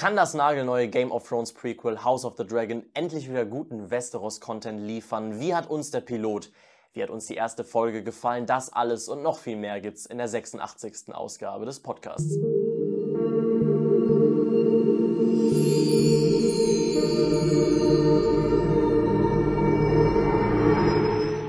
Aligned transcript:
Kann 0.00 0.16
das 0.16 0.32
nagelneue 0.32 0.88
Game 0.88 1.12
of 1.12 1.28
Thrones 1.28 1.52
Prequel 1.52 2.02
House 2.02 2.24
of 2.24 2.34
the 2.38 2.46
Dragon 2.46 2.86
endlich 2.94 3.28
wieder 3.28 3.44
guten 3.44 3.90
Westeros-Content 3.90 4.80
liefern? 4.80 5.40
Wie 5.40 5.54
hat 5.54 5.68
uns 5.68 5.90
der 5.90 6.00
Pilot, 6.00 6.50
wie 6.94 7.02
hat 7.02 7.10
uns 7.10 7.26
die 7.26 7.34
erste 7.34 7.64
Folge 7.64 8.02
gefallen? 8.02 8.46
Das 8.46 8.72
alles 8.72 9.10
und 9.10 9.22
noch 9.22 9.36
viel 9.36 9.56
mehr 9.56 9.78
gibt's 9.82 10.06
in 10.06 10.16
der 10.16 10.28
86. 10.28 11.14
Ausgabe 11.14 11.66
des 11.66 11.80
Podcasts. 11.80 12.38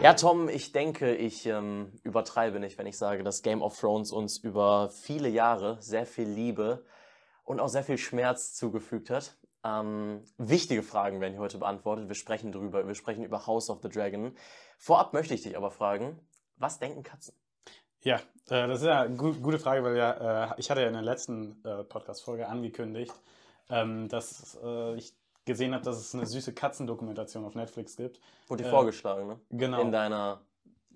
Ja, 0.03 0.13
Tom, 0.15 0.49
ich 0.49 0.73
denke, 0.73 1.15
ich 1.15 1.45
ähm, 1.45 1.93
übertreibe 2.03 2.59
nicht, 2.59 2.77
wenn 2.77 2.85
ich 2.85 2.97
sage, 2.97 3.23
dass 3.23 3.43
Game 3.43 3.61
of 3.61 3.79
Thrones 3.79 4.11
uns 4.11 4.39
über 4.39 4.89
viele 4.89 5.29
Jahre 5.29 5.77
sehr 5.79 6.05
viel 6.05 6.27
Liebe 6.27 6.83
und 7.51 7.59
auch 7.59 7.67
sehr 7.67 7.83
viel 7.83 7.97
Schmerz 7.97 8.53
zugefügt 8.53 9.09
hat. 9.09 9.35
Ähm, 9.65 10.23
wichtige 10.37 10.83
Fragen 10.83 11.19
werden 11.19 11.33
hier 11.33 11.41
heute 11.41 11.57
beantwortet. 11.57 12.07
Wir 12.07 12.15
sprechen 12.15 12.53
drüber. 12.53 12.87
Wir 12.87 12.95
sprechen 12.95 13.25
über 13.25 13.45
House 13.45 13.69
of 13.69 13.81
the 13.83 13.89
Dragon. 13.89 14.33
Vorab 14.77 15.11
möchte 15.11 15.33
ich 15.33 15.43
dich 15.43 15.57
aber 15.57 15.69
fragen, 15.69 16.17
was 16.55 16.79
denken 16.79 17.03
Katzen? 17.03 17.35
Ja, 18.03 18.15
äh, 18.49 18.67
das 18.67 18.79
ist 18.79 18.87
ja 18.87 19.01
eine 19.01 19.17
gu 19.17 19.33
gute 19.33 19.59
Frage, 19.59 19.83
weil 19.83 19.97
ja, 19.97 20.53
äh, 20.53 20.53
ich 20.57 20.71
hatte 20.71 20.79
ja 20.79 20.87
in 20.87 20.93
der 20.93 21.01
letzten 21.01 21.61
äh, 21.65 21.83
Podcast-Folge 21.83 22.47
angekündigt, 22.47 23.13
ähm, 23.69 24.07
dass 24.07 24.57
äh, 24.63 24.95
ich 24.95 25.13
gesehen 25.43 25.73
habe, 25.73 25.83
dass 25.83 25.97
es 25.97 26.15
eine 26.15 26.25
süße 26.25 26.53
Katzendokumentation 26.53 27.43
auf 27.43 27.53
Netflix 27.53 27.97
gibt. 27.97 28.21
Wurde 28.47 28.63
dir 28.63 28.69
vorgeschlagen, 28.69 29.27
ne? 29.27 29.39
Genau. 29.49 29.81
In 29.81 29.91
deiner 29.91 30.41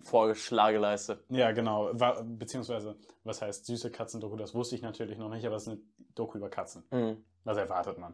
Vorgeschlageleiste. 0.06 1.24
Ja, 1.30 1.52
genau. 1.52 1.90
War, 2.00 2.24
beziehungsweise, 2.24 2.96
was 3.24 3.42
heißt 3.42 3.66
süße 3.66 3.92
Katzendoku? 3.92 4.36
Das 4.36 4.54
wusste 4.54 4.76
ich 4.76 4.84
natürlich 4.84 5.18
noch 5.18 5.30
nicht, 5.30 5.46
aber 5.46 5.56
es 5.56 5.64
ist 5.64 5.70
eine 5.70 5.82
Doku 6.16 6.38
über 6.38 6.50
Katzen. 6.50 6.84
Mhm. 6.92 7.24
Was 7.44 7.58
erwartet 7.58 7.98
man? 7.98 8.14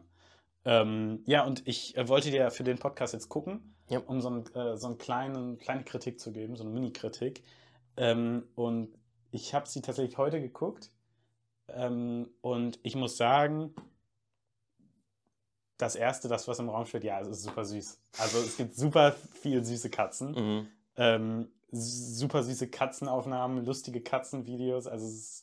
Ähm, 0.64 1.22
ja, 1.26 1.44
und 1.44 1.66
ich 1.66 1.96
äh, 1.96 2.08
wollte 2.08 2.30
dir 2.30 2.50
für 2.50 2.64
den 2.64 2.78
Podcast 2.78 3.14
jetzt 3.14 3.28
gucken, 3.28 3.74
Ja. 3.88 3.98
um 4.00 4.20
so, 4.20 4.30
ein, 4.30 4.54
äh, 4.54 4.76
so 4.76 4.86
einen 4.88 4.98
kleinen, 4.98 5.58
kleine 5.58 5.82
Kritik 5.84 6.20
zu 6.20 6.32
geben, 6.32 6.54
so 6.56 6.62
eine 6.64 6.72
Mini-Kritik. 6.72 7.42
Ähm, 7.96 8.44
und 8.54 8.96
ich 9.30 9.54
habe 9.54 9.68
sie 9.68 9.80
tatsächlich 9.80 10.18
heute 10.18 10.40
geguckt. 10.40 10.90
Ähm, 11.68 12.28
und 12.42 12.78
ich 12.82 12.94
muss 12.94 13.16
sagen, 13.16 13.74
das 15.78 15.96
erste, 15.96 16.28
das 16.28 16.46
was 16.46 16.58
im 16.60 16.68
Raum 16.68 16.86
steht, 16.86 17.02
ja, 17.04 17.20
es 17.20 17.28
ist 17.28 17.42
super 17.42 17.64
süß. 17.64 17.98
Also 18.18 18.38
es 18.38 18.56
gibt 18.56 18.74
super 18.74 19.12
viel 19.12 19.64
süße 19.64 19.90
Katzen. 19.90 20.30
Mhm. 20.32 20.68
Ähm, 20.96 21.48
super 21.72 22.42
süße 22.44 22.68
Katzenaufnahmen, 22.68 23.64
lustige 23.64 24.00
Katzenvideos. 24.00 24.86
Also 24.86 25.06
es 25.06 25.14
ist 25.14 25.42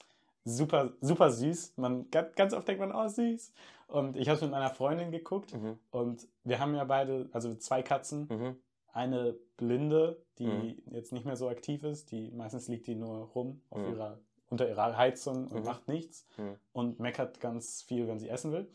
super, 0.58 0.94
super 1.02 1.32
süß. 1.32 1.74
Man, 1.78 2.10
ganz, 2.12 2.54
oft 2.54 2.68
denkt 2.68 2.80
man, 2.82 2.94
oh 2.94 3.08
süß. 3.08 3.52
Und 3.88 4.18
ich 4.18 4.28
habe 4.28 4.36
es 4.36 4.42
mit 4.42 4.52
meiner 4.52 4.70
Freundin 4.70 5.12
geguckt 5.12 5.54
Mhm. 5.54 5.80
und 5.92 6.28
wir 6.44 6.60
haben 6.60 6.76
ja 6.76 6.84
beide, 6.84 7.30
also 7.32 7.56
zwei 7.56 7.82
Katzen. 7.82 8.28
Mhm. 8.30 8.56
Eine 8.92 9.36
Blinde, 9.58 10.22
die 10.38 10.48
Mhm. 10.48 10.94
jetzt 10.94 11.12
nicht 11.12 11.26
mehr 11.26 11.36
so 11.36 11.48
aktiv 11.50 11.84
ist, 11.84 12.12
die 12.12 12.32
meistens 12.32 12.68
liegt 12.68 12.88
die 12.88 12.96
nur 12.96 13.28
rum 13.36 13.62
auf 13.70 13.80
Mhm. 13.82 13.90
ihrer, 13.94 14.20
unter 14.50 14.68
ihrer 14.68 14.98
Heizung 14.98 15.48
und 15.48 15.60
Mhm. 15.60 15.66
macht 15.66 15.88
nichts 15.88 16.26
Mhm. 16.38 16.56
und 16.74 17.00
meckert 17.00 17.40
ganz 17.40 17.82
viel, 17.84 18.08
wenn 18.08 18.20
sie 18.20 18.30
essen 18.30 18.52
will. 18.52 18.68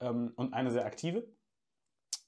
Ähm, 0.00 0.32
und 0.36 0.52
eine 0.54 0.70
sehr 0.70 0.84
aktive. 0.84 1.26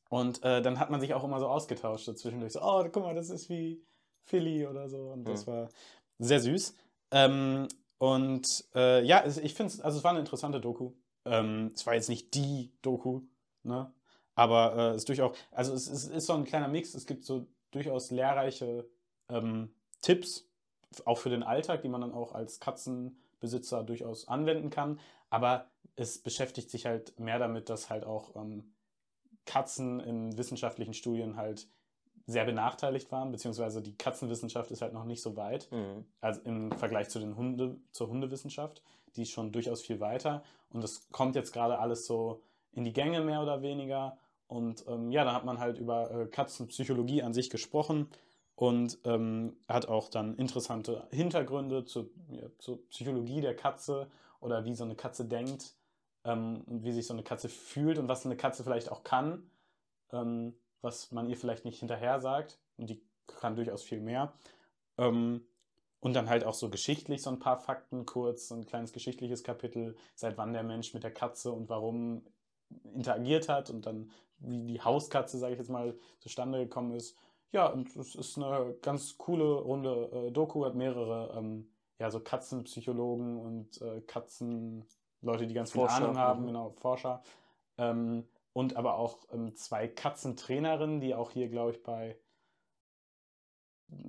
Und 0.09 0.43
äh, 0.45 0.63
dann 0.63 0.79
hat 0.79 0.91
man 0.91 1.01
sich 1.01 1.15
auch 1.15 1.25
immer 1.25 1.41
so 1.41 1.49
ausgetauscht 1.49 2.05
so 2.05 2.13
zwischendurch. 2.15 2.53
So, 2.53 2.63
oh, 2.63 2.85
guck 2.93 3.03
mal, 3.03 3.15
das 3.15 3.29
ist 3.31 3.49
wie 3.49 3.83
Philly 4.25 4.67
oder 4.67 4.89
so. 4.89 5.11
Und 5.11 5.25
das 5.29 5.47
war 5.47 5.69
sehr 6.19 6.41
süß. 6.41 6.75
Ähm, 7.11 7.67
und 7.99 8.65
äh, 8.75 9.05
ja, 9.05 9.25
ich 9.27 9.55
finde 9.55 9.73
es, 9.73 9.81
also 9.81 9.99
es 9.99 10.05
war 10.05 10.11
eine 10.11 10.21
interessante 10.21 10.61
Doku. 10.61 10.93
Ähm, 11.25 11.73
es 11.75 11.87
war 11.87 11.95
jetzt 11.95 12.09
nicht 12.09 12.35
die 12.35 12.73
Doku, 12.83 13.23
ne? 13.63 13.93
Aber 14.35 14.77
äh, 14.77 14.91
es 14.91 14.97
ist 14.97 15.09
durchaus, 15.09 15.37
also 15.51 15.73
es, 15.73 15.89
es 15.89 16.07
ist 16.07 16.27
so 16.27 16.35
ein 16.35 16.45
kleiner 16.45 16.69
Mix. 16.69 16.95
Es 16.95 17.07
gibt 17.07 17.25
so 17.25 17.47
durchaus 17.71 18.11
lehrreiche 18.11 18.89
ähm, 19.31 19.75
Tipps, 20.03 20.49
auch 21.05 21.19
für 21.19 21.31
den 21.31 21.43
Alltag, 21.43 21.83
die 21.83 21.89
man 21.89 22.03
dann 22.03 22.13
auch 22.13 22.33
als 22.33 22.61
Katzenbesitzer 22.61 23.83
durchaus 23.83 24.29
anwenden 24.29 24.71
kann. 24.71 25.01
Aber 25.31 25.71
es 25.97 26.19
beschäftigt 26.19 26.71
sich 26.71 26.85
halt 26.85 27.19
mehr 27.19 27.39
damit, 27.39 27.71
dass 27.71 27.89
halt 27.89 28.05
auch 28.05 28.37
ähm, 28.37 28.75
Katzen 29.47 30.01
in 30.01 30.37
wissenschaftlichen 30.37 30.93
Studien 30.93 31.37
halt 31.37 31.69
sehr 32.27 32.45
benachteiligt 32.45 33.11
waren, 33.13 33.31
beziehungsweise 33.31 33.81
die 33.83 33.97
Katzenwissenschaft 33.97 34.71
ist 34.73 34.83
halt 34.83 34.93
noch 34.93 35.05
nicht 35.05 35.23
so 35.23 35.37
weit, 35.37 35.71
Mhm. 35.71 36.05
also 36.21 36.41
im 36.43 36.73
Vergleich 36.73 37.09
zu 37.09 37.21
den 37.21 37.37
Hunde, 37.37 37.77
zur 37.93 38.09
Hundewissenschaft, 38.09 38.83
die 39.15 39.23
ist 39.23 39.31
schon 39.31 39.53
durchaus 39.53 39.81
viel 39.83 40.01
weiter. 40.01 40.43
Und 40.71 40.83
das 40.83 41.09
kommt 41.13 41.37
jetzt 41.37 41.53
gerade 41.53 41.79
alles 41.79 42.07
so 42.07 42.43
in 42.73 42.85
die 42.85 42.93
Gänge 42.93 43.21
mehr 43.21 43.43
oder 43.43 43.63
weniger. 43.63 44.19
Und 44.49 44.85
ähm, 44.89 45.11
ja, 45.13 45.25
da 45.25 45.33
hat 45.35 45.45
man 45.45 45.59
halt 45.59 45.79
über 45.79 46.11
äh, 46.11 46.27
Katzenpsychologie 46.27 47.23
an 47.23 47.33
sich 47.33 47.49
gesprochen 47.49 48.09
und 48.57 48.99
ähm, 49.05 49.57
hat 49.69 49.87
auch 49.89 50.09
dann 50.09 50.35
interessante 50.37 51.07
Hintergründe 51.11 51.85
zur, 51.85 52.11
ja, 52.31 52.49
zur 52.59 52.85
Psychologie 52.89 53.41
der 53.41 53.55
Katze 53.55 54.09
oder 54.41 54.65
wie 54.65 54.75
so 54.75 54.85
eine 54.85 54.95
Katze 54.97 55.25
denkt 55.25 55.75
ähm, 56.25 56.63
und 56.67 56.85
wie 56.85 56.93
sich 56.93 57.07
so 57.07 57.15
eine 57.15 57.23
Katze 57.23 57.49
fühlt 57.49 57.99
und 57.99 58.09
was 58.09 58.25
eine 58.27 58.37
Katze 58.37 58.65
vielleicht 58.65 58.91
auch 58.91 59.05
kann, 59.05 59.51
ähm, 60.13 60.55
was 60.83 61.13
man 61.13 61.29
ihr 61.29 61.37
vielleicht 61.37 61.65
nicht 61.65 61.79
hinterher 61.79 62.21
sagt. 62.21 62.59
Und 62.77 62.91
die 62.91 63.03
kann 63.27 63.57
durchaus 63.57 63.83
viel 63.83 64.01
mehr. 64.01 64.33
Ähm, 64.99 65.47
und 66.01 66.15
dann 66.15 66.29
halt 66.29 66.45
auch 66.45 66.55
so 66.55 66.71
geschichtlich 66.71 67.23
so 67.23 67.31
ein 67.31 67.39
paar 67.39 67.59
Fakten 67.59 68.07
kurz, 68.07 68.49
so 68.49 68.55
ein 68.55 68.67
kleines 68.67 68.93
geschichtliches 68.93 69.43
Kapitel, 69.43 69.97
seit 70.15 70.39
wann 70.39 70.53
der 70.53 70.63
Mensch 70.63 70.95
mit 70.95 71.03
der 71.03 71.13
Katze 71.13 71.51
und 71.53 71.69
warum 71.69 72.25
interagiert 72.95 73.49
hat 73.49 73.71
und 73.71 73.87
dann 73.87 74.11
wie 74.39 74.65
die 74.67 74.81
Hauskatze, 74.81 75.39
sage 75.39 75.55
ich 75.55 75.59
jetzt 75.59 75.71
mal, 75.71 75.99
zustande 76.21 76.59
gekommen 76.59 76.93
ist. 76.93 77.17
Ja, 77.53 77.67
und 77.69 77.95
es 77.97 78.15
ist 78.15 78.37
eine 78.37 78.77
ganz 78.83 79.17
coole 79.19 79.55
runde 79.55 80.11
äh, 80.13 80.31
Doku, 80.31 80.65
hat 80.65 80.75
mehrere 80.75 81.35
ähm, 81.37 81.71
ja, 81.99 82.11
so 82.11 82.21
Katzenpsychologen 82.21 83.39
und 83.39 83.81
äh, 83.81 84.03
Katzenleute, 84.03 85.47
die 85.47 85.55
ganz 85.55 85.73
viel 85.73 85.81
Forscher, 85.81 85.97
Ahnung 85.97 86.19
haben, 86.19 86.43
mhm. 86.43 86.47
genau, 86.49 86.71
Forscher. 86.71 87.23
Ähm, 87.79 88.25
und 88.57 88.75
aber 88.75 88.97
auch 88.97 89.19
ähm, 89.35 89.55
zwei 89.55 89.87
Katzentrainerinnen, 89.87 90.99
die 91.03 91.15
auch 91.15 91.31
hier, 91.31 91.51
glaube 91.51 91.73
ich, 91.73 91.83
bei 91.83 92.17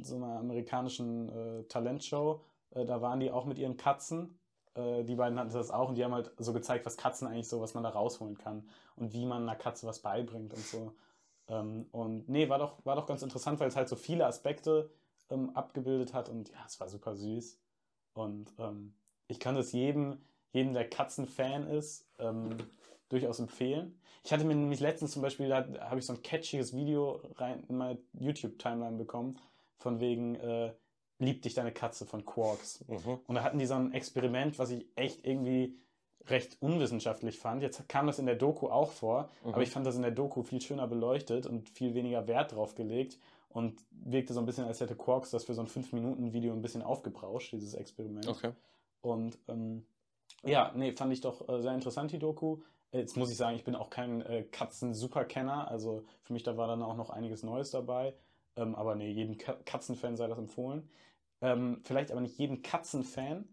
so 0.01 0.15
einer 0.15 0.39
amerikanischen 0.39 1.27
äh, 1.27 1.63
Talentshow, 1.65 2.45
äh, 2.69 2.85
da 2.85 3.01
waren 3.01 3.19
die 3.19 3.29
auch 3.29 3.43
mit 3.43 3.59
ihren 3.59 3.75
Katzen. 3.75 4.39
Äh, 4.73 5.03
die 5.03 5.15
beiden 5.15 5.37
hatten 5.37 5.51
das 5.51 5.69
auch 5.69 5.89
und 5.89 5.95
die 5.95 6.05
haben 6.05 6.13
halt 6.13 6.31
so 6.37 6.53
gezeigt, 6.53 6.85
was 6.85 6.95
Katzen 6.95 7.27
eigentlich 7.27 7.49
so, 7.49 7.59
was 7.59 7.73
man 7.73 7.83
da 7.83 7.89
rausholen 7.89 8.37
kann 8.37 8.69
und 8.95 9.11
wie 9.11 9.25
man 9.25 9.41
einer 9.41 9.57
Katze 9.57 9.85
was 9.85 9.99
beibringt 9.99 10.53
und 10.53 10.63
so. 10.63 10.95
Ähm, 11.49 11.87
und 11.91 12.29
nee, 12.29 12.47
war 12.47 12.57
doch, 12.57 12.85
war 12.85 12.95
doch 12.95 13.05
ganz 13.05 13.23
interessant, 13.23 13.59
weil 13.59 13.67
es 13.67 13.75
halt 13.75 13.89
so 13.89 13.97
viele 13.97 14.25
Aspekte 14.27 14.89
ähm, 15.29 15.49
abgebildet 15.57 16.13
hat 16.13 16.29
und 16.29 16.51
ja, 16.51 16.63
es 16.65 16.79
war 16.79 16.87
super 16.87 17.17
süß. 17.17 17.59
Und 18.13 18.53
ähm, 18.59 18.93
ich 19.27 19.41
kann 19.41 19.55
das 19.55 19.73
jedem, 19.73 20.21
jedem, 20.53 20.71
der 20.71 20.89
Katzenfan 20.89 21.67
ist, 21.67 22.09
ähm, 22.17 22.55
durchaus 23.09 23.39
empfehlen. 23.39 23.99
Ich 24.23 24.33
hatte 24.33 24.43
mir 24.45 24.55
nämlich 24.55 24.79
letztens 24.79 25.11
zum 25.11 25.21
Beispiel, 25.21 25.47
da 25.47 25.65
habe 25.81 25.99
ich 25.99 26.05
so 26.05 26.13
ein 26.13 26.21
catchiges 26.21 26.75
Video 26.75 27.21
rein 27.35 27.63
in 27.69 27.77
meine 27.77 27.99
YouTube-Timeline 28.13 28.97
bekommen, 28.97 29.39
von 29.77 29.99
wegen 29.99 30.35
äh, 30.35 30.73
Lieb 31.19 31.41
dich 31.41 31.55
deine 31.55 31.71
Katze 31.71 32.05
von 32.05 32.25
Quarks. 32.25 32.85
Mhm. 32.87 33.19
Und 33.25 33.35
da 33.35 33.41
hatten 33.43 33.57
die 33.57 33.65
so 33.65 33.73
ein 33.73 33.91
Experiment, 33.91 34.59
was 34.59 34.69
ich 34.69 34.85
echt 34.95 35.25
irgendwie 35.25 35.75
recht 36.27 36.57
unwissenschaftlich 36.61 37.39
fand. 37.39 37.63
Jetzt 37.63 37.89
kam 37.89 38.05
das 38.05 38.19
in 38.19 38.27
der 38.27 38.35
Doku 38.35 38.67
auch 38.67 38.91
vor, 38.91 39.31
Mhm. 39.43 39.53
aber 39.53 39.63
ich 39.63 39.71
fand 39.71 39.87
das 39.87 39.95
in 39.95 40.03
der 40.03 40.11
Doku 40.11 40.43
viel 40.43 40.61
schöner 40.61 40.87
beleuchtet 40.87 41.47
und 41.47 41.69
viel 41.69 41.95
weniger 41.95 42.27
Wert 42.27 42.51
drauf 42.51 42.75
gelegt 42.75 43.17
und 43.49 43.81
wirkte 43.89 44.33
so 44.33 44.39
ein 44.39 44.45
bisschen, 44.45 44.65
als 44.65 44.79
hätte 44.79 44.95
Quarks 44.95 45.31
das 45.31 45.45
für 45.45 45.55
so 45.55 45.61
ein 45.61 45.67
5-Minuten-Video 45.67 46.53
ein 46.53 46.61
bisschen 46.61 46.83
aufgebrauscht, 46.83 47.51
dieses 47.53 47.73
Experiment. 47.73 48.27
Okay. 48.27 48.51
Und 49.01 49.39
ähm, 49.47 49.87
ja, 50.43 50.71
nee, 50.75 50.91
fand 50.91 51.13
ich 51.13 51.21
doch 51.21 51.49
äh, 51.49 51.61
sehr 51.63 51.73
interessant, 51.73 52.11
die 52.11 52.19
Doku. 52.19 52.57
Jetzt 52.91 53.17
muss 53.17 53.29
ich 53.29 53.37
sagen, 53.37 53.55
ich 53.55 53.63
bin 53.63 53.75
auch 53.75 53.89
kein 53.89 54.21
äh, 54.21 54.43
Katzen-Superkenner, 54.43 55.69
also 55.69 56.05
für 56.23 56.33
mich 56.33 56.43
da 56.43 56.55
war 56.57 56.67
dann 56.67 56.81
auch 56.81 56.95
noch 56.95 57.09
einiges 57.09 57.43
Neues 57.43 57.71
dabei. 57.71 58.13
Ähm, 58.55 58.75
aber 58.75 58.95
nee, 58.95 59.11
jedem 59.11 59.37
Ka 59.37 59.57
Katzenfan 59.65 60.15
sei 60.15 60.27
das 60.27 60.37
empfohlen. 60.37 60.89
Ähm, 61.41 61.81
vielleicht 61.83 62.11
aber 62.11 62.21
nicht 62.21 62.37
jedem 62.37 62.63
Katzenfan, 62.63 63.47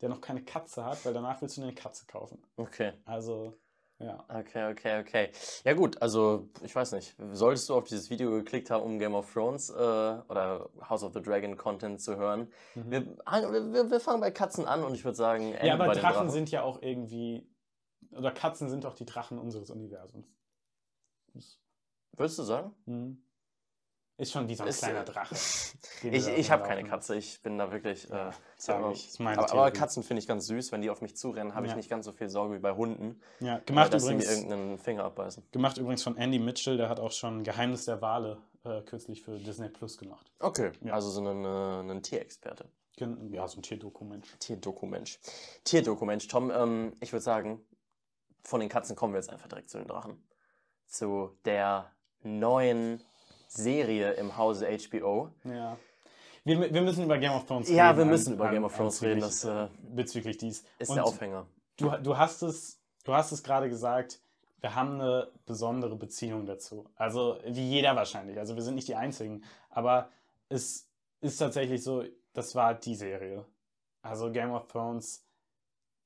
der 0.00 0.08
noch 0.08 0.20
keine 0.20 0.42
Katze 0.42 0.84
hat, 0.84 1.04
weil 1.04 1.14
danach 1.14 1.40
willst 1.40 1.56
du 1.56 1.62
eine 1.62 1.74
Katze 1.74 2.06
kaufen. 2.06 2.42
Okay. 2.56 2.92
Also, 3.04 3.54
ja. 4.00 4.24
Okay, 4.28 4.70
okay, 4.70 5.00
okay. 5.00 5.30
Ja 5.64 5.74
gut, 5.74 6.00
also 6.00 6.48
ich 6.62 6.74
weiß 6.74 6.92
nicht. 6.92 7.16
Solltest 7.32 7.68
du 7.68 7.74
auf 7.74 7.84
dieses 7.84 8.10
Video 8.10 8.30
geklickt 8.30 8.70
haben, 8.70 8.84
um 8.84 8.98
Game 8.98 9.14
of 9.14 9.32
Thrones 9.32 9.70
äh, 9.70 9.74
oder 9.74 10.68
House 10.88 11.02
of 11.02 11.12
the 11.14 11.22
Dragon 11.22 11.56
Content 11.56 12.00
zu 12.00 12.16
hören? 12.16 12.48
Mhm. 12.74 12.90
Wir, 12.90 13.06
wir, 13.06 13.90
wir 13.90 14.00
fangen 14.00 14.20
bei 14.20 14.30
Katzen 14.30 14.66
an 14.66 14.84
und 14.84 14.94
ich 14.94 15.04
würde 15.04 15.16
sagen, 15.16 15.52
enden 15.52 15.66
Ja, 15.66 15.74
aber 15.74 15.92
den 15.92 16.00
Drachen 16.00 16.30
sind 16.30 16.50
ja 16.50 16.62
auch 16.62 16.80
irgendwie, 16.80 17.46
oder 18.12 18.30
Katzen 18.32 18.68
sind 18.68 18.84
doch 18.84 18.94
die 18.94 19.06
Drachen 19.06 19.38
unseres 19.38 19.70
Universums. 19.70 20.26
Das- 21.34 21.58
Würdest 22.16 22.38
du 22.38 22.42
sagen? 22.42 22.74
Mhm. 22.86 23.22
Ist 24.20 24.32
schon 24.32 24.48
wie 24.48 24.56
so 24.56 24.64
ein 24.64 24.68
Ist, 24.68 24.80
kleiner 24.80 25.02
äh, 25.02 25.04
Drache. 25.04 25.34
Ich, 26.02 26.26
ich 26.26 26.50
habe 26.50 26.64
keine. 26.64 26.82
Katze, 26.84 27.14
ich 27.16 27.40
bin 27.42 27.56
da 27.58 27.70
wirklich. 27.70 28.08
Ja, 28.08 28.30
äh, 28.30 28.72
aber, 28.72 28.90
ich, 28.92 29.20
aber, 29.20 29.50
aber. 29.52 29.70
Katzen 29.70 30.02
finde 30.02 30.20
ich 30.20 30.26
ganz 30.26 30.46
süß. 30.46 30.72
Wenn 30.72 30.82
die 30.82 30.90
auf 30.90 31.00
mich 31.02 31.16
zurennen, 31.16 31.54
habe 31.54 31.66
ich 31.66 31.70
Ja. 31.70 31.76
nicht 31.76 31.88
ganz 31.88 32.04
so 32.06 32.12
viel 32.12 32.28
Sorge 32.28 32.54
wie 32.54 32.58
bei 32.58 32.74
Hunden. 32.74 33.20
Ja, 33.40 33.58
äh, 33.58 33.60
gemacht 33.62 33.92
dass 33.94 34.02
übrigens, 34.04 34.24
sie 34.24 34.30
mir 34.30 34.36
irgendeinen 34.36 34.78
Finger 34.78 35.04
abbeißen. 35.04 35.44
gemacht 35.52 35.78
übrigens 35.78 36.02
von 36.02 36.16
Andy 36.16 36.38
Mitchell, 36.40 36.76
der 36.76 36.88
hat 36.88 36.98
auch 36.98 37.12
schon 37.12 37.44
Geheimnis 37.44 37.84
der 37.84 38.00
Wale 38.02 38.38
äh, 38.64 38.82
kürzlich 38.82 39.22
für 39.22 39.38
Disney 39.38 39.68
Plus 39.68 39.98
gemacht. 39.98 40.32
Okay. 40.40 40.72
Ja. 40.82 40.94
Also 40.94 41.10
so 41.10 41.20
ein, 41.24 41.44
äh, 41.44 41.92
ein 41.92 42.02
Tierexperte. 42.02 42.68
Ja, 43.30 43.46
so 43.46 43.58
ein 43.60 43.62
Tierdokument. 43.62 44.26
Tierdokumensch. 44.40 45.20
Tierdokumensch. 45.62 46.26
Tom, 46.26 46.50
ähm, 46.50 46.92
ich 47.00 47.12
würde 47.12 47.22
sagen, 47.22 47.64
von 48.48 48.60
den 48.60 48.68
Katzen 48.68 48.96
kommen 48.96 49.12
wir 49.12 49.20
jetzt 49.20 49.30
einfach 49.30 49.48
direkt 49.48 49.68
zu 49.70 49.78
den 49.78 49.86
Drachen. 49.86 50.22
Zu 50.86 51.36
der 51.44 51.90
neuen 52.22 53.02
Serie 53.46 54.12
im 54.12 54.36
Hause 54.36 54.66
HBO. 54.68 55.30
Ja. 55.44 55.76
Wir, 56.44 56.72
wir 56.72 56.82
müssen 56.82 57.04
über 57.04 57.18
Game 57.18 57.32
of 57.32 57.44
Thrones 57.46 57.68
Ja, 57.68 57.86
reden. 57.88 57.98
wir 57.98 58.02
an- 58.04 58.10
müssen 58.10 58.34
über 58.34 58.46
an- 58.46 58.54
Game 58.54 58.64
of 58.64 58.74
Thrones 58.76 59.02
reden, 59.02 59.20
bezüglich, 59.20 59.42
das, 59.42 59.70
äh, 59.70 59.94
bezüglich 59.94 60.36
dies. 60.38 60.64
Ist 60.78 60.88
Und 60.90 60.96
der 60.96 61.04
Aufhänger. 61.04 61.46
Du, 61.76 61.90
du 61.90 62.16
hast 62.16 62.42
es, 62.42 62.80
du 63.04 63.12
hast 63.12 63.32
es 63.32 63.42
gerade 63.42 63.68
gesagt, 63.68 64.20
wir 64.60 64.74
haben 64.74 64.94
eine 65.00 65.30
besondere 65.46 65.94
Beziehung 65.96 66.46
dazu. 66.46 66.84
Also 66.96 67.38
wie 67.44 67.68
jeder 67.68 67.94
wahrscheinlich. 67.96 68.38
Also 68.38 68.56
wir 68.56 68.62
sind 68.62 68.74
nicht 68.74 68.88
die 68.88 68.96
Einzigen. 68.96 69.44
Aber 69.70 70.08
es 70.48 70.88
ist 71.20 71.36
tatsächlich 71.38 71.82
so, 71.84 72.02
das 72.32 72.54
war 72.54 72.74
die 72.74 72.94
Serie. 72.96 73.44
Also 74.02 74.32
Game 74.32 74.50
of 74.52 74.66
Thrones, 74.68 75.24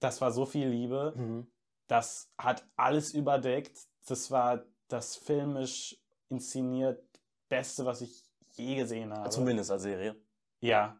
das 0.00 0.20
war 0.20 0.32
so 0.32 0.44
viel 0.44 0.68
Liebe. 0.68 1.12
Mhm. 1.16 1.46
Das 1.86 2.30
hat 2.38 2.66
alles 2.76 3.12
überdeckt. 3.14 3.78
Das 4.06 4.30
war 4.30 4.64
das 4.88 5.16
filmisch 5.16 5.98
inszeniert 6.28 7.02
Beste, 7.48 7.84
was 7.84 8.00
ich 8.00 8.24
je 8.54 8.76
gesehen 8.76 9.12
habe. 9.12 9.28
Zumindest 9.30 9.70
als 9.70 9.82
Serie. 9.82 10.16
Ja. 10.60 10.98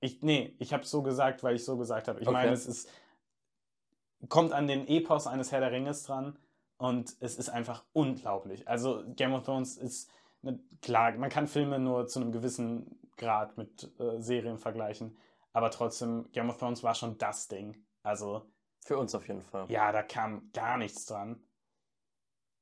Ich, 0.00 0.22
nee, 0.22 0.54
ich 0.58 0.72
habe 0.72 0.84
so 0.84 1.02
gesagt, 1.02 1.42
weil 1.42 1.56
ich 1.56 1.64
so 1.64 1.76
gesagt 1.76 2.08
habe. 2.08 2.20
Ich 2.20 2.26
Okay. 2.26 2.34
meine, 2.34 2.52
es 2.52 2.66
ist, 2.66 2.88
kommt 4.28 4.52
an 4.52 4.66
den 4.66 4.86
Epos 4.86 5.26
eines 5.26 5.52
Herr 5.52 5.60
der 5.60 5.72
Ringes 5.72 6.04
dran 6.04 6.38
und 6.76 7.16
es 7.20 7.36
ist 7.36 7.48
einfach 7.48 7.84
unglaublich. 7.92 8.68
Also 8.68 9.02
Game 9.16 9.32
of 9.34 9.44
Thrones 9.44 9.76
ist, 9.76 10.10
ne, 10.42 10.58
klar, 10.82 11.12
man 11.12 11.30
kann 11.30 11.46
Filme 11.48 11.78
nur 11.78 12.06
zu 12.06 12.20
einem 12.20 12.32
gewissen 12.32 13.00
Grad 13.16 13.56
mit 13.56 13.90
äh, 13.98 14.20
Serien 14.20 14.58
vergleichen, 14.58 15.16
aber 15.52 15.70
trotzdem, 15.70 16.30
Game 16.32 16.48
of 16.50 16.58
Thrones 16.58 16.82
war 16.84 16.94
schon 16.94 17.18
das 17.18 17.48
Ding. 17.48 17.84
Also 18.02 18.48
Für 18.88 18.96
uns 18.96 19.14
auf 19.14 19.28
jeden 19.28 19.42
Fall. 19.42 19.70
ja, 19.70 19.92
da 19.92 20.02
kam 20.02 20.50
gar 20.54 20.78
nichts 20.78 21.04
dran. 21.04 21.38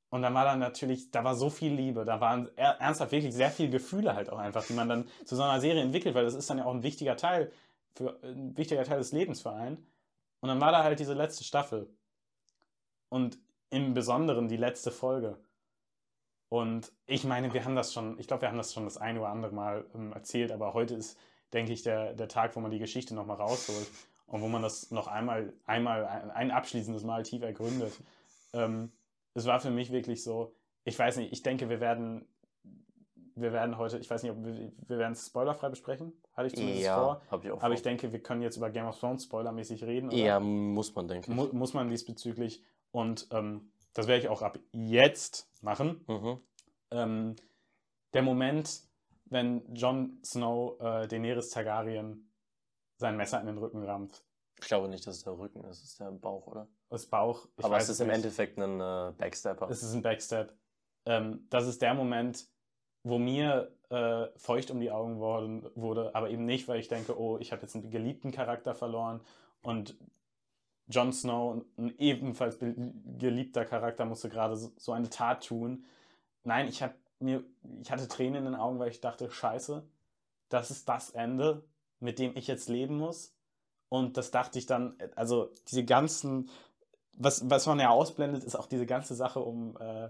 Und 0.08 0.22
dann 0.22 0.34
war 0.34 0.44
dann 0.44 0.58
natürlich, 0.58 1.12
da 1.12 1.22
war 1.22 1.36
so 1.36 1.50
viel 1.50 1.72
Liebe, 1.72 2.04
da 2.04 2.20
waren 2.20 2.50
er- 2.56 2.80
ernsthaft 2.80 3.12
wirklich 3.12 3.32
sehr 3.32 3.48
viele 3.52 3.70
Gefühle 3.70 4.16
halt 4.16 4.28
auch 4.30 4.38
einfach, 4.38 4.66
die 4.66 4.72
man 4.72 4.88
dann 4.88 5.08
zu 5.24 5.36
so 5.36 5.44
einer 5.44 5.60
Serie 5.60 5.82
entwickelt, 5.82 6.16
weil 6.16 6.24
das 6.24 6.34
ist 6.34 6.50
dann 6.50 6.58
ja 6.58 6.64
auch 6.64 6.74
ein 6.74 6.82
wichtiger 6.82 7.16
Teil, 7.16 7.52
für, 7.94 8.18
ein 8.24 8.56
wichtiger 8.56 8.82
Teil 8.82 8.98
des 8.98 9.12
Lebens 9.12 9.40
für 9.40 9.52
einen. 9.52 9.76
Und 10.40 10.48
dann 10.48 10.60
war 10.60 10.72
da 10.72 10.82
halt 10.82 10.98
diese 10.98 11.14
letzte 11.14 11.44
Staffel. 11.44 11.88
Und 13.08 13.38
im 13.70 13.94
Besonderen 13.94 14.48
die 14.48 14.56
letzte 14.56 14.90
Folge. 14.90 15.38
Und 16.48 16.90
ich 17.06 17.22
meine, 17.22 17.52
wir 17.54 17.64
haben 17.64 17.76
das 17.76 17.92
schon, 17.92 18.18
ich 18.18 18.26
glaube, 18.26 18.42
wir 18.42 18.48
haben 18.48 18.58
das 18.58 18.74
schon 18.74 18.84
das 18.84 18.96
ein 18.96 19.16
oder 19.16 19.28
andere 19.28 19.54
Mal 19.54 19.86
ähm, 19.94 20.12
erzählt, 20.12 20.50
aber 20.50 20.74
heute 20.74 20.96
ist, 20.96 21.16
denke 21.52 21.72
ich, 21.72 21.84
der, 21.84 22.14
der 22.14 22.26
Tag, 22.26 22.56
wo 22.56 22.60
man 22.60 22.72
die 22.72 22.80
Geschichte 22.80 23.14
nochmal 23.14 23.36
rausholt 23.36 23.86
und 24.26 24.40
wo 24.42 24.48
man 24.48 24.62
das 24.62 24.90
noch 24.90 25.06
einmal, 25.08 25.52
einmal 25.66 26.04
ein, 26.34 26.50
abschließendes 26.50 27.04
Mal 27.04 27.22
tief 27.22 27.42
ergründet. 27.42 27.92
Ähm, 28.52 28.92
es 29.34 29.46
war 29.46 29.60
für 29.60 29.70
mich 29.70 29.90
wirklich 29.92 30.22
so, 30.24 30.54
ich 30.84 30.98
weiß 30.98 31.16
nicht, 31.18 31.32
ich 31.32 31.42
denke, 31.42 31.68
wir 31.68 31.80
werden, 31.80 32.26
wir 33.34 33.52
werden 33.52 33.76
heute, 33.76 33.98
ich 33.98 34.08
weiß 34.10 34.22
nicht, 34.22 34.32
ob 34.32 34.44
wir, 34.44 34.72
wir 34.88 34.98
werden 34.98 35.12
es 35.12 35.26
spoilerfrei 35.26 35.68
besprechen, 35.68 36.12
hatte 36.32 36.46
ich 36.48 36.54
zumindest 36.54 36.84
Ja, 36.84 36.96
vor. 36.96 37.22
habe 37.30 37.44
ich 37.46 37.50
auch 37.52 37.56
Aber 37.58 37.66
vor. 37.68 37.74
ich 37.74 37.82
denke, 37.82 38.12
wir 38.12 38.20
können 38.22 38.42
jetzt 38.42 38.56
über 38.56 38.70
Game 38.70 38.86
of 38.86 38.98
Thrones 38.98 39.24
spoilermäßig 39.24 39.84
reden. 39.84 40.08
oder? 40.08 40.16
Ja, 40.16 40.40
muss 40.40 40.94
man, 40.94 41.06
denke 41.08 41.30
ich. 41.30 41.36
Mu 41.36 41.48
muss 41.52 41.74
man 41.74 41.88
diesbezüglich. 41.90 42.62
Und 42.92 43.28
ähm, 43.30 43.70
das 43.92 44.06
werde 44.06 44.22
ich 44.22 44.28
auch 44.28 44.42
ab 44.42 44.58
jetzt 44.72 45.50
machen. 45.60 46.04
Mhm. 46.08 46.40
Ähm, 46.92 47.36
der 48.14 48.22
Moment, 48.22 48.82
wenn 49.26 49.62
Jon 49.74 50.18
Snow 50.24 50.80
äh, 50.80 51.06
Daenerys 51.06 51.50
Targaryen 51.50 52.25
sein 52.96 53.16
Messer 53.16 53.40
in 53.40 53.46
den 53.46 53.58
Rücken 53.58 53.82
rammt. 53.82 54.24
Ich 54.60 54.68
glaube 54.68 54.88
nicht, 54.88 55.06
dass 55.06 55.16
es 55.16 55.24
der 55.24 55.38
Rücken 55.38 55.64
ist, 55.64 55.78
es 55.78 55.90
ist 55.90 56.00
der 56.00 56.10
Bauch, 56.10 56.46
oder? 56.46 56.66
Das 56.88 57.06
Bauch. 57.06 57.46
Aber 57.62 57.76
es 57.76 57.88
ist 57.88 58.00
im 58.00 58.06
nicht. 58.06 58.16
Endeffekt 58.16 58.58
ein 58.58 58.80
äh, 58.80 59.12
Backstepper. 59.16 59.68
Es 59.68 59.82
ist 59.82 59.92
ein 59.92 60.02
Backstab. 60.02 60.52
Ähm, 61.04 61.46
das 61.50 61.66
ist 61.66 61.82
der 61.82 61.94
Moment, 61.94 62.48
wo 63.02 63.18
mir 63.18 63.72
äh, 63.90 64.26
feucht 64.36 64.70
um 64.70 64.80
die 64.80 64.90
Augen 64.90 65.20
worden, 65.20 65.68
wurde, 65.74 66.14
aber 66.14 66.30
eben 66.30 66.44
nicht, 66.44 66.66
weil 66.68 66.80
ich 66.80 66.88
denke, 66.88 67.18
oh, 67.20 67.38
ich 67.38 67.52
habe 67.52 67.62
jetzt 67.62 67.76
einen 67.76 67.90
geliebten 67.90 68.32
Charakter 68.32 68.74
verloren 68.74 69.20
und 69.62 69.96
Jon 70.88 71.12
Snow, 71.12 71.64
ein 71.76 71.94
ebenfalls 71.98 72.58
be- 72.58 72.74
geliebter 73.18 73.64
Charakter, 73.64 74.04
musste 74.04 74.28
gerade 74.28 74.56
so, 74.56 74.72
so 74.76 74.92
eine 74.92 75.10
Tat 75.10 75.44
tun. 75.44 75.84
Nein, 76.44 76.68
ich, 76.68 76.82
hab 76.82 76.94
mir, 77.18 77.44
ich 77.82 77.90
hatte 77.90 78.08
Tränen 78.08 78.46
in 78.46 78.52
den 78.52 78.54
Augen, 78.54 78.78
weil 78.78 78.90
ich 78.90 79.00
dachte, 79.00 79.30
scheiße, 79.30 79.86
das 80.48 80.70
ist 80.70 80.88
das 80.88 81.10
Ende, 81.10 81.64
mit 82.00 82.18
dem 82.18 82.36
ich 82.36 82.46
jetzt 82.46 82.68
leben 82.68 82.98
muss. 82.98 83.34
Und 83.88 84.16
das 84.16 84.30
dachte 84.30 84.58
ich 84.58 84.66
dann, 84.66 84.96
also 85.14 85.50
diese 85.68 85.84
ganzen, 85.84 86.50
was, 87.16 87.48
was 87.48 87.66
man 87.66 87.78
ja 87.78 87.90
ausblendet, 87.90 88.44
ist 88.44 88.56
auch 88.56 88.66
diese 88.66 88.86
ganze 88.86 89.14
Sache 89.14 89.40
um 89.40 89.76
äh, 89.78 90.06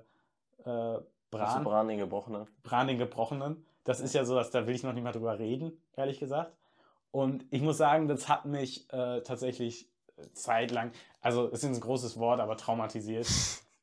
äh, 0.65 1.01
Bran. 1.31 1.65
Bran, 1.65 1.89
den 1.89 1.99
Gebrochene. 1.99 2.47
Bran 2.63 2.87
den 2.87 2.99
Gebrochenen. 2.99 3.67
Das 3.85 4.01
ist 4.01 4.15
ja 4.15 4.25
so, 4.25 4.35
dass 4.35 4.51
da 4.51 4.67
will 4.67 4.75
ich 4.75 4.83
noch 4.83 4.93
nicht 4.93 5.05
mal 5.05 5.13
drüber 5.13 5.39
reden, 5.39 5.73
ehrlich 5.97 6.19
gesagt. 6.19 6.53
Und 7.11 7.45
ich 7.51 7.63
muss 7.63 7.77
sagen, 7.77 8.09
das 8.09 8.29
hat 8.29 8.45
mich 8.45 8.93
äh, 8.93 9.21
tatsächlich 9.23 9.89
zeitlang, 10.33 10.93
also 11.21 11.49
es 11.53 11.65
ist 11.65 11.75
ein 11.75 11.81
großes 11.81 12.19
Wort, 12.19 12.41
aber 12.41 12.57
traumatisiert. 12.57 13.27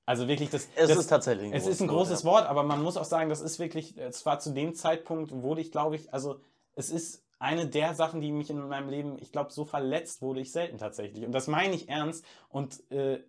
Also 0.05 0.27
wirklich, 0.27 0.49
das, 0.49 0.67
Es 0.75 0.89
das 0.89 0.97
ist 0.97 1.07
tatsächlich 1.07 1.45
ein 1.45 1.53
es 1.53 1.65
ist 1.65 1.79
ein 1.79 1.87
großes 1.87 2.25
Wort, 2.25 2.41
Wort, 2.41 2.49
aber 2.49 2.63
man 2.63 2.83
muss 2.83 2.97
auch 2.97 3.05
sagen, 3.05 3.29
das 3.29 3.39
ist 3.39 3.57
wirklich, 3.57 3.97
es 3.97 4.25
war 4.25 4.37
zu 4.37 4.51
dem 4.51 4.75
Zeitpunkt, 4.75 5.31
wurde 5.31 5.61
ich, 5.61 5.71
glaube 5.71 5.95
ich, 5.95 6.13
also 6.13 6.41
es 6.75 6.89
ist 6.89 7.23
eine 7.43 7.67
der 7.67 7.93
Sachen, 7.93 8.21
die 8.21 8.31
mich 8.31 8.49
in 8.49 8.67
meinem 8.67 8.89
Leben, 8.89 9.17
ich 9.19 9.31
glaube, 9.31 9.51
so 9.51 9.65
verletzt 9.65 10.21
wurde 10.21 10.41
ich 10.41 10.51
selten 10.51 10.77
tatsächlich. 10.77 11.25
Und 11.25 11.33
das 11.33 11.47
meine 11.47 11.75
ich 11.75 11.89
ernst 11.89 12.25
und 12.49 12.89
äh, 12.91 13.23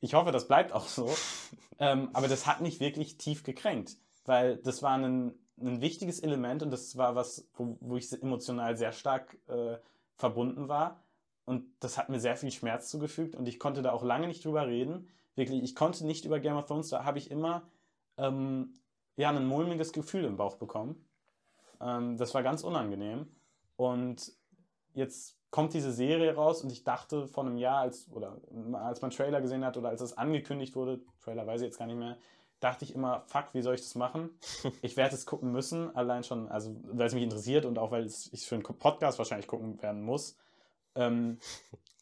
ich 0.00 0.14
hoffe, 0.14 0.30
das 0.30 0.46
bleibt 0.46 0.72
auch 0.72 0.86
so. 0.86 1.12
ähm, 1.78 2.10
aber 2.12 2.28
das 2.28 2.46
hat 2.46 2.60
mich 2.60 2.78
wirklich 2.78 3.16
tief 3.16 3.42
gekränkt, 3.42 3.96
weil 4.24 4.58
das 4.58 4.82
war 4.82 4.96
ein, 4.96 5.34
ein 5.60 5.80
wichtiges 5.80 6.20
Element 6.20 6.62
und 6.62 6.70
das 6.70 6.96
war 6.96 7.14
was, 7.14 7.48
wo, 7.54 7.76
wo 7.80 7.96
ich 7.96 8.12
emotional 8.12 8.76
sehr 8.76 8.92
stark 8.92 9.38
äh, 9.48 9.78
verbunden 10.14 10.68
war. 10.68 11.02
Und 11.44 11.64
das 11.80 11.96
hat 11.96 12.10
mir 12.10 12.20
sehr 12.20 12.36
viel 12.36 12.50
Schmerz 12.50 12.90
zugefügt 12.90 13.34
und 13.34 13.48
ich 13.48 13.58
konnte 13.58 13.80
da 13.80 13.92
auch 13.92 14.04
lange 14.04 14.28
nicht 14.28 14.44
drüber 14.44 14.66
reden. 14.66 15.08
Wirklich, 15.34 15.62
ich 15.62 15.74
konnte 15.74 16.06
nicht 16.06 16.26
über 16.26 16.40
Game 16.40 16.56
of 16.56 16.66
Thrones, 16.66 16.90
da 16.90 17.04
habe 17.04 17.18
ich 17.18 17.30
immer 17.30 17.62
ähm, 18.18 18.74
ja, 19.16 19.30
ein 19.30 19.46
mulmiges 19.46 19.92
Gefühl 19.92 20.24
im 20.24 20.36
Bauch 20.36 20.56
bekommen. 20.56 21.08
Ähm, 21.80 22.18
das 22.18 22.34
war 22.34 22.42
ganz 22.42 22.62
unangenehm. 22.62 23.28
Und 23.78 24.32
jetzt 24.92 25.36
kommt 25.52 25.72
diese 25.72 25.92
Serie 25.92 26.34
raus 26.34 26.62
und 26.62 26.72
ich 26.72 26.82
dachte 26.82 27.28
vor 27.28 27.44
einem 27.44 27.58
Jahr, 27.58 27.78
als, 27.78 28.10
oder 28.10 28.36
als 28.72 29.00
man 29.00 29.12
Trailer 29.12 29.40
gesehen 29.40 29.64
hat 29.64 29.76
oder 29.76 29.88
als 29.90 30.00
es 30.00 30.18
angekündigt 30.18 30.74
wurde, 30.74 31.00
Trailer 31.22 31.46
weiß 31.46 31.60
ich 31.60 31.66
jetzt 31.66 31.78
gar 31.78 31.86
nicht 31.86 31.96
mehr, 31.96 32.18
dachte 32.58 32.84
ich 32.84 32.92
immer, 32.92 33.22
fuck, 33.26 33.54
wie 33.54 33.62
soll 33.62 33.76
ich 33.76 33.82
das 33.82 33.94
machen? 33.94 34.30
Ich 34.82 34.96
werde 34.96 35.14
es 35.14 35.26
gucken 35.26 35.52
müssen, 35.52 35.94
allein 35.94 36.24
schon, 36.24 36.48
also 36.48 36.74
weil 36.90 37.06
es 37.06 37.14
mich 37.14 37.22
interessiert 37.22 37.66
und 37.66 37.78
auch 37.78 37.92
weil 37.92 38.02
es 38.02 38.32
ich 38.32 38.46
für 38.46 38.56
einen 38.56 38.64
Podcast 38.64 39.16
wahrscheinlich 39.18 39.46
gucken 39.46 39.80
werden 39.80 40.02
muss. 40.02 40.36
Ähm, 40.96 41.38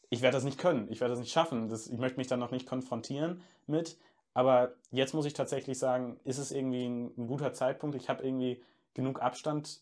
ich 0.09 0.23
werde 0.23 0.35
das 0.35 0.43
nicht 0.43 0.57
können, 0.57 0.91
ich 0.91 0.99
werde 0.99 1.11
das 1.11 1.19
nicht 1.19 1.31
schaffen. 1.31 1.69
Das, 1.69 1.85
ich 1.85 1.99
möchte 1.99 2.17
mich 2.17 2.27
dann 2.27 2.39
noch 2.39 2.51
nicht 2.51 2.65
konfrontieren 2.65 3.43
mit. 3.67 3.99
Aber 4.33 4.73
jetzt 4.89 5.13
muss 5.13 5.27
ich 5.27 5.33
tatsächlich 5.33 5.77
sagen, 5.77 6.19
ist 6.23 6.39
es 6.39 6.51
irgendwie 6.51 6.85
ein, 6.85 7.13
ein 7.17 7.27
guter 7.27 7.53
Zeitpunkt. 7.53 7.95
Ich 7.95 8.09
habe 8.09 8.23
irgendwie 8.23 8.63
genug 8.95 9.21
Abstand 9.21 9.81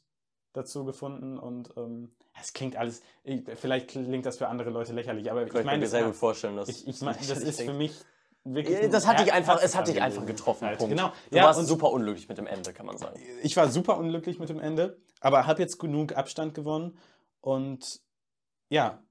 dazu 0.57 0.85
gefunden 0.85 1.37
und 1.37 1.69
ähm, 1.77 2.11
es 2.41 2.53
klingt 2.53 2.75
alles, 2.75 3.01
ich, 3.23 3.43
vielleicht 3.55 3.89
klingt 3.89 4.25
das 4.25 4.37
für 4.37 4.47
andere 4.47 4.69
Leute 4.69 4.93
lächerlich, 4.93 5.31
aber 5.31 5.41
Ich 5.41 5.47
ich 5.47 5.53
kann 5.53 5.65
meine 5.65 5.79
mir 5.79 5.87
sehr 5.87 6.03
gut 6.05 6.15
vorstellen, 6.15 6.55
dass 6.57 6.69
Ich, 6.69 6.87
ich 6.87 7.01
mein, 7.01 7.15
das 7.15 7.39
ist 7.39 7.61
für 7.61 7.73
mich 7.73 7.93
wirklich. 8.43 8.77
ein 8.77 8.91
Das 8.91 9.07
hat 9.07 9.19
dich 9.19 9.27
Her- 9.27 9.33
einfach, 9.35 9.61
es 9.61 9.75
hat 9.75 9.87
dich 9.87 10.01
einfach 10.01 10.25
getroffen. 10.25 10.67
Punkt. 10.77 10.89
Genau. 10.95 11.11
Du 11.31 11.37
Ja, 11.37 11.43
warst 11.45 11.59
und 11.59 11.65
super 11.65 11.91
unglücklich 11.91 12.27
mit 12.29 12.37
dem 12.37 12.47
Ende, 12.47 12.73
kann 12.73 12.85
man 12.85 12.97
sagen. 12.97 13.19
ich 13.41 13.55
war 13.57 13.69
super 13.69 13.97
unglücklich 13.97 14.39
mit 14.39 14.49
dem 14.49 14.59
Ende, 14.59 14.97
aber 15.21 15.47
habe 15.47 15.61
jetzt 15.61 15.77
genug 15.79 16.15
Abstand 16.15 16.53
gewonnen 16.53 16.97
und 17.41 18.01
ja, 18.69 19.01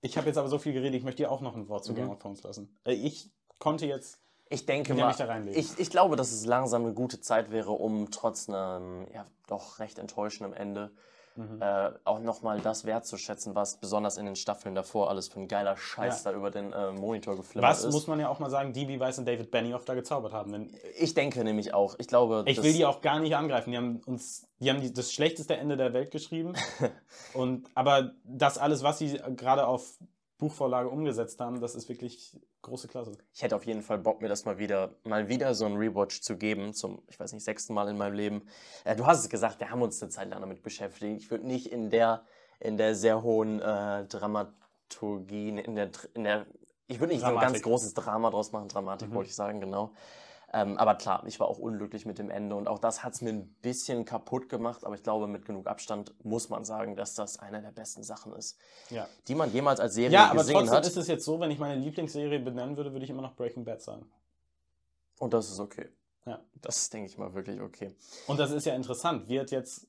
ich 0.00 0.16
habe 0.16 0.28
jetzt 0.28 0.36
aber 0.36 0.48
so 0.48 0.58
viel 0.58 0.72
geredet, 0.72 0.94
ich 0.94 1.02
möchte 1.04 1.22
dir 1.24 1.30
auch 1.30 1.40
noch 1.40 1.56
ein 1.56 1.68
Wort 1.68 1.84
zu 1.84 1.92
Mhm. 1.92 1.96
Game 1.96 2.10
of 2.10 2.18
Thrones 2.18 2.42
lassen. 2.42 2.76
Äh, 2.84 2.92
Ich 2.94 3.30
konnte 3.58 3.86
jetzt 3.86 4.20
Ich 4.50 4.66
denke 4.66 4.94
mal, 4.94 5.14
ich, 5.52 5.78
ich 5.78 5.90
glaube, 5.90 6.16
dass 6.16 6.32
es 6.32 6.46
langsam 6.46 6.84
eine 6.84 6.94
gute 6.94 7.20
Zeit 7.20 7.50
wäre, 7.50 7.72
um 7.72 8.10
trotz 8.10 8.48
einem 8.48 9.06
ja, 9.12 9.26
doch 9.46 9.78
recht 9.78 9.98
enttäuschenden 9.98 10.54
Ende 10.54 10.90
Mhm. 11.38 11.62
äh, 11.62 11.90
auch 12.04 12.18
nochmal 12.18 12.60
das 12.60 12.84
wertzuschätzen, 12.84 13.54
was 13.54 13.76
besonders 13.76 14.16
in 14.16 14.26
den 14.26 14.34
Staffeln 14.34 14.74
davor 14.74 15.08
alles 15.08 15.28
für 15.28 15.38
ein 15.38 15.46
geiler 15.46 15.76
Scheiß 15.76 16.24
Ja. 16.24 16.32
da 16.32 16.36
über 16.36 16.50
den 16.50 16.72
äh, 16.72 16.90
Monitor 16.90 17.36
geflimmert 17.36 17.70
Was 17.70 17.84
ist. 17.84 17.92
muss 17.94 18.08
man 18.08 18.18
ja 18.18 18.28
auch 18.28 18.40
mal 18.40 18.50
sagen, 18.50 18.72
DB 18.72 18.98
Weiss 18.98 19.20
und 19.20 19.24
David 19.28 19.52
Benioff 19.52 19.84
da 19.84 19.94
gezaubert 19.94 20.32
haben. 20.32 20.50
Denn 20.50 20.76
ich 20.98 21.14
denke 21.14 21.44
nämlich 21.44 21.72
auch. 21.74 21.94
Ich 22.00 22.08
glaube, 22.08 22.42
ich 22.48 22.60
will 22.60 22.72
die 22.72 22.84
auch 22.84 23.00
gar 23.02 23.20
nicht 23.20 23.36
angreifen. 23.36 23.70
Die 23.70 23.76
haben 23.76 24.00
uns, 24.04 24.48
die 24.58 24.68
haben 24.68 24.80
die, 24.80 24.92
das 24.92 25.12
schlechteste 25.12 25.56
Ende 25.56 25.76
der 25.76 25.92
Welt 25.92 26.10
geschrieben. 26.10 26.54
und 27.34 27.68
aber 27.76 28.14
das 28.24 28.58
alles, 28.58 28.82
was 28.82 28.98
sie 28.98 29.20
gerade 29.36 29.68
auf 29.68 29.96
Buchvorlage 30.38 30.88
umgesetzt 30.88 31.38
haben, 31.38 31.60
das 31.60 31.76
ist 31.76 31.88
wirklich 31.88 32.36
große 32.68 32.88
Klasse. 32.88 33.12
Ich 33.32 33.42
hätte 33.42 33.56
auf 33.56 33.66
jeden 33.66 33.82
Fall 33.82 33.98
Bock, 33.98 34.20
mir 34.22 34.28
das 34.28 34.44
mal 34.44 34.58
wieder, 34.58 34.94
mal 35.04 35.28
wieder 35.28 35.54
so 35.54 35.66
ein 35.66 35.76
Rewatch 35.76 36.20
zu 36.20 36.36
geben, 36.36 36.72
zum, 36.74 37.02
ich 37.08 37.18
weiß 37.18 37.32
nicht, 37.32 37.44
sechsten 37.44 37.74
Mal 37.74 37.88
in 37.88 37.96
meinem 37.98 38.14
Leben. 38.14 38.42
Äh, 38.84 38.94
du 38.96 39.06
hast 39.06 39.20
es 39.20 39.28
gesagt, 39.28 39.60
wir 39.60 39.70
haben 39.70 39.82
uns 39.82 40.00
eine 40.02 40.10
Zeit 40.10 40.28
lang 40.30 40.40
damit 40.40 40.62
beschäftigt. 40.62 41.20
Ich 41.22 41.30
würde 41.30 41.46
nicht 41.46 41.66
in 41.72 41.90
der, 41.90 42.24
in 42.60 42.76
der 42.76 42.94
sehr 42.94 43.22
hohen 43.22 43.60
äh, 43.60 44.04
Dramaturgie, 44.06 45.48
in 45.48 45.74
der, 45.74 45.90
in 46.14 46.24
der, 46.24 46.46
ich 46.86 47.00
würde 47.00 47.12
nicht 47.12 47.20
so 47.20 47.26
ein 47.26 47.34
ganz 47.34 47.44
Dramatik. 47.44 47.62
großes 47.64 47.94
Drama 47.94 48.30
draus 48.30 48.52
machen, 48.52 48.68
Dramatik 48.68 49.08
Mhm. 49.10 49.14
wollte 49.14 49.30
ich 49.30 49.36
sagen, 49.36 49.60
genau. 49.60 49.92
Ähm, 50.52 50.78
aber 50.78 50.94
klar, 50.94 51.24
ich 51.26 51.38
war 51.40 51.46
auch 51.48 51.58
unglücklich 51.58 52.06
mit 52.06 52.18
dem 52.18 52.30
Ende 52.30 52.56
und 52.56 52.68
auch 52.68 52.78
das 52.78 53.04
hat 53.04 53.12
es 53.12 53.20
mir 53.20 53.30
ein 53.30 53.46
bisschen 53.60 54.06
kaputt 54.06 54.48
gemacht, 54.48 54.84
aber 54.84 54.94
ich 54.94 55.02
glaube, 55.02 55.26
mit 55.26 55.44
genug 55.44 55.66
Abstand 55.66 56.14
muss 56.24 56.48
man 56.48 56.64
sagen, 56.64 56.96
dass 56.96 57.14
das 57.14 57.38
eine 57.38 57.60
der 57.60 57.70
besten 57.70 58.02
Sachen 58.02 58.32
ist, 58.32 58.58
Ja. 58.88 59.06
die 59.28 59.34
man 59.34 59.52
jemals 59.52 59.78
als 59.78 59.92
Serie 59.94 60.12
Ja, 60.12 60.26
aber 60.30 60.38
gesehen 60.40 60.54
trotzdem 60.54 60.74
hat. 60.76 60.86
ist 60.86 60.96
es 60.96 61.06
jetzt 61.06 61.24
so, 61.26 61.38
wenn 61.38 61.50
ich 61.50 61.58
meine 61.58 61.74
Lieblingsserie 61.78 62.38
benennen 62.38 62.78
würde, 62.78 62.92
würde 62.92 63.04
ich 63.04 63.10
immer 63.10 63.20
noch 63.20 63.34
Breaking 63.36 63.64
Bad 63.64 63.82
sagen. 63.82 64.10
Und 65.18 65.34
das 65.34 65.50
ist 65.50 65.60
okay. 65.60 65.88
Ja. 66.24 66.40
Das 66.62 66.78
ist, 66.78 66.94
denke 66.94 67.10
ich 67.10 67.18
mal, 67.18 67.34
wirklich 67.34 67.60
okay. 67.60 67.94
Und 68.26 68.38
das 68.40 68.50
ist 68.50 68.64
ja 68.64 68.74
interessant. 68.74 69.28
Wird 69.28 69.50
jetzt, 69.50 69.86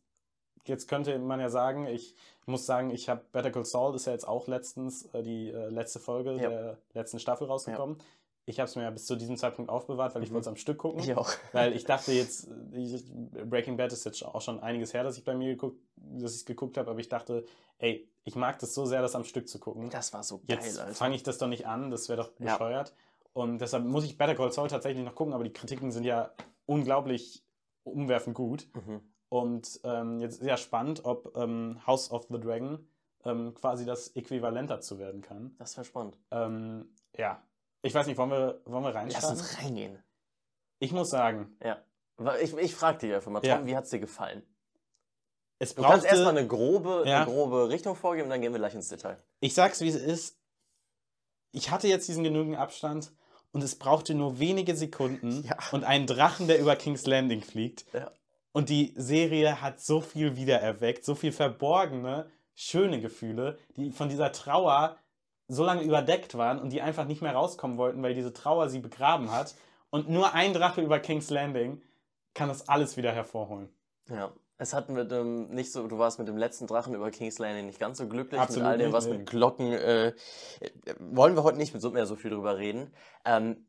jetzt 0.66 0.88
könnte 0.89 1.18
man 1.20 1.39
ja 1.39 1.50
sagen, 1.50 1.86
ich 1.88 2.16
muss 2.46 2.66
sagen, 2.66 2.89
ich 2.89 3.08
habe 3.08 3.22
Better 3.32 3.51
Call 3.51 3.63
Saul, 3.66 3.96
ist 3.96 4.08
ja 4.08 4.12
jetzt 4.13 4.28
auch 4.28 4.48
letztens 4.48 5.06
äh, 5.13 5.22
die 5.24 5.51
äh, 5.51 5.70
letzte 5.70 6.00
Folge 6.00 6.34
Ja. 6.34 6.50
der 6.50 6.78
letzten 6.94 7.20
Staffel 7.20 7.48
rausgekommen. 7.48 7.98
Ich 8.50 8.60
habe 8.60 8.68
es 8.68 8.75
mir 8.75 8.82
ja 8.82 8.89
bis 8.89 9.06
zu 9.06 9.15
diesem 9.15 9.38
Zeitpunkt 9.38 9.70
aufbewahrt, 9.70 10.15
weil 10.15 10.24
ich 10.24 10.29
Mhm. 10.29 10.34
wollte 10.36 10.46
es 10.46 10.48
am 10.48 10.56
Stück 10.56 10.79
gucken. 10.79 11.00
Ich 11.01 11.15
auch. 11.15 11.29
Weil 11.53 11.75
ich 11.75 11.84
dachte 11.84 12.12
jetzt, 12.12 12.48
Breaking 13.48 13.77
Bad 13.77 13.94
ist 13.94 14.06
jetzt 14.06 14.24
auch 14.25 14.41
schon 14.41 14.60
einiges 14.60 14.94
her, 14.94 15.03
dass 15.03 15.18
ich 15.18 15.24
bei 15.24 15.36
mir 15.36 15.50
geguckt, 15.51 15.79
dass 15.98 16.32
ich 16.32 16.39
es 16.39 16.46
geguckt 16.46 16.77
habe, 16.77 16.89
aber 16.89 17.00
ich 17.00 17.10
dachte, 17.10 17.46
ey, 17.77 18.10
ich 18.24 18.36
mag 18.36 18.58
das 18.60 18.74
so 18.74 18.86
sehr, 18.88 19.01
das 19.03 19.13
am 19.15 19.24
Stück 19.24 19.48
zu 19.48 19.60
gucken. 19.60 19.89
Das 19.91 20.13
war 20.13 20.24
so 20.24 20.39
geil, 20.39 20.58
Jetzt 20.58 20.79
Alter. 20.79 20.94
fange 20.96 21.15
ich 21.15 21.22
das 21.24 21.38
doch 21.38 21.48
nicht 21.48 21.68
an, 21.68 21.91
das 21.91 22.10
wäre 22.10 22.24
doch 22.24 22.32
Ja. 22.39 22.53
bescheuert. 22.53 22.94
Und 23.34 23.60
deshalb 23.60 23.86
muss 23.86 24.03
ich 24.03 24.18
Better 24.18 24.34
Call 24.36 24.51
Saul 24.51 24.68
tatsächlich 24.68 25.06
noch 25.06 25.13
gucken, 25.15 25.34
aber 25.36 25.44
die 25.44 25.53
Kritiken 25.53 25.91
sind 25.91 26.03
ja 26.03 26.32
unglaublich 26.65 27.44
umwerfend 27.84 28.36
gut. 28.36 28.68
Mhm. 28.74 29.01
Und 29.29 29.79
ähm, 29.84 30.20
jetzt 30.22 30.41
ist 30.41 30.48
ja 30.48 30.58
spannend, 30.58 31.06
ob 31.06 31.36
ähm, 31.38 31.79
House 31.86 32.10
of 32.10 32.25
the 32.32 32.39
Dragon 32.39 32.88
ähm, 33.25 33.53
quasi 33.53 33.86
das 33.86 34.15
Äquivalent 34.15 34.72
dazu 34.72 34.98
werden 34.98 35.22
kann. 35.22 35.56
Das 35.60 35.77
war 35.77 35.84
spannend. 35.84 36.18
Ähm, 36.32 36.89
ja, 37.15 37.41
ich 37.81 37.93
weiß 37.93 38.07
nicht, 38.07 38.17
wollen 38.17 38.31
wir, 38.31 38.62
wollen 38.65 38.83
wir 38.83 38.91
Lass 38.91 38.95
reinstarten? 38.95 39.29
uns 39.39 39.57
reingehen. 39.57 40.03
Ich 40.79 40.91
muss 40.91 41.09
sagen, 41.09 41.57
Ja. 41.63 41.81
Ich, 42.41 42.53
ich 42.57 42.75
frage 42.75 42.98
dich 43.00 43.13
einfach 43.13 43.31
mal, 43.31 43.39
Tom, 43.39 43.50
Ja. 43.50 43.65
wie 43.65 43.75
hat 43.75 43.86
es 43.86 43.91
dir 43.91 44.00
gefallen? 44.00 44.43
es 45.62 45.75
Du 45.75 45.81
kannst 45.81 46.03
brauchte, 46.05 46.07
erstmal 46.15 46.38
eine 46.38 46.48
grobe, 46.48 47.03
Ja. 47.05 47.17
eine 47.24 47.25
grobe 47.31 47.69
Richtung 47.69 47.95
vorgeben 47.95 48.25
und 48.25 48.29
dann 48.31 48.41
gehen 48.41 48.53
wir 48.53 48.59
gleich 48.59 48.75
ins 48.75 48.88
Detail. 48.89 49.17
ich 49.41 49.53
sag's 49.53 49.81
wie 49.81 49.89
es 49.89 49.95
ist, 49.95 50.38
ich 51.51 51.71
hatte 51.71 51.88
jetzt 51.88 52.07
diesen 52.07 52.24
genügenden 52.24 52.59
Abstand 52.59 53.12
und 53.51 53.63
es 53.63 53.77
brauchte 53.77 54.13
nur 54.15 54.39
wenige 54.39 54.75
Sekunden 54.75 55.43
Ja. 55.43 55.57
und 55.71 55.83
einen 55.83 56.07
Drachen, 56.07 56.48
der 56.48 56.59
über 56.59 56.75
King's 56.75 57.05
Landing 57.07 57.41
fliegt. 57.41 57.86
Ja. 57.93 58.12
Und 58.51 58.69
die 58.69 58.93
Serie 58.98 59.62
hat 59.62 59.79
so 59.81 60.01
viel 60.01 60.36
wiedererweckt, 60.36 61.03
so 61.05 61.15
viel 61.15 61.31
verborgene, 61.31 62.29
schöne 62.55 63.00
Gefühle, 63.01 63.57
die 63.75 63.91
von 63.91 64.09
dieser 64.09 64.31
Trauer 64.31 64.98
so 65.50 65.63
lange 65.65 65.82
überdeckt 65.82 66.38
waren 66.38 66.60
und 66.60 66.72
die 66.72 66.82
einfach 66.82 67.06
nicht 67.06 67.22
mehr 67.22 67.34
rauskommen 67.34 67.77
wollten, 67.77 68.01
weil 68.01 68.13
diese 68.13 68.32
Trauer 68.32 68.70
sie 68.70 68.79
begraben 68.79 69.32
hat. 69.32 69.56
Und 69.89 70.08
nur 70.08 70.34
ein 70.34 70.53
Drache 70.53 70.82
über 70.82 71.00
King's 71.00 71.32
Landing 71.32 71.82
kann 72.36 72.48
das 72.48 72.70
alles 72.70 72.96
wieder 72.96 73.12
hervorholen. 73.12 73.68
Ja. 74.10 74.32
Es 74.62 74.74
hat 74.74 74.89
mit 74.89 75.10
dem, 75.10 75.50
nicht 75.50 75.72
so, 75.72 75.88
du 75.88 75.98
warst 75.98 76.20
mit 76.20 76.27
dem 76.27 76.38
letzten 76.38 76.68
Drachen 76.68 76.94
über 76.94 77.10
King's 77.12 77.39
Landing 77.39 77.65
nicht 77.65 77.79
ganz 77.79 77.98
so 77.98 78.08
glücklich, 78.08 78.39
Absolut 78.39 78.63
mit 78.63 78.72
all 78.72 78.77
dem, 78.77 78.91
was 78.91 79.08
mit 79.08 79.25
Glocken, 79.25 79.72
äh, 79.72 80.08
äh, 80.08 80.13
wollen 81.00 81.36
wir 81.36 81.44
heute 81.44 81.58
nicht 81.58 81.74
mit 81.74 81.82
so 81.82 81.91
mehr 81.91 82.06
so 82.06 82.15
viel 82.15 82.29
drüber 82.29 82.58
reden. 82.58 82.94
Ähm, 83.25 83.65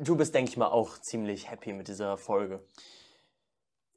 du 0.00 0.16
bist, 0.16 0.34
denke 0.34 0.50
ich 0.50 0.56
mal, 0.56 0.68
auch 0.68 0.98
ziemlich 0.98 1.50
happy 1.50 1.72
mit 1.72 1.88
dieser 1.88 2.16
Folge. 2.16 2.62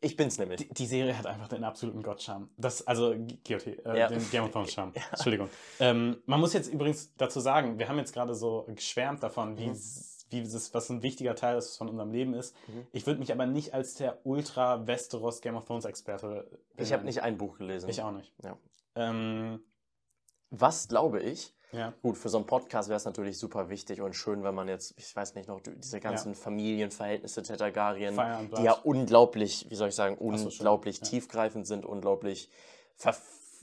Ich 0.04 0.18
bin's 0.18 0.40
nämlich. 0.40 0.58
Die, 0.62 0.74
die 0.74 0.86
Serie 0.88 1.16
hat 1.18 1.28
einfach 1.28 1.48
den 1.48 1.64
absoluten 1.64 2.02
Gottscham. 2.02 2.50
Das, 2.58 2.86
also 2.88 3.14
GOT, 3.48 3.68
äh, 3.68 4.00
Ja. 4.00 4.08
den 4.08 4.28
Game 4.32 4.44
of 4.44 4.52
Thrones 4.52 4.74
Charme. 4.74 4.94
Entschuldigung. 5.12 5.48
Ähm, 5.80 6.18
man 6.26 6.40
muss 6.40 6.54
jetzt 6.54 6.74
übrigens 6.74 7.14
dazu 7.18 7.40
sagen, 7.40 7.78
wir 7.78 7.88
haben 7.88 8.00
jetzt 8.00 8.12
gerade 8.14 8.34
so 8.34 8.66
geschwärmt 8.68 9.22
davon, 9.22 9.58
wie, 9.60 9.68
Mhm. 9.68 9.78
wie 10.32 10.40
es, 10.42 10.74
was 10.74 10.90
ein 10.90 11.04
wichtiger 11.04 11.36
Teil 11.36 11.58
ist 11.58 11.78
von 11.78 11.88
unserem 11.88 12.12
Leben 12.12 12.34
ist. 12.34 12.56
Mhm. 12.68 12.88
Ich 12.94 13.06
würde 13.06 13.20
mich 13.20 13.32
aber 13.32 13.46
nicht 13.46 13.76
als 13.76 13.94
der 13.94 14.26
Ultra 14.26 14.88
Westeros 14.88 15.40
Game 15.42 15.56
of 15.56 15.66
Thrones 15.66 15.86
Experte. 15.86 16.50
Ich 16.78 16.92
habe 16.94 17.04
nicht 17.06 17.22
ein 17.22 17.38
Buch 17.38 17.60
gelesen. 17.60 17.88
Ich 17.90 18.02
auch 18.02 18.12
nicht. 18.12 18.34
Ja. 18.44 18.58
Ähm, 18.96 19.62
Was 20.50 20.88
glaube 20.88 21.22
ich? 21.22 21.54
Ja. 21.72 21.94
Gut, 22.02 22.18
für 22.18 22.30
so 22.30 22.38
einen 22.38 22.46
Podcast 22.46 22.90
wäre 22.90 22.98
es 22.98 23.06
natürlich 23.06 23.38
super 23.38 23.70
wichtig 23.70 24.02
und 24.02 24.16
schön, 24.16 24.44
wenn 24.44 24.56
man 24.56 24.68
jetzt, 24.68 24.94
ich 24.98 25.16
weiß 25.16 25.36
nicht 25.36 25.48
noch, 25.48 25.60
die- 25.62 25.76
diese 25.76 26.00
ganzen 26.00 26.36
Familienverhältnisse 26.36 27.42
der 27.42 27.58
Targaryen, 27.58 28.16
die 28.58 28.64
ja 28.64 28.74
unglaublich, 28.84 29.66
wie 29.70 29.76
soll 29.76 29.90
ich 29.90 29.96
sagen, 29.96 30.18
so, 30.20 30.24
unglaublich 30.26 30.98
Ja. 31.00 31.04
tiefgreifend 31.06 31.68
sind, 31.68 31.86
unglaublich, 31.86 32.50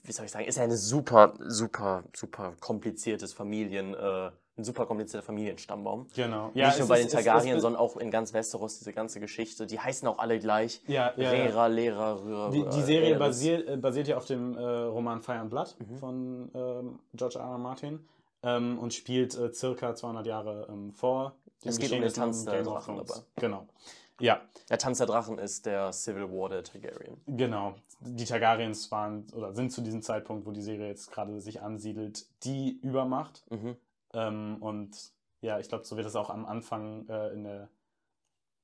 wie 0.05 0.13
soll 0.13 0.25
ich 0.27 0.31
sagen, 0.33 0.45
ist 0.47 0.57
ja 0.57 0.65
eine 0.65 0.77
super, 0.77 1.35
super, 1.41 2.05
super 2.15 2.55
kompliziertes 2.61 3.33
Familien, 3.33 3.95
äh, 3.95 4.31
ein 4.59 4.65
super 4.65 4.87
komplizierter 4.87 5.25
Familienstammbaum. 5.25 6.07
Genau. 6.15 6.51
Nicht 6.53 6.67
es 6.67 6.79
nur 6.81 6.89
bei 6.89 7.01
ist- 7.01 7.13
den 7.13 7.17
Targaryen, 7.17 7.57
es- 7.57 7.63
sondern 7.63 7.81
auch 7.81 7.97
in 7.97 8.11
ganz 8.11 8.33
Westeros, 8.33 8.79
diese 8.79 8.93
ganze 8.93 9.21
Geschichte. 9.21 9.67
Die 9.67 9.79
heißen 9.79 10.07
auch 10.09 10.19
alle 10.19 10.39
gleich. 10.39 10.83
Ja, 10.87 11.13
ja, 11.17 11.23
ja. 11.25 11.31
Rera, 11.31 11.67
Lera, 11.69 12.13
Röhrer. 12.15 12.51
Die, 12.51 12.65
die 12.65 12.83
Serie 12.83 13.17
basiert, 13.17 13.69
äh, 13.69 13.77
basiert 13.77 14.09
ja 14.09 14.17
auf 14.17 14.25
dem 14.27 14.57
äh, 14.57 14.61
Roman 14.63 15.23
Fire 15.23 15.39
and 15.39 15.51
Blood 15.51 15.77
Mhm. 15.79 15.97
von 15.99 16.51
ähm, 16.55 16.99
George 17.15 17.39
R. 17.39 17.45
R. 17.45 17.59
Martin 17.59 18.07
ähm, 18.43 18.79
und 18.79 18.93
spielt 18.95 19.37
äh, 19.39 19.53
circa 19.53 19.95
200 19.95 20.27
Jahre 20.27 20.67
ähm, 20.71 20.93
vor. 20.93 21.35
den 21.65 21.71
Es 21.71 21.79
geht 21.79 21.93
um 21.93 22.01
den 22.01 22.13
Tanz 22.13 22.45
der 22.45 22.63
Drachen. 22.63 23.01
Genau. 23.37 23.67
Ja, 24.21 24.41
Der 24.69 24.79
Tanz 24.79 24.99
der 24.99 25.07
Drachen 25.07 25.39
ist 25.39 25.65
der 25.67 25.93
Civil 25.93 26.25
War 26.33 26.49
der 26.49 26.65
Targaryen. 26.65 27.17
genau. 27.29 27.75
Die 28.01 28.25
Targaryens 28.25 28.91
waren 28.91 29.27
oder 29.35 29.55
sind 29.55 29.71
zu 29.73 29.81
diesem 29.81 30.03
Zeitpunkt, 30.03 30.45
wo 30.47 30.51
die 30.53 30.63
Serie 30.63 30.89
jetzt 30.89 31.11
gerade 31.13 31.41
sich 31.41 31.63
ansiedelt, 31.63 32.27
die 32.45 32.79
Übermacht. 32.83 33.45
Mhm. 33.51 33.77
Ähm, 34.15 34.57
und 34.61 35.13
ja, 35.41 35.59
ich 35.59 35.69
glaube, 35.69 35.85
so 35.85 35.97
wird 35.97 36.07
es 36.07 36.17
auch 36.17 36.31
am 36.31 36.47
Anfang 36.47 37.09
äh, 37.09 37.29
in 37.33 37.45
der, 37.45 37.69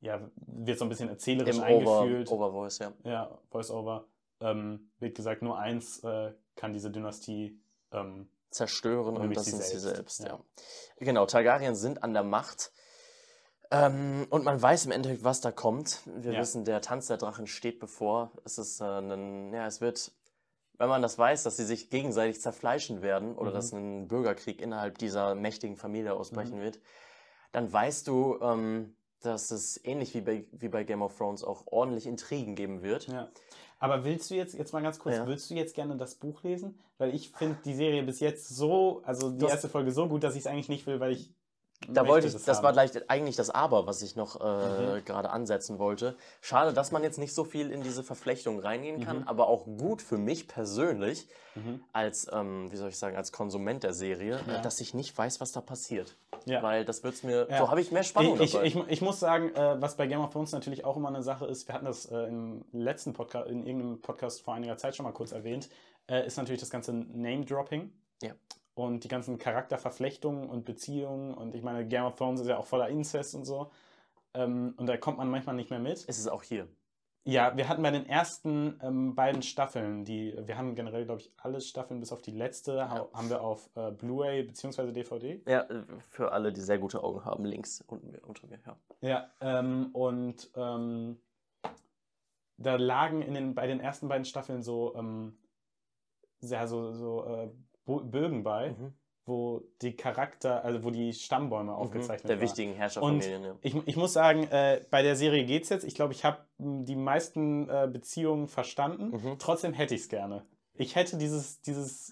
ja, 0.01 0.21
wird 0.47 0.79
so 0.79 0.85
ein 0.85 0.89
bisschen 0.89 1.09
erzählerisch 1.09 1.57
Im 1.57 1.63
Over, 1.63 2.01
eingefühlt. 2.01 2.31
Overvoice, 2.31 2.79
ja. 2.79 2.93
ja, 3.05 3.39
Voice-Over, 3.51 4.07
ähm, 4.41 4.91
wird 4.99 5.15
gesagt, 5.15 5.43
nur 5.43 5.59
eins 5.59 6.03
äh, 6.05 6.33
kann 6.57 6.73
diese 6.73 6.91
Dynastie 6.91 7.61
ähm, 7.93 8.29
zerstören 8.51 9.17
und 9.17 9.35
das 9.37 9.45
sie 9.47 9.51
sind 9.53 9.63
sie 9.63 9.79
selbst, 9.79 10.19
selbst. 10.19 10.21
ja. 10.21 10.27
Ja. 10.29 10.41
Genau, 10.99 11.27
Targaryen 11.27 11.75
sind 11.75 12.03
an 12.03 12.13
der 12.13 12.23
Macht. 12.23 12.73
Ähm, 13.71 14.27
und 14.31 14.45
man 14.45 14.61
weiß 14.61 14.87
im 14.87 14.93
Endeffekt, 14.93 15.25
was 15.25 15.41
da 15.41 15.51
kommt. 15.51 16.01
Wir 16.05 16.33
Ja. 16.33 16.41
wissen, 16.41 16.65
der 16.65 16.81
Tanz 16.81 17.09
der 17.09 17.17
Drachen 17.17 17.47
steht 17.47 17.81
bevor. 17.81 18.31
Es 18.45 18.59
ist 18.59 18.81
äh, 18.81 18.85
ein, 18.85 19.53
ja, 19.53 19.67
es 19.67 19.81
wird, 19.81 20.13
wenn 20.79 20.89
man 20.89 21.03
das 21.03 21.19
weiß, 21.19 21.43
dass 21.45 21.57
sie 21.57 21.65
sich 21.65 21.91
gegenseitig 21.91 22.41
zerfleischen 22.41 23.03
werden 23.03 23.37
oder 23.37 23.51
Mhm. 23.51 23.55
dass 23.55 23.73
ein 23.73 24.09
Bürgerkrieg 24.09 24.61
innerhalb 24.61 24.99
dieser 24.99 25.35
mächtigen 25.35 25.77
Familie 25.77 26.15
ausbrechen 26.15 26.59
Mhm. 26.59 26.63
wird, 26.63 26.81
dann 27.53 27.73
weißt 27.73 28.07
du, 28.09 28.39
ähm, 28.41 28.97
dass 29.23 29.51
es 29.51 29.83
ähnlich 29.85 30.15
wie 30.15 30.21
bei, 30.21 30.47
wie 30.53 30.69
bei 30.69 30.85
Game 30.85 31.01
of 31.03 31.17
Thrones 31.17 31.45
auch 31.45 31.67
ordentlich 31.67 32.07
Intrigen 32.07 32.55
geben 32.57 32.83
wird. 32.83 33.07
Ja. 33.09 33.29
Aber 33.79 34.05
willst 34.05 34.31
du 34.31 34.35
jetzt, 34.35 34.55
jetzt 34.55 34.73
mal 34.73 34.83
ganz 34.83 34.99
kurz, 34.99 35.17
Ja. 35.17 35.27
willst 35.27 35.49
du 35.51 35.55
jetzt 35.55 35.75
gerne 35.75 35.97
das 35.97 36.17
Buch 36.17 36.43
lesen? 36.43 36.79
Weil 36.99 37.15
ich 37.15 37.31
finde 37.33 37.57
die 37.65 37.75
Serie 37.75 38.03
bis 38.03 38.21
jetzt 38.21 38.49
so, 38.49 39.03
also 39.05 39.31
die 39.31 39.39
Du 39.39 39.47
hast- 39.47 39.53
erste 39.53 39.69
Folge 39.69 39.93
so 39.93 40.09
gut, 40.09 40.23
dass 40.25 40.35
ich 40.35 40.41
es 40.41 40.47
eigentlich 40.47 40.69
nicht 40.69 40.87
will, 40.87 41.01
weil 41.01 41.13
ich. 41.13 41.33
Da 41.89 42.07
wollte 42.09 42.27
ich, 42.29 42.33
das, 42.33 42.47
war 42.63 42.69
haben. 42.69 42.73
gleich 42.91 43.11
eigentlich 43.11 43.37
das 43.37 43.51
Aber, 43.51 43.87
was 43.87 44.01
ich 44.01 44.17
noch 44.17 44.41
äh, 44.41 44.99
Mhm. 45.01 45.05
gerade 45.05 45.29
ansetzen 45.31 45.79
wollte. 45.79 46.17
Schade, 46.41 46.73
dass 46.73 46.93
man 46.93 47.03
jetzt 47.03 47.19
nicht 47.19 47.35
so 47.35 47.45
viel 47.45 47.71
in 47.71 47.83
diese 47.83 48.03
Verflechtung 48.03 48.59
reingehen 48.59 49.05
kann, 49.05 49.19
Mhm. 49.21 49.29
aber 49.29 49.49
auch 49.49 49.67
gut 49.67 50.01
für 50.01 50.17
mich 50.17 50.49
persönlich 50.49 51.29
Mhm. 51.57 51.85
als, 51.93 52.27
ähm, 52.33 52.73
wie 52.73 52.77
soll 52.77 52.89
ich 52.89 52.99
sagen, 52.99 53.17
als 53.17 53.33
Konsument 53.33 53.83
der 53.83 53.93
Serie, 53.93 54.41
Ja. 54.47 54.57
äh, 54.57 54.63
dass 54.63 54.81
ich 54.81 54.95
nicht 54.95 55.17
weiß, 55.17 55.41
was 55.41 55.53
da 55.53 55.61
passiert. 55.61 56.17
Ja. 56.47 56.63
Weil 56.63 56.85
das 56.87 57.03
wird's 57.05 57.23
mir, 57.23 57.47
Ja. 57.51 57.59
so 57.59 57.71
habe 57.71 57.81
ich 57.81 57.93
mehr 57.93 58.03
Spannung 58.03 58.41
Ich, 58.41 58.53
dabei. 58.53 58.67
ich, 58.67 58.77
ich 58.89 59.03
muss 59.03 59.21
sagen, 59.21 59.55
äh, 59.55 59.81
was 59.81 59.97
bei 59.97 60.07
Game 60.07 60.21
of 60.21 60.31
Thrones 60.31 60.53
natürlich 60.53 60.85
auch 60.85 60.97
immer 60.97 61.09
eine 61.09 61.23
Sache 61.23 61.47
ist, 61.47 61.69
wir 61.69 61.75
hatten 61.75 61.85
das 61.87 62.07
äh, 62.07 62.17
im 62.29 62.65
letzten 62.73 63.13
Podcast, 63.13 63.49
in 63.51 63.67
irgendeinem 63.67 64.01
Podcast 64.01 64.43
vor 64.43 64.55
einiger 64.55 64.77
Zeit 64.79 64.97
schon 64.97 65.05
mal 65.05 65.13
kurz 65.13 65.33
erwähnt, 65.33 65.69
äh, 66.09 66.27
ist 66.27 66.37
natürlich 66.39 66.61
das 66.61 66.71
ganze 66.71 66.93
Name-Dropping. 66.95 67.93
Ja. 68.23 68.33
Und 68.75 69.05
die 69.05 69.09
ganzen 69.09 69.39
Charakterverflechtungen 69.39 70.49
und 70.51 70.65
Beziehungen. 70.65 71.33
Und 71.35 71.55
ich 71.55 71.63
meine, 71.63 71.87
Game 71.87 72.05
of 72.05 72.17
Thrones 72.17 72.41
ist 72.41 72.49
ja 72.49 72.59
auch 72.59 72.67
voller 72.67 72.89
Inzest 72.89 73.35
und 73.35 73.45
so. 73.45 73.71
Ähm, 74.35 74.75
und 74.77 74.87
da 74.87 74.97
kommt 74.97 75.19
man 75.19 75.31
manchmal 75.31 75.55
nicht 75.55 75.71
mehr 75.71 75.79
mit. 75.79 76.03
ist 76.05 76.19
es 76.19 76.27
auch 76.29 76.43
hier. 76.43 76.67
Ja, 77.27 77.57
wir 77.57 77.69
hatten 77.71 77.83
bei 77.83 77.91
den 77.91 78.05
ersten 78.07 78.79
ähm, 78.83 79.15
beiden 79.15 79.41
Staffeln, 79.43 80.05
die 80.05 80.37
wir 80.45 80.59
haben 80.59 80.75
generell, 80.75 81.07
glaube 81.07 81.21
ich, 81.23 81.33
alle 81.39 81.61
Staffeln 81.63 81.99
bis 82.01 82.13
auf 82.13 82.21
die 82.21 82.33
letzte, 82.33 82.75
Ja. 82.75 82.91
ha 82.91 83.09
haben 83.15 83.31
wir 83.31 83.41
auf 83.41 83.71
äh, 83.77 83.93
Blu-ray 83.93 84.43
bzw. 84.43 84.93
DVD. 84.93 85.41
Ja, 85.49 85.61
äh, 85.63 85.85
für 86.11 86.33
alle, 86.33 86.53
die 86.53 86.61
sehr 86.61 86.79
gute 86.79 87.03
Augen 87.03 87.25
haben, 87.25 87.47
links 87.47 87.83
unten 87.87 88.11
mir- 88.11 88.21
unter 88.27 88.47
mir, 88.49 88.59
ja. 88.67 88.77
Ja, 89.01 89.31
ähm, 89.41 89.89
und 89.95 90.51
ähm, 90.57 91.19
da 92.59 92.77
lagen 92.77 93.23
in 93.23 93.33
den, 93.35 93.55
bei 93.55 93.67
den 93.69 93.81
ersten 93.81 94.09
beiden 94.09 94.27
Staffeln 94.27 94.63
so, 94.63 94.95
ähm, 94.95 95.39
ja, 96.43 96.67
so, 96.67 96.93
so 96.93 97.25
äh, 97.25 97.51
Bögen 97.87 98.43
bei, 98.43 98.71
Mhm. 98.71 98.95
wo 99.27 99.63
die 99.83 99.97
Charakter, 99.97 100.65
also 100.65 100.85
wo 100.85 100.91
die 100.91 101.13
Stammbäume 101.13 101.75
aufgezeichnet 101.75 102.29
Der 102.29 102.37
waren. 102.37 102.43
wichtigen 102.43 102.75
Herrscherfamilien, 102.75 103.43
ja. 103.45 103.57
Ich, 103.63 103.75
ich 103.87 103.97
muss 103.97 104.13
sagen, 104.13 104.45
äh, 104.51 104.83
bei 104.91 105.03
der 105.03 105.17
Serie 105.17 105.45
geht's 105.45 105.69
jetzt. 105.71 105.85
Ich 105.85 105.95
glaube, 105.95 106.13
ich 106.13 106.25
habe 106.25 106.39
die 106.59 106.97
meisten 106.97 107.69
äh, 107.69 107.89
Beziehungen 107.91 108.49
verstanden. 108.49 109.11
Mhm. 109.11 109.39
Trotzdem 109.39 109.73
hätte 109.73 109.95
ich 109.95 110.03
es 110.03 110.09
gerne. 110.09 110.45
Ich 110.75 110.95
hätte 110.97 111.17
dieses, 111.19 111.61
dieses, 111.63 112.11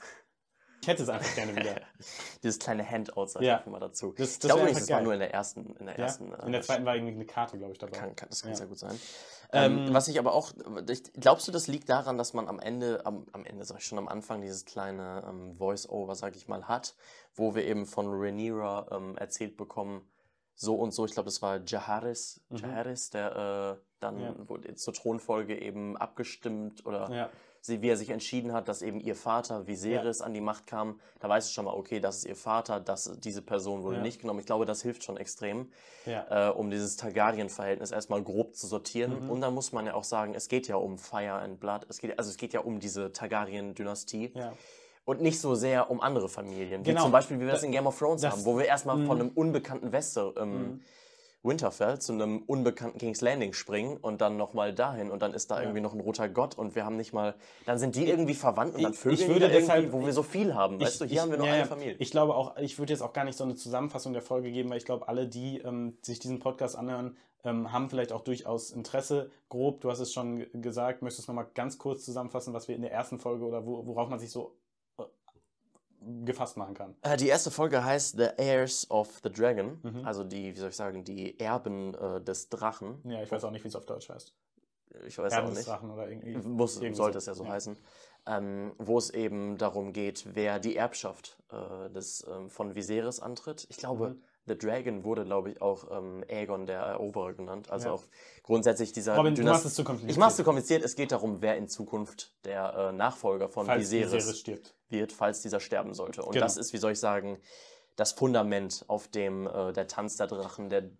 ich 0.80 0.88
hätte 0.88 1.02
es 1.02 1.08
einfach 1.08 1.34
gerne 1.34 1.54
wieder. 1.56 1.80
Dieses 2.42 2.58
kleine 2.58 2.88
Handout, 2.88 3.26
sag 3.26 3.42
Ja. 3.42 3.52
ich 3.54 3.58
einfach 3.58 3.70
mal 3.72 3.80
dazu. 3.80 4.14
Das, 4.16 4.32
ich 4.34 4.38
das 4.38 4.48
glaube 4.48 4.60
wär 4.62 4.68
nicht, 4.68 4.80
das 4.80 4.90
war 4.90 5.00
nur 5.02 5.14
in 5.14 5.20
der 5.20 5.32
ersten, 5.34 5.74
in 5.76 5.86
der 5.86 5.96
ja? 5.98 6.04
ersten. 6.04 6.32
äh, 6.32 6.46
In 6.46 6.52
der 6.52 6.62
zweiten 6.62 6.84
war 6.84 6.94
irgendwie 6.96 7.14
eine 7.14 7.26
Karte, 7.26 7.58
glaube 7.58 7.72
ich, 7.72 7.78
dabei. 7.78 7.96
Kann, 7.98 8.14
kann, 8.16 8.28
das 8.30 8.42
kann 8.42 8.52
Ja. 8.52 8.56
sehr 8.56 8.66
gut 8.68 8.78
sein. 8.78 8.98
Ähm, 9.52 9.84
Ähm, 9.86 9.94
was 9.94 10.08
ich 10.08 10.18
aber 10.18 10.32
auch, 10.32 10.52
glaubst 11.20 11.46
du, 11.46 11.52
das 11.52 11.66
liegt 11.66 11.88
daran, 11.88 12.16
dass 12.16 12.32
man 12.32 12.48
am 12.48 12.58
Ende, 12.58 13.04
am, 13.04 13.26
am 13.32 13.44
Ende, 13.44 13.64
sag 13.64 13.78
ich 13.78 13.84
schon 13.86 13.98
am 13.98 14.08
Anfang, 14.08 14.40
dieses 14.40 14.64
kleine 14.64 15.24
ähm, 15.28 15.56
Voice-Over, 15.56 16.14
sag 16.14 16.36
ich 16.36 16.48
mal, 16.48 16.68
hat, 16.68 16.94
wo 17.34 17.54
wir 17.54 17.64
eben 17.64 17.84
von 17.86 18.06
Rhaenyra 18.08 18.88
ähm, 18.92 19.16
erzählt 19.18 19.56
bekommen, 19.56 20.08
so 20.54 20.74
und 20.76 20.92
so, 20.92 21.04
ich 21.04 21.12
glaube, 21.12 21.26
das 21.26 21.42
war 21.42 21.60
Jaharis, 21.66 22.40
Mhm. 22.48 22.58
Jaharis, 22.58 23.10
der 23.10 23.78
äh, 23.78 23.84
dann 24.00 24.20
Ja. 24.20 24.48
wurde 24.48 24.74
zur 24.74 24.94
Thronfolge 24.94 25.60
eben 25.60 25.96
abgestimmt 25.96 26.86
oder 26.86 27.10
Ja, 27.10 27.30
sie, 27.64 27.80
wie 27.80 27.88
er 27.88 27.96
sich 27.96 28.10
entschieden 28.10 28.52
hat, 28.52 28.68
dass 28.68 28.82
eben 28.82 29.00
ihr 29.00 29.14
Vater 29.14 29.66
Viserys 29.68 30.20
an 30.20 30.34
die 30.34 30.40
Macht 30.40 30.66
kam, 30.66 31.00
da 31.20 31.28
weißt 31.28 31.48
du 31.48 31.52
schon 31.54 31.64
mal, 31.64 31.74
okay, 31.74 32.00
das 32.00 32.18
ist 32.18 32.24
ihr 32.26 32.34
Vater, 32.36 32.80
das, 32.80 33.12
diese 33.20 33.40
Person 33.40 33.84
wurde 33.84 33.96
Ja. 33.98 34.02
nicht 34.02 34.20
genommen. 34.20 34.40
Ich 34.40 34.46
glaube, 34.46 34.66
das 34.66 34.82
hilft 34.82 35.04
schon 35.04 35.16
extrem 35.16 35.70
ja. 36.04 36.48
äh, 36.48 36.52
um 36.52 36.70
dieses 36.70 36.96
Targaryen-Verhältnis 36.96 37.92
erstmal 37.92 38.20
grob 38.22 38.56
zu 38.56 38.66
sortieren. 38.66 39.24
Mhm. 39.24 39.30
Und 39.30 39.40
dann 39.40 39.54
muss 39.54 39.70
man 39.72 39.86
ja 39.86 39.94
auch 39.94 40.02
sagen, 40.04 40.34
es 40.34 40.48
geht 40.48 40.66
ja 40.66 40.74
um 40.76 40.98
Fire 40.98 41.34
and 41.34 41.60
Blood. 41.60 41.86
Es 41.88 41.98
geht, 42.00 42.18
also 42.18 42.30
es 42.30 42.36
geht 42.36 42.52
ja 42.52 42.60
um 42.60 42.80
diese 42.80 43.12
Targaryen-Dynastie 43.12 44.32
ja. 44.34 44.52
und 45.04 45.20
nicht 45.20 45.40
so 45.40 45.54
sehr 45.54 45.88
um 45.88 46.00
andere 46.00 46.28
Familien. 46.28 46.82
Genau. 46.82 46.98
Wie 46.98 47.02
zum 47.04 47.12
Beispiel, 47.12 47.36
wie 47.38 47.44
wir 47.44 47.52
das 47.52 47.60
Da- 47.60 47.66
in 47.66 47.72
Game 47.72 47.86
of 47.86 47.96
Thrones 47.96 48.22
das- 48.22 48.32
haben, 48.32 48.44
wo 48.44 48.58
wir 48.58 48.66
erstmal 48.66 48.96
Mhm. 48.96 49.06
von 49.06 49.20
einem 49.20 49.28
unbekannten 49.30 49.92
Wester, 49.92 50.32
ähm, 50.36 50.50
Mhm. 50.52 50.80
Winterfell 51.42 51.98
zu 52.00 52.12
einem 52.12 52.42
unbekannten 52.46 52.98
King's 52.98 53.20
Landing 53.20 53.52
springen 53.52 53.96
und 53.96 54.20
dann 54.20 54.36
nochmal 54.36 54.72
dahin 54.72 55.10
und 55.10 55.22
dann 55.22 55.34
ist 55.34 55.50
da 55.50 55.56
Ja. 55.56 55.62
irgendwie 55.62 55.80
noch 55.80 55.92
ein 55.92 56.00
roter 56.00 56.28
Gott 56.28 56.56
und 56.56 56.74
wir 56.74 56.84
haben 56.84 56.96
nicht 56.96 57.12
mal, 57.12 57.34
dann 57.66 57.78
sind 57.78 57.96
die 57.96 58.08
irgendwie 58.08 58.34
verwandt 58.34 58.74
und 58.76 58.82
dann 58.82 58.92
Ich- 58.92 58.98
vögeln 58.98 59.20
ich 59.20 59.28
würde 59.28 59.48
deshalb- 59.48 59.92
wo 59.92 60.04
wir 60.06 60.12
so 60.12 60.22
viel 60.22 60.54
haben. 60.54 60.80
Weißt 60.80 61.00
du, 61.00 61.04
hier 61.04 61.22
haben 61.22 61.30
wir 61.30 61.38
nur 61.38 61.46
ja, 61.48 61.54
eine. 61.54 61.66
Familie. 61.66 61.96
Ich 61.98 62.10
glaube 62.10 62.34
auch, 62.34 62.56
ich 62.58 62.78
würde 62.78 62.92
jetzt 62.92 63.02
auch 63.02 63.12
gar 63.12 63.24
nicht 63.24 63.36
so 63.36 63.44
eine 63.44 63.54
Zusammenfassung 63.56 64.12
der 64.12 64.22
Folge 64.22 64.52
geben, 64.52 64.70
weil 64.70 64.78
ich 64.78 64.84
glaube, 64.84 65.08
alle, 65.08 65.26
die 65.26 65.58
ähm, 65.58 65.96
sich 66.02 66.18
diesen 66.20 66.38
Podcast 66.38 66.76
anhören, 66.76 67.16
ähm, 67.44 67.72
haben 67.72 67.90
vielleicht 67.90 68.12
auch 68.12 68.20
durchaus 68.20 68.70
Interesse. 68.70 69.28
Grob, 69.48 69.80
du 69.80 69.90
hast 69.90 69.98
es 69.98 70.12
schon 70.12 70.46
gesagt, 70.62 71.02
möchtest 71.02 71.26
du 71.26 71.32
nochmal 71.32 71.48
ganz 71.54 71.76
kurz 71.76 72.04
zusammenfassen, 72.04 72.54
was 72.54 72.68
wir 72.68 72.76
in 72.76 72.82
der 72.82 72.92
ersten 72.92 73.18
Folge 73.18 73.44
oder 73.44 73.66
wo, 73.66 73.84
worauf 73.84 74.08
man 74.08 74.20
sich 74.20 74.30
so 74.30 74.52
gefasst 76.24 76.56
machen 76.56 76.74
kann. 76.74 76.94
Äh, 77.02 77.16
Die 77.16 77.28
erste 77.28 77.50
Folge 77.50 77.84
heißt 77.84 78.16
The 78.16 78.28
Heirs 78.38 78.90
of 78.90 79.20
the 79.22 79.30
Dragon, 79.30 79.78
Mhm. 79.82 80.04
also 80.06 80.24
die, 80.24 80.54
wie 80.54 80.58
soll 80.58 80.70
ich 80.70 80.76
sagen, 80.76 81.04
die 81.04 81.38
Erben 81.38 81.94
äh, 81.94 82.20
des 82.20 82.48
Drachen. 82.48 83.00
Ja, 83.04 83.22
ich 83.22 83.30
weiß 83.30 83.44
auch 83.44 83.50
nicht, 83.50 83.64
wie 83.64 83.68
es 83.68 83.76
auf 83.76 83.86
Deutsch 83.86 84.08
heißt. 84.08 84.34
Ich 85.06 85.16
weiß 85.18 85.32
Erben 85.32 85.46
auch 85.46 85.50
des 85.50 85.58
nicht. 85.60 85.68
Drachen 85.68 85.90
oder 85.90 86.08
irgendwie. 86.08 86.36
Muss, 86.36 86.76
irgendwie 86.76 86.94
sollte 86.94 87.18
es 87.18 87.26
ja 87.26 87.34
so 87.34 87.44
Ja. 87.44 87.50
heißen. 87.52 87.76
Ähm, 88.26 88.72
wo 88.78 88.98
es 88.98 89.10
eben 89.10 89.58
darum 89.58 89.92
geht, 89.92 90.26
wer 90.34 90.60
die 90.60 90.76
Erbschaft 90.76 91.38
äh, 91.50 91.90
des, 91.90 92.24
ähm, 92.30 92.50
von 92.50 92.74
Viserys 92.76 93.18
antritt. 93.20 93.66
Ich 93.68 93.78
glaube, 93.78 94.10
Mhm. 94.10 94.22
The 94.46 94.58
Dragon 94.58 95.04
wurde, 95.04 95.24
glaube 95.24 95.50
ich, 95.50 95.62
auch 95.62 95.90
ähm, 95.96 96.24
Aegon 96.28 96.66
der 96.66 96.80
Eroberer 96.80 97.32
genannt. 97.34 97.70
Also 97.70 97.88
Ja. 97.88 97.94
auch 97.94 98.04
grundsätzlich 98.42 98.92
dieser 98.92 99.16
Robin, 99.16 99.34
du 99.34 99.42
Dynast- 99.42 99.52
machst 99.52 99.66
es 99.66 99.74
zu 99.74 99.84
kompliziert. 99.84 100.10
Ich 100.10 100.18
mach's 100.18 100.36
zu 100.36 100.42
kompliziert. 100.44 100.82
Es 100.84 100.96
geht 100.96 101.12
darum, 101.12 101.40
wer 101.42 101.56
in 101.56 101.68
Zukunft 101.68 102.34
der 102.44 102.74
äh, 102.74 102.92
Nachfolger 102.92 103.48
von 103.48 103.66
falls 103.66 103.82
Viserys, 103.90 104.12
Viserys 104.12 104.38
stirbt. 104.40 104.74
wird, 104.88 105.12
falls 105.12 105.42
dieser 105.42 105.60
sterben 105.60 105.94
sollte. 105.94 106.22
Und 106.24 106.32
Genau. 106.32 106.44
das 106.44 106.56
ist, 106.56 106.72
wie 106.72 106.78
soll 106.78 106.92
ich 106.92 106.98
sagen, 107.00 107.38
das 107.96 108.12
Fundament, 108.12 108.84
auf 108.88 109.06
dem 109.08 109.46
äh, 109.46 109.72
der 109.72 109.86
Tanz 109.86 110.16
der 110.16 110.26
Drachen, 110.26 110.70
der, 110.70 110.90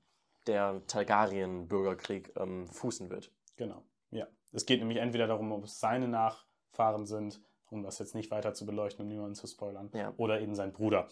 der 0.46 0.82
Targaryen-Bürgerkrieg 0.86 2.32
ähm, 2.36 2.68
fußen 2.68 3.10
wird. 3.10 3.32
Genau, 3.56 3.82
ja. 4.10 4.26
Es 4.52 4.66
geht 4.66 4.80
nämlich 4.80 4.98
entweder 4.98 5.26
darum, 5.26 5.50
ob 5.52 5.64
es 5.64 5.80
seine 5.80 6.08
Nachfahren 6.08 7.06
sind, 7.06 7.40
um 7.70 7.82
das 7.82 7.98
jetzt 7.98 8.14
nicht 8.14 8.30
weiter 8.30 8.52
zu 8.54 8.66
beleuchten 8.66 9.02
und 9.02 9.08
niemanden 9.08 9.34
zu 9.34 9.46
spoilern, 9.46 9.90
Ja. 9.94 10.12
oder 10.16 10.40
eben 10.40 10.54
sein 10.54 10.72
Bruder. 10.72 11.08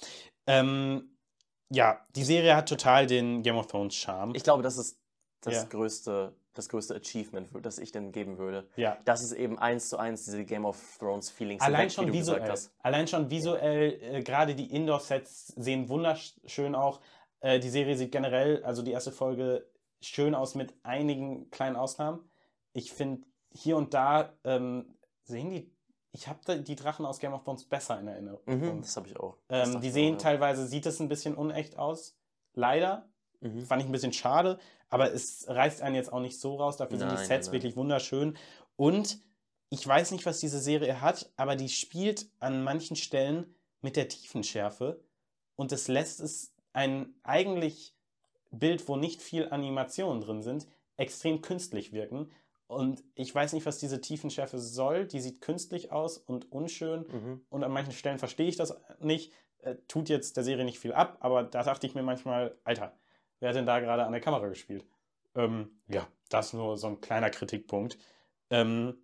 Ähm, 0.47 1.16
ja, 1.73 2.05
die 2.17 2.25
Serie 2.25 2.57
hat 2.57 2.69
total 2.69 3.07
den 3.07 3.43
Game 3.43 3.57
of 3.57 3.67
Thrones 3.69 3.95
Charme. 3.95 4.35
Ich 4.35 4.43
glaube, 4.45 4.63
das 4.63 4.77
ist 4.77 4.99
das 5.41 5.55
Ja. 5.55 5.65
größte, 5.65 6.35
das 6.55 6.69
größte 6.69 6.95
Achievement, 6.95 7.49
das 7.63 7.79
ich 7.79 7.93
denn 7.93 8.13
geben 8.13 8.39
würde. 8.39 8.69
ja. 8.77 8.99
Das 9.05 9.23
ist 9.23 9.33
eben 9.33 9.59
eins 9.59 9.89
zu 9.89 9.97
eins 9.97 10.25
diese 10.25 10.45
Game 10.45 10.65
of 10.65 10.77
Thrones 10.99 11.31
Feelings. 11.31 11.63
Allein 11.63 11.89
schon 11.91 12.07
wie 12.09 12.13
du 12.13 12.19
gesagt 12.19 12.43
visuell. 12.43 12.71
Allein 12.81 13.07
schon 13.09 13.31
visuell, 13.31 13.99
äh, 14.03 14.23
gerade 14.23 14.55
die 14.55 14.67
Indoor-Sets 14.75 15.49
sehen 15.57 15.89
wunderschön 15.89 16.75
auch. 16.75 17.01
Äh, 17.41 17.61
die 17.61 17.71
Serie 17.71 17.97
sieht 17.97 18.13
generell, 18.13 18.63
also 18.65 18.83
die 18.83 18.91
erste 18.91 19.13
Folge, 19.13 19.67
schön 20.03 20.35
aus 20.35 20.55
mit 20.55 20.75
einigen 20.83 21.51
kleinen 21.51 21.77
Ausnahmen. 21.77 22.31
Ich 22.73 22.93
finde, 22.93 23.23
hier 23.53 23.77
und 23.77 23.95
da 23.95 24.33
ähm, 24.45 24.97
sehen 25.25 25.51
die, 25.51 25.73
ich 26.12 26.29
habe 26.29 26.61
die 26.62 26.77
Drachen 26.77 27.07
aus 27.07 27.18
Game 27.20 27.33
of 27.33 27.44
Thrones 27.44 27.64
besser 27.64 27.99
in 28.01 28.09
Erinnerung. 28.09 28.40
Mhm, 28.46 28.81
das 28.83 28.96
habe 28.96 29.09
ich 29.09 29.16
auch. 29.18 29.37
Das 29.49 29.68
Ähm, 29.75 29.81
die 29.81 29.90
sehen 29.90 30.16
auch, 30.16 30.18
ja. 30.18 30.23
teilweise, 30.25 30.66
sieht 30.66 30.87
es 30.87 31.01
ein 31.01 31.09
bisschen 31.09 31.35
unecht 31.35 31.79
aus. 31.79 32.16
Leider. 32.55 33.09
Mhm. 33.40 33.64
Fand 33.64 33.83
ich 33.83 33.88
ein 33.88 33.92
bisschen 33.92 34.12
schade, 34.12 34.59
aber 34.90 35.12
es 35.12 35.46
reißt 35.49 35.81
einen 35.83 35.94
jetzt 35.94 36.12
auch 36.12 36.20
nicht 36.20 36.38
so 36.38 36.57
raus. 36.57 36.77
Dafür 36.77 36.99
sind 36.99 37.11
die 37.11 37.14
Nein, 37.14 37.25
Sets 37.27 37.31
nein, 37.31 37.40
nein. 37.46 37.53
wirklich 37.53 37.77
wunderschön. 37.77 38.37
Und 38.77 39.23
ich 39.70 39.87
weiß 39.87 40.11
nicht, 40.11 40.27
was 40.27 40.40
diese 40.40 40.59
Serie 40.59 41.01
hat, 41.01 41.33
aber 41.37 41.57
die 41.57 41.68
spielt 41.68 42.29
an 42.40 42.62
manchen 42.64 42.96
Stellen 42.96 43.55
mit 43.81 43.96
der 43.96 44.09
Tiefenschärfe 44.09 45.03
und 45.57 45.73
es 45.73 45.88
lässt 45.88 46.20
es 46.20 46.53
ein 46.73 47.14
eigentlich 47.23 47.94
Bild, 48.51 48.88
wo 48.88 48.96
nicht 48.96 49.23
viel 49.23 49.49
Animationen 49.51 50.20
drin 50.20 50.42
sind, 50.42 50.66
extrem 50.96 51.40
künstlich 51.40 51.92
wirken. 51.92 52.31
Und 52.71 53.03
ich 53.17 53.35
weiß 53.35 53.53
nicht, 53.53 53.67
was 53.67 53.79
diese 53.79 54.01
Tiefenschärfe 54.01 54.61
soll. 54.61 55.05
Die 55.05 55.19
sieht 55.21 55.41
künstlich 55.41 55.91
aus 55.91 56.19
und 56.19 56.53
unschön 56.53 57.05
Mhm. 57.09 57.45
und 57.49 57.65
an 57.65 57.73
manchen 57.73 57.93
Stellen 57.93 58.21
verstehe 58.21 58.47
ich 58.47 58.55
das 58.55 58.81
nicht. 59.01 59.33
Äh, 59.59 59.75
tut 59.89 60.09
jetzt 60.09 60.37
der 60.37 60.45
Serie 60.45 60.65
nicht 60.65 60.79
viel 60.79 60.93
ab, 60.93 61.19
aber 61.19 61.43
da 61.43 61.65
dachte 61.65 61.89
ich 61.89 61.97
mir 61.97 62.05
manchmal, 62.05 62.57
Alter, 62.63 62.97
wer 63.41 63.49
hat 63.49 63.57
denn 63.57 63.67
da 63.67 63.81
gerade 63.81 64.05
an 64.05 64.13
der 64.13 64.21
Kamera 64.21 64.47
gespielt? 64.47 64.87
Ähm, 65.35 65.81
ja, 65.89 66.07
das 66.29 66.47
ist 66.47 66.53
nur 66.53 66.79
so 66.79 66.87
ein 66.87 67.01
kleiner 67.01 67.31
Kritikpunkt. 67.31 67.99
Ähm, 68.51 68.97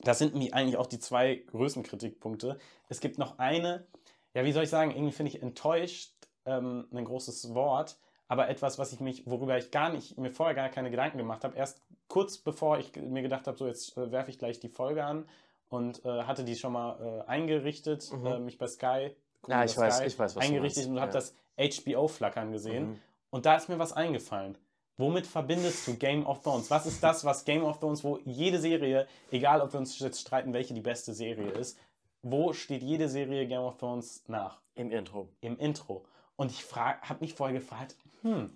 das 0.00 0.18
sind 0.18 0.34
mir 0.34 0.52
eigentlich 0.52 0.76
auch 0.76 0.88
die 0.88 0.98
zwei 0.98 1.36
größten 1.36 1.84
Kritikpunkte. 1.84 2.58
Es 2.88 2.98
gibt 2.98 3.16
noch 3.16 3.38
eine, 3.38 3.86
ja, 4.34 4.44
wie 4.44 4.50
soll 4.50 4.64
ich 4.64 4.70
sagen, 4.70 4.90
irgendwie 4.90 5.12
finde 5.12 5.30
ich 5.30 5.40
enttäuscht 5.40 6.14
ähm, 6.46 6.88
ein 6.92 7.04
großes 7.04 7.54
Wort, 7.54 7.96
aber 8.32 8.48
etwas, 8.48 8.78
was 8.78 8.94
ich 8.94 9.00
mich, 9.00 9.26
worüber 9.26 9.58
ich 9.58 9.70
gar 9.70 9.90
nicht, 9.90 10.16
mir 10.16 10.30
vorher 10.30 10.54
gar 10.54 10.70
keine 10.70 10.90
Gedanken 10.90 11.18
gemacht 11.18 11.44
habe, 11.44 11.54
erst 11.54 11.82
kurz 12.08 12.38
bevor 12.38 12.78
ich 12.78 12.96
mir 12.96 13.20
gedacht 13.20 13.46
habe, 13.46 13.58
so 13.58 13.66
jetzt 13.66 13.94
äh, 13.98 14.10
werfe 14.10 14.30
ich 14.30 14.38
gleich 14.38 14.58
die 14.58 14.70
Folge 14.70 15.04
an 15.04 15.28
und 15.68 16.02
äh, 16.06 16.22
hatte 16.22 16.42
die 16.42 16.56
schon 16.56 16.72
mal 16.72 17.24
äh, 17.26 17.28
eingerichtet, 17.28 18.10
Mhm. 18.10 18.26
äh, 18.26 18.38
mich 18.38 18.56
bei 18.56 18.66
Sky, 18.68 19.14
Ja, 19.48 19.64
ich 19.64 19.72
über 19.74 19.82
weiß, 19.82 20.00
ich 20.00 20.18
weiß, 20.18 20.34
was 20.34 20.42
eingerichtet 20.44 20.86
und 20.88 20.98
habe 20.98 21.12
Ja. 21.12 21.20
das 21.20 21.34
HBO-Flackern 21.58 22.52
gesehen. 22.52 22.88
Mhm. 22.92 23.00
Und 23.30 23.44
da 23.44 23.56
ist 23.56 23.68
mir 23.68 23.78
was 23.78 23.92
eingefallen. 23.92 24.56
Womit 24.96 25.26
verbindest 25.26 25.86
du 25.86 25.94
Game 25.96 26.24
of 26.26 26.40
Thrones? 26.42 26.70
Was 26.70 26.86
ist 26.86 27.02
das, 27.02 27.26
was 27.26 27.44
Game 27.44 27.64
of 27.64 27.80
Thrones, 27.80 28.02
wo 28.02 28.18
jede 28.24 28.58
Serie, 28.60 29.06
egal 29.30 29.60
ob 29.60 29.72
wir 29.74 29.80
uns 29.80 29.98
jetzt 29.98 30.20
streiten, 30.20 30.54
welche 30.54 30.72
die 30.74 30.80
beste 30.80 31.12
Serie 31.12 31.50
ist, 31.50 31.78
wo 32.22 32.54
steht 32.54 32.82
jede 32.82 33.08
Serie 33.10 33.46
Game 33.46 33.60
of 33.62 33.76
Thrones 33.76 34.24
nach? 34.28 34.58
Im 34.74 34.90
Intro. 34.90 35.28
Im 35.42 35.58
Intro. 35.58 36.04
Und 36.42 36.50
ich 36.50 36.74
habe 36.74 37.20
mich 37.20 37.34
vorher 37.34 37.56
gefragt, 37.56 37.94
hm, 38.22 38.50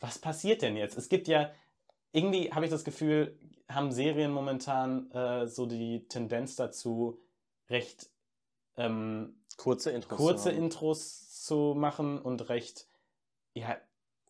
was 0.00 0.18
passiert 0.18 0.62
denn 0.62 0.74
jetzt? 0.74 0.96
Es 0.96 1.10
gibt 1.10 1.28
ja, 1.28 1.50
irgendwie 2.12 2.50
habe 2.50 2.64
ich 2.64 2.70
das 2.70 2.82
Gefühl, 2.82 3.38
haben 3.68 3.92
Serien 3.92 4.32
momentan 4.32 5.10
äh, 5.10 5.46
so 5.46 5.66
die 5.66 6.08
Tendenz 6.08 6.56
dazu, 6.56 7.20
recht 7.68 8.08
ähm, 8.78 9.34
Kurze 9.58 9.90
Intros. 9.90 10.16
kurze 10.16 10.48
zu. 10.50 10.56
Intros 10.56 11.42
zu 11.44 11.74
machen 11.76 12.18
und 12.18 12.48
recht, 12.48 12.88
ja, 13.52 13.76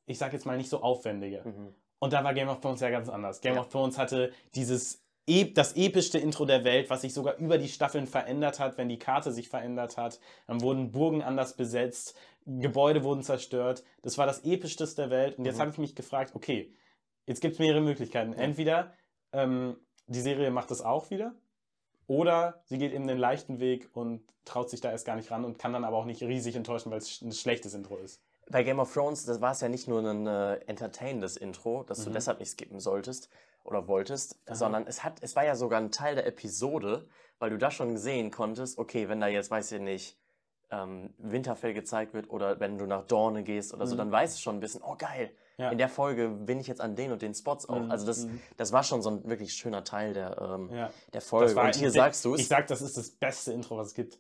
ich 0.07 0.19
sag 0.19 0.33
jetzt 0.33 0.45
mal 0.45 0.57
nicht 0.57 0.69
so 0.69 0.83
aufwendige. 0.83 1.43
Mhm. 1.45 1.77
Und 2.01 2.13
da 2.13 2.25
war 2.25 2.35
Game 2.35 2.49
of 2.49 2.61
Thrones 2.61 2.81
ja 2.81 2.91
ganz 2.91 3.09
anders. 3.09 3.41
Game 3.41 3.55
Ja. 3.55 3.61
of 3.61 3.69
Thrones 3.69 3.99
hatte 3.99 4.33
dieses 4.57 5.06
das 5.27 5.75
epischste 5.75 6.19
Intro 6.19 6.45
der 6.45 6.63
Welt, 6.65 6.89
was 6.89 7.01
sich 7.01 7.13
sogar 7.13 7.37
über 7.39 7.59
die 7.59 7.69
Staffeln 7.69 8.07
verändert 8.07 8.61
hat, 8.61 8.79
wenn 8.79 8.89
die 8.89 8.99
Karte 8.99 9.33
sich 9.33 9.49
verändert 9.49 9.97
hat. 9.97 10.21
Dann 10.47 10.61
wurden 10.63 10.93
Burgen 10.93 11.23
anders 11.23 11.57
besetzt, 11.57 12.15
Gebäude 12.47 13.03
wurden 13.03 13.25
zerstört. 13.25 13.83
Das 14.03 14.19
war 14.19 14.27
das 14.27 14.45
epischste 14.45 14.87
der 14.97 15.11
Welt. 15.11 15.37
Und 15.39 15.45
jetzt 15.45 15.57
Mhm. 15.57 15.61
habe 15.63 15.71
ich 15.73 15.79
mich 15.79 15.95
gefragt, 15.97 16.33
okay, 16.35 16.73
jetzt 17.27 17.41
gibt 17.41 17.55
es 17.55 17.59
mehrere 17.59 17.81
Möglichkeiten. 17.81 18.35
Entweder 18.35 18.93
ähm, 19.33 19.77
die 20.07 20.21
Serie 20.21 20.53
macht 20.53 20.71
das 20.71 20.81
auch 20.81 21.11
wieder. 21.11 21.35
Oder 22.07 22.63
sie 22.67 22.79
geht 22.79 22.93
eben 22.93 23.09
den 23.09 23.19
leichten 23.19 23.59
Weg 23.59 23.91
und 23.95 24.23
traut 24.45 24.71
sich 24.71 24.81
da 24.81 24.93
erst 24.93 25.07
gar 25.07 25.17
nicht 25.17 25.33
ran 25.33 25.45
und 25.45 25.59
kann 25.59 25.73
dann 25.73 25.85
aber 25.85 25.97
auch 25.97 26.05
nicht 26.05 26.23
riesig 26.23 26.55
enttäuschen, 26.55 26.93
weil 26.93 26.99
es 26.99 27.21
ein 27.21 27.33
schlechtes 27.33 27.75
Intro 27.75 27.97
ist. 27.97 28.23
Bei 28.49 28.63
Game 28.63 28.79
of 28.79 28.93
Thrones, 28.95 29.25
das 29.25 29.41
war 29.41 29.51
es 29.51 29.61
ja 29.61 29.69
nicht 29.69 29.89
nur 29.89 29.99
ein 30.09 30.25
äh, 30.29 30.55
entertainendes 30.69 31.37
Intro, 31.37 31.83
das 31.83 32.05
du 32.05 32.11
Mhm. 32.11 32.15
deshalb 32.15 32.39
nicht 32.39 32.51
skippen 32.51 32.79
solltest 32.79 33.29
oder 33.67 33.87
wolltest, 33.89 34.39
Aha. 34.47 34.55
sondern 34.55 34.87
es, 34.87 35.05
hat, 35.05 35.19
es 35.23 35.37
war 35.37 35.45
ja 35.45 35.55
sogar 35.57 35.81
ein 35.81 35.91
Teil 35.91 36.15
der 36.15 36.27
Episode, 36.27 37.09
weil 37.39 37.51
du 37.51 37.59
da 37.59 37.71
schon 37.71 37.97
sehen 37.99 38.31
konntest, 38.31 38.79
okay, 38.79 39.09
wenn 39.09 39.21
da 39.21 39.27
jetzt, 39.27 39.51
weiß 39.51 39.73
ich 39.73 39.81
nicht, 39.81 40.19
ähm, 40.71 41.15
Winterfell 41.19 41.75
gezeigt 41.75 42.13
wird 42.15 42.29
oder 42.31 42.59
wenn 42.59 42.77
du 42.79 42.87
nach 42.87 43.05
Dorne 43.07 43.45
gehst 43.45 43.73
oder 43.73 43.87
so, 43.87 43.95
Mhm. 43.95 43.99
dann 43.99 44.13
weißt 44.13 44.37
du 44.37 44.41
schon 44.43 44.57
ein 44.57 44.61
bisschen, 44.61 44.83
oh 44.83 44.97
geil, 44.99 45.31
Ja. 45.59 45.71
in 45.71 45.79
der 45.79 45.89
Folge 45.89 46.29
bin 46.29 46.59
ich 46.59 46.67
jetzt 46.67 46.81
an 46.81 46.97
den 46.97 47.13
und 47.13 47.23
den 47.23 47.35
Spots 47.35 47.69
auch. 47.69 47.79
Mhm, 47.81 47.91
Also 47.91 48.05
das, 48.07 48.25
mhm. 48.27 48.41
das 48.57 48.73
war 48.73 48.83
schon 48.83 49.01
so 49.01 49.11
ein 49.11 49.29
wirklich 49.29 49.53
schöner 49.55 49.85
Teil 49.85 50.13
der, 50.13 50.41
ähm, 50.41 50.71
Ja. 50.75 50.91
der 51.13 51.21
Folge. 51.21 51.59
Und 51.61 51.77
hier 51.77 51.91
sagst 51.93 52.25
du 52.25 52.35
es. 52.35 52.41
Ich 52.41 52.49
sag, 52.49 52.67
das 52.67 52.83
ist 52.83 52.97
das 52.97 53.11
beste 53.11 53.53
Intro, 53.53 53.77
was 53.77 53.89
es 53.89 53.95
gibt. 53.95 54.19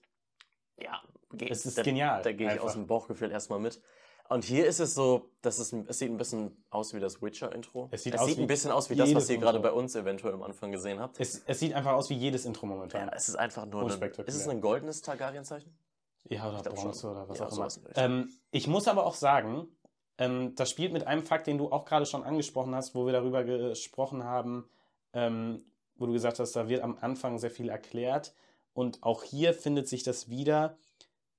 Ja, 0.79 1.01
ge- 1.33 1.49
Es 1.51 1.67
ist 1.67 1.79
da, 1.79 1.83
genial, 1.83 2.23
Da 2.23 2.33
gehe 2.33 2.47
ich 2.47 2.53
einfach. 2.53 2.67
aus 2.67 2.73
dem 2.75 2.87
Bauchgefühl 2.87 3.31
erstmal 3.33 3.59
mit. 3.59 3.81
Und 4.29 4.45
hier 4.45 4.67
ist 4.67 4.81
es 4.81 4.95
so, 4.95 5.31
dass 5.43 5.59
es, 5.59 5.73
ein- 5.73 5.87
es 5.89 5.99
sieht 5.99 6.11
ein 6.11 6.17
bisschen 6.17 6.57
aus 6.71 6.95
wie 6.95 7.01
das 7.01 7.23
Witcher-Intro. 7.23 7.89
Es 7.93 8.03
sieht 8.03 8.19
aus 8.19 8.31
ein 8.31 8.37
wie 8.39 8.47
bisschen 8.47 8.71
aus 8.73 8.91
wie 8.91 8.97
das, 8.97 9.15
was 9.15 9.31
ihr 9.31 9.39
gerade 9.39 9.61
bei 9.61 9.71
uns 9.73 9.95
eventuell 9.95 10.35
am 10.35 10.43
Anfang 10.43 10.73
gesehen 10.73 10.99
habt. 11.01 11.21
Es, 11.21 11.43
es 11.47 11.61
sieht 11.61 11.75
einfach 11.75 11.93
aus 11.93 12.11
wie 12.11 12.15
jedes 12.15 12.45
Intro 12.45 12.67
momentan. 12.67 13.09
Ja, 13.09 13.13
es 13.15 13.29
ist 13.29 13.37
einfach 13.37 13.67
nur 13.67 13.83
ein, 13.91 14.03
ist 14.03 14.35
es 14.35 14.49
ein 14.49 14.61
goldenes 14.61 15.03
Targaryen-Zeichen? 15.03 15.77
Ja, 16.29 16.49
oder 16.51 16.63
Bronze 16.71 17.01
schon. 17.03 17.11
oder 17.13 17.29
was 17.29 17.39
Ja, 17.39 17.47
auch 17.47 17.57
immer. 17.57 17.69
Ähm, 17.97 18.31
ich 18.51 18.67
muss 18.67 18.89
aber 18.89 19.07
auch 19.07 19.15
sagen, 19.15 19.69
ähm, 20.19 20.55
das 20.57 20.71
spielt 20.71 20.93
mit 20.93 21.07
einem 21.07 21.23
Fakt, 21.23 21.47
den 21.47 21.59
du 21.59 21.71
auch 21.71 21.85
gerade 21.85 22.07
schon 22.07 22.25
angesprochen 22.25 22.75
hast, 22.75 22.95
wo 22.97 23.07
wir 23.07 23.13
darüber 23.13 23.45
gesprochen 23.45 24.25
haben, 24.25 24.69
ähm, 25.13 25.65
wo 25.95 26.07
du 26.07 26.13
gesagt 26.13 26.41
hast, 26.41 26.53
da 26.57 26.69
wird 26.69 26.83
am 26.83 26.99
Anfang 27.01 27.39
sehr 27.39 27.51
viel 27.51 27.69
erklärt. 27.69 28.35
Und 28.73 29.03
auch 29.03 29.23
hier 29.23 29.55
findet 29.55 29.89
sich 29.89 30.03
das 30.03 30.29
wieder. 30.29 30.79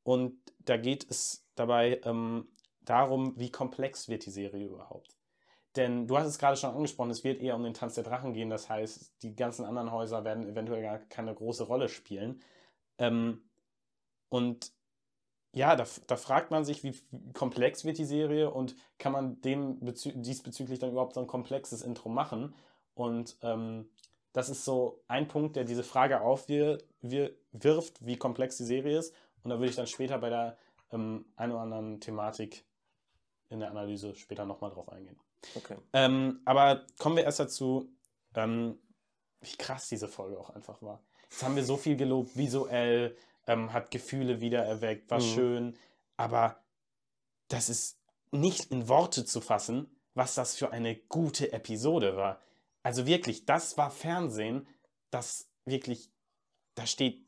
Und 0.03 0.39
da 0.59 0.77
geht 0.77 1.05
es 1.09 1.45
dabei 1.55 1.99
ähm, 2.05 2.47
darum, 2.89 3.33
wie 3.37 3.51
komplex 3.51 4.07
wird 4.09 4.25
die 4.25 4.31
Serie 4.31 4.65
überhaupt. 4.65 5.17
Denn 5.75 6.07
du 6.07 6.17
hast 6.17 6.27
es 6.27 6.39
gerade 6.39 6.57
schon 6.57 6.73
angesprochen, 6.73 7.11
es 7.11 7.23
wird 7.23 7.39
eher 7.39 7.55
um 7.55 7.63
den 7.63 7.73
Tanz 7.73 7.95
der 7.95 8.03
Drachen 8.03 8.33
gehen. 8.33 8.49
Das 8.49 8.69
heißt, 8.69 9.21
die 9.21 9.35
ganzen 9.35 9.63
anderen 9.63 9.91
Häuser 9.91 10.23
werden 10.23 10.47
eventuell 10.47 10.81
gar 10.81 10.97
keine 10.97 11.33
große 11.33 11.65
Rolle 11.65 11.87
spielen. 11.87 12.41
Ähm, 12.97 13.43
und 14.29 14.71
ja, 15.53 15.75
da, 15.75 15.85
da 16.07 16.17
fragt 16.17 16.51
man 16.51 16.65
sich, 16.65 16.83
wie 16.83 16.95
komplex 17.33 17.85
wird 17.85 17.97
die 17.97 18.05
Serie 18.05 18.49
und 18.51 18.75
kann 18.97 19.11
man 19.11 19.41
dem 19.41 19.79
bezü 19.79 20.11
diesbezüglich 20.15 20.79
dann 20.79 20.91
überhaupt 20.91 21.13
so 21.13 21.21
ein 21.21 21.27
komplexes 21.27 21.81
Intro 21.83 22.09
machen? 22.09 22.55
Und 22.95 23.37
ähm, 23.41 23.89
das 24.33 24.49
ist 24.49 24.65
so 24.65 25.03
ein 25.07 25.27
Punkt, 25.27 25.55
der 25.55 25.63
diese 25.63 25.83
Frage 25.83 26.21
aufwirft, 26.21 26.85
wie 27.01 28.17
komplex 28.17 28.57
die 28.57 28.65
Serie 28.65 28.97
ist. 28.97 29.13
Und 29.43 29.51
da 29.51 29.57
würde 29.57 29.69
ich 29.69 29.75
dann 29.75 29.87
später 29.87 30.17
bei 30.17 30.29
der 30.29 30.57
ähm, 30.91 31.25
einen 31.35 31.53
oder 31.53 31.61
anderen 31.61 32.01
Thematik 32.01 32.65
in 33.49 33.59
der 33.59 33.69
Analyse 33.71 34.15
später 34.15 34.45
nochmal 34.45 34.71
drauf 34.71 34.89
eingehen. 34.89 35.19
Okay. 35.55 35.77
Ähm, 35.93 36.41
aber 36.45 36.85
kommen 36.97 37.15
wir 37.15 37.23
erst 37.23 37.39
dazu, 37.39 37.89
ähm, 38.35 38.77
wie 39.41 39.55
krass 39.57 39.87
diese 39.89 40.07
Folge 40.07 40.39
auch 40.39 40.49
einfach 40.49 40.81
war. 40.81 41.01
Jetzt 41.29 41.43
haben 41.43 41.55
wir 41.55 41.63
so 41.63 41.77
viel 41.77 41.95
gelobt, 41.95 42.35
visuell, 42.35 43.15
ähm, 43.45 43.71
hat 43.73 43.91
Gefühle 43.91 44.41
wieder 44.41 44.63
erweckt, 44.65 45.09
war 45.11 45.19
Mhm. 45.19 45.33
schön, 45.35 45.77
aber 46.17 46.61
das 47.47 47.69
ist 47.69 47.99
nicht 48.31 48.71
in 48.71 48.89
Worte 48.89 49.23
zu 49.25 49.39
fassen, 49.41 49.89
was 50.13 50.35
das 50.35 50.55
für 50.55 50.71
eine 50.71 50.95
gute 50.95 51.53
Episode 51.53 52.17
war. 52.17 52.41
Also 52.83 53.05
wirklich, 53.05 53.45
das 53.45 53.77
war 53.77 53.91
Fernsehen, 53.91 54.67
das 55.11 55.49
wirklich, 55.65 56.09
da 56.75 56.85
steht, 56.85 57.25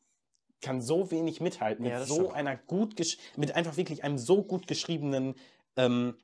kann 0.61 0.81
so 0.81 1.09
wenig 1.11 1.39
mithalten 1.39 1.83
mit 1.83 1.91
Ja, 1.93 2.03
so 2.05 2.15
stimmt. 2.15 2.33
einer 2.33 2.57
gut 2.57 2.95
mit 3.37 3.55
einfach 3.55 3.77
wirklich 3.77 4.03
einem 4.03 4.17
so 4.17 4.43
gut 4.43 4.67
geschriebenen 4.67 5.35
ähm, 5.79 6.15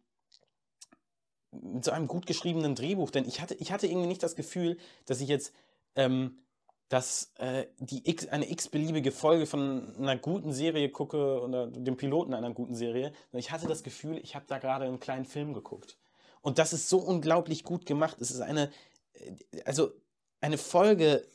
mit 1.52 1.86
so 1.86 1.92
einem 1.92 2.08
gut 2.08 2.26
geschriebenen 2.26 2.76
Drehbuch, 2.76 3.12
denn 3.12 3.26
ich 3.26 3.40
hatte, 3.40 3.56
ich 3.56 3.72
hatte 3.72 3.88
irgendwie 3.88 4.08
nicht 4.08 4.24
das 4.24 4.36
Gefühl, 4.36 4.78
dass 5.06 5.22
ich 5.22 5.30
jetzt 5.30 5.54
ähm, 5.96 6.40
dass 6.90 7.32
äh, 7.38 7.66
die 7.80 8.08
X, 8.08 8.28
eine 8.28 8.50
x-beliebige 8.52 9.12
Folge 9.12 9.48
von 9.48 9.96
einer 9.98 10.18
guten 10.18 10.54
Serie 10.54 10.90
gucke 10.90 11.42
oder 11.42 11.68
dem 11.68 11.98
Piloten 11.98 12.34
einer 12.34 12.54
guten 12.54 12.76
Serie. 12.76 13.12
Ich 13.32 13.52
hatte 13.52 13.68
das 13.68 13.82
Gefühl, 13.82 14.18
ich 14.18 14.36
habe 14.36 14.46
da 14.48 14.60
gerade 14.60 14.86
einen 14.86 15.00
kleinen 15.00 15.26
Film 15.26 15.54
geguckt. 15.54 15.98
Und 16.42 16.60
das 16.60 16.74
ist 16.74 16.90
so 16.90 17.00
unglaublich 17.00 17.64
gut 17.64 17.88
gemacht. 17.88 18.18
Es 18.20 18.30
ist 18.30 18.42
eine, 18.42 18.70
äh, 19.14 19.62
also 19.66 19.92
eine 20.42 20.60
Folge, 20.60 21.26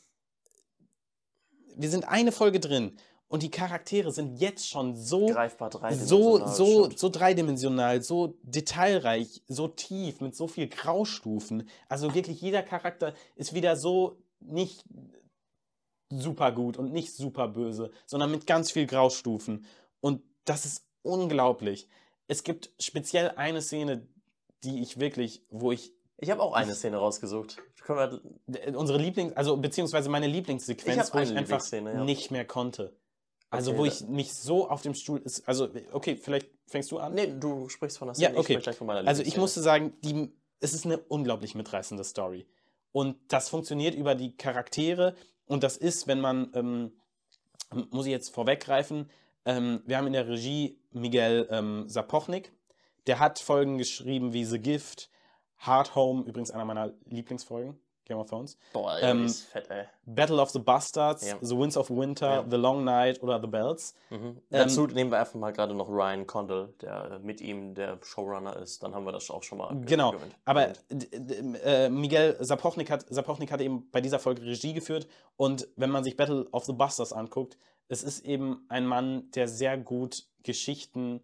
wir 1.75 1.89
sind 1.89 2.07
eine 2.07 2.31
Folge 2.31 2.61
drin 2.61 2.97
und 3.31 3.43
die 3.43 3.49
Charaktere 3.49 4.11
sind 4.11 4.41
jetzt 4.41 4.67
schon 4.67 4.97
so 4.97 5.27
Greifbar 5.27 5.71
so, 5.71 5.79
dreidimensional. 5.79 6.53
so, 6.53 6.83
stimmt. 6.83 6.99
so 6.99 7.09
dreidimensional, 7.09 8.01
so 8.01 8.35
detailreich, 8.43 9.41
so 9.47 9.69
tief, 9.69 10.19
mit 10.19 10.35
so 10.35 10.49
viel 10.49 10.67
Graustufen. 10.67 11.69
Also 11.87 12.13
wirklich 12.13 12.41
jeder 12.41 12.61
Charakter 12.61 13.13
ist 13.37 13.53
wieder 13.53 13.77
so 13.77 14.17
nicht 14.41 14.83
super 16.09 16.51
gut 16.51 16.75
und 16.75 16.91
nicht 16.91 17.13
super 17.13 17.47
böse, 17.47 17.91
sondern 18.05 18.31
mit 18.31 18.47
ganz 18.47 18.69
viel 18.69 18.85
Graustufen. 18.85 19.65
Und 20.01 20.23
das 20.43 20.65
ist 20.65 20.85
unglaublich. 21.01 21.87
Es 22.27 22.43
gibt 22.43 22.73
speziell 22.79 23.29
eine 23.37 23.61
Szene, 23.61 24.09
die 24.65 24.81
ich 24.81 24.99
wirklich, 24.99 25.45
wo 25.49 25.71
ich 25.71 25.93
Ich 26.17 26.31
habe 26.31 26.41
auch 26.41 26.51
eine 26.51 26.75
Szene 26.75 26.97
rausgesucht. 26.97 27.59
Unsere 27.87 28.99
Lieblings, 28.99 29.37
also 29.37 29.55
beziehungsweise 29.55 30.09
meine 30.09 30.27
Lieblingssequenz, 30.27 31.13
wo 31.13 31.19
ich 31.19 31.33
einfach 31.33 31.65
ja. 31.71 32.03
nicht 32.03 32.29
mehr 32.29 32.43
konnte. 32.43 32.93
Also 33.51 33.71
Okay, 33.71 33.79
wo 33.79 33.85
ich 33.85 34.01
mich 34.07 34.33
so 34.33 34.69
auf 34.69 34.81
dem 34.81 34.93
Stuhl 34.95 35.19
ist, 35.19 35.47
also 35.47 35.69
okay, 35.91 36.15
vielleicht 36.15 36.49
fängst 36.67 36.89
du 36.91 36.97
an. 36.99 37.13
nee, 37.13 37.27
du 37.37 37.67
sprichst 37.69 37.97
von 37.97 38.07
der 38.07 38.15
Ja, 38.15 38.29
Szene, 38.29 38.39
okay. 38.39 38.57
ich 38.57 38.75
von 38.77 38.87
meiner 38.87 39.07
Also 39.07 39.21
ich 39.23 39.37
musste 39.37 39.61
sagen, 39.61 39.93
die, 40.03 40.31
es 40.61 40.73
ist 40.73 40.85
eine 40.85 40.97
unglaublich 40.97 41.53
mitreißende 41.53 42.03
Story. 42.03 42.47
Und 42.93 43.17
das 43.27 43.49
funktioniert 43.49 43.93
über 43.93 44.15
die 44.15 44.35
Charaktere. 44.37 45.15
Und 45.45 45.63
das 45.63 45.77
ist, 45.77 46.07
wenn 46.07 46.21
man, 46.21 46.51
ähm, 46.55 46.93
muss 47.91 48.05
ich 48.05 48.11
jetzt 48.11 48.33
vorweggreifen, 48.33 49.09
ähm, 49.45 49.81
wir 49.85 49.97
haben 49.97 50.07
in 50.07 50.13
der 50.13 50.27
Regie 50.27 50.79
Miguel 50.91 51.47
ähm, 51.51 51.89
Sapochnik. 51.89 52.53
Der 53.07 53.19
hat 53.19 53.39
Folgen 53.39 53.77
geschrieben 53.77 54.33
wie 54.33 54.45
The 54.45 54.59
Gift, 54.59 55.09
Hard 55.57 55.95
Home, 55.95 56.23
übrigens 56.23 56.51
einer 56.51 56.65
meiner 56.65 56.93
Lieblingsfolgen, 57.05 57.79
Game 58.11 58.19
of 58.19 58.29
Thrones. 58.29 58.57
Boah, 58.73 58.97
ey, 58.97 59.09
ähm, 59.11 59.25
ist 59.25 59.43
fett, 59.47 59.69
ey. 59.69 59.85
Battle 60.05 60.41
of 60.41 60.49
the 60.51 60.59
Bastards, 60.59 61.27
Ja. 61.27 61.37
The 61.41 61.57
Winds 61.57 61.77
of 61.77 61.89
Winter, 61.89 62.27
Ja. 62.29 62.45
The 62.49 62.57
Long 62.57 62.83
Night 62.83 63.23
oder 63.23 63.39
The 63.39 63.47
Bells. 63.47 63.95
Mhm. 64.09 64.41
Dazu 64.49 64.85
nehmen 64.87 65.11
wir 65.11 65.19
einfach 65.19 65.35
mal 65.35 65.51
gerade 65.53 65.73
noch 65.73 65.87
Ryan 65.89 66.27
Condal, 66.27 66.73
der 66.81 67.11
äh, 67.11 67.19
mit 67.19 67.39
ihm 67.41 67.73
der 67.73 67.97
Showrunner 68.03 68.57
ist. 68.57 68.83
Dann 68.83 68.93
haben 68.93 69.05
wir 69.05 69.11
das 69.11 69.29
auch 69.31 69.43
schon 69.43 69.57
mal. 69.59 69.73
ge- 69.75 69.85
Genau, 69.85 70.11
gewinnt. 70.11 70.35
aber 70.45 70.73
äh, 71.63 71.89
Miguel 71.89 72.35
Sapochnik 72.39 72.89
hat, 72.91 73.05
Sapochnik 73.09 73.51
hat 73.51 73.61
eben 73.61 73.89
bei 73.91 74.01
dieser 74.01 74.19
Folge 74.19 74.41
Regie 74.43 74.73
geführt 74.73 75.07
und 75.37 75.67
wenn 75.75 75.89
man 75.89 76.03
sich 76.03 76.17
Battle 76.17 76.47
of 76.51 76.65
the 76.65 76.73
Bastards 76.73 77.13
anguckt, 77.13 77.57
es 77.87 78.03
ist 78.03 78.25
eben 78.25 78.65
ein 78.69 78.85
Mann, 78.85 79.29
der 79.31 79.47
sehr 79.47 79.77
gut 79.77 80.25
Geschichten 80.43 81.21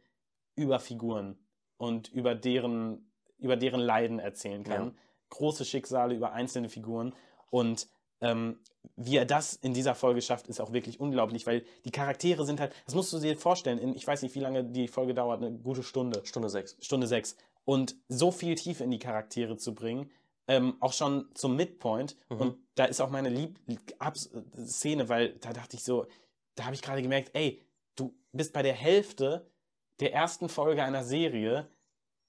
über 0.56 0.80
Figuren 0.80 1.38
und 1.78 2.10
über 2.10 2.36
deren, 2.36 3.10
über 3.38 3.56
deren 3.56 3.80
Leiden 3.80 4.20
erzählen 4.20 4.64
kann. 4.64 4.86
Ja. 4.88 4.92
Große 5.30 5.66
Schicksale 5.66 6.16
über 6.16 6.32
einzelne 6.32 6.70
Figuren 6.70 7.14
und 7.50 7.88
ähm, 8.22 8.60
wie 8.96 9.18
er 9.18 9.26
das 9.26 9.54
in 9.54 9.74
dieser 9.74 9.96
Folge 9.96 10.22
schafft, 10.22 10.48
ist 10.48 10.62
auch 10.62 10.72
wirklich 10.72 11.00
unglaublich, 11.00 11.46
weil 11.46 11.64
die 11.86 11.92
Charaktere 11.92 12.46
sind 12.46 12.60
halt, 12.60 12.74
das 12.86 12.96
musst 12.96 13.12
du 13.14 13.20
dir 13.20 13.38
vorstellen, 13.38 13.80
in, 13.80 13.96
ich 13.96 14.08
weiß 14.08 14.22
nicht, 14.22 14.36
wie 14.36 14.40
lange 14.40 14.64
die 14.64 14.88
Folge 14.88 15.14
dauert, 15.14 15.44
eine 15.44 15.58
gute 15.58 15.84
Stunde. 15.84 16.22
Stunde 16.26 16.50
sechs. 16.50 16.78
Stunde 16.80 17.08
6. 17.08 17.36
Und 17.66 17.96
so 18.08 18.32
viel 18.32 18.56
Tiefe 18.56 18.84
in 18.84 18.92
die 18.92 19.00
Charaktere 19.00 19.58
zu 19.58 19.76
bringen, 19.76 20.10
ähm, 20.48 20.78
auch 20.80 20.94
schon 20.94 21.28
zum 21.34 21.56
Midpoint. 21.56 22.16
Mhm. 22.30 22.38
Und 22.38 22.58
da 22.76 22.86
ist 22.86 23.02
auch 23.02 23.10
meine 23.10 23.30
Lieb 23.30 23.60
Abs 24.00 24.30
Szene, 24.56 25.10
weil 25.10 25.34
da 25.40 25.52
dachte 25.52 25.76
ich 25.76 25.84
so, 25.84 26.08
da 26.56 26.66
habe 26.66 26.76
ich 26.76 26.82
gerade 26.82 27.02
gemerkt, 27.02 27.32
ey, 27.34 27.62
du 27.96 28.16
bist 28.32 28.54
bei 28.54 28.64
der 28.64 28.74
Hälfte 28.74 29.52
der 30.00 30.14
ersten 30.14 30.48
Folge 30.48 30.84
einer 30.84 31.04
Serie, 31.04 31.68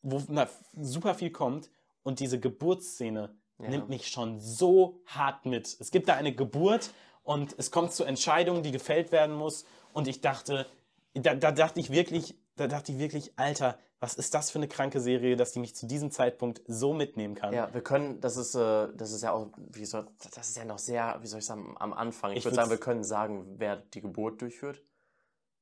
wo 0.03 0.23
na, 0.29 0.49
super 0.75 1.15
viel 1.15 1.31
kommt 1.31 1.71
und 2.09 2.21
diese 2.21 2.41
Geburtsszene 2.41 3.37
Ja. 3.61 3.69
nimmt 3.69 3.89
mich 3.91 4.09
schon 4.09 4.41
so 4.41 5.01
hart 5.05 5.45
mit. 5.45 5.77
Es 5.79 5.91
gibt 5.91 6.09
da 6.09 6.15
eine 6.15 6.35
Geburt 6.35 6.91
und 7.23 7.55
es 7.59 7.71
kommt 7.71 7.93
zur 7.93 8.07
Entscheidung, 8.07 8.63
die 8.63 8.71
gefällt 8.73 9.13
werden 9.13 9.37
muss. 9.37 9.67
Und 9.93 10.09
ich 10.09 10.21
dachte, 10.23 10.67
da, 11.13 11.35
da 11.35 11.53
dachte 11.53 11.81
ich 11.81 11.91
wirklich, 11.91 12.35
da 12.57 12.67
dachte 12.67 12.93
ich 12.93 12.99
wirklich, 12.99 13.33
Alter, 13.37 13.77
was 14.01 14.15
ist 14.15 14.33
das 14.33 14.51
für 14.51 14.59
eine 14.59 14.69
kranke 14.69 15.01
Serie, 15.01 15.37
dass 15.37 15.53
die 15.53 15.59
mich 15.59 15.75
zu 15.75 15.87
diesem 15.87 16.11
Zeitpunkt 16.11 16.63
so 16.67 16.95
mitnehmen 16.95 17.35
kann? 17.35 17.53
Ja, 17.53 17.75
wir 17.75 17.83
können, 17.83 18.21
das 18.21 18.37
ist, 18.37 18.55
äh, 18.55 18.89
das 18.97 19.13
ist 19.13 19.23
ja 19.23 19.33
auch, 19.33 19.49
wie 19.57 19.85
soll, 19.85 20.07
das 20.35 20.49
ist 20.49 20.57
ja 20.57 20.65
noch 20.65 20.79
sehr, 20.79 21.19
wie 21.21 21.27
soll 21.27 21.41
ich 21.41 21.47
sagen, 21.47 21.75
am 21.79 21.93
Anfang. 21.93 22.31
Ich, 22.31 22.39
Ich 22.39 22.45
würde 22.45 22.55
sagen, 22.55 22.71
wir 22.71 22.79
können 22.79 23.03
sagen, 23.05 23.57
wer 23.59 23.77
die 23.77 24.01
Geburt 24.01 24.41
durchführt. 24.41 24.81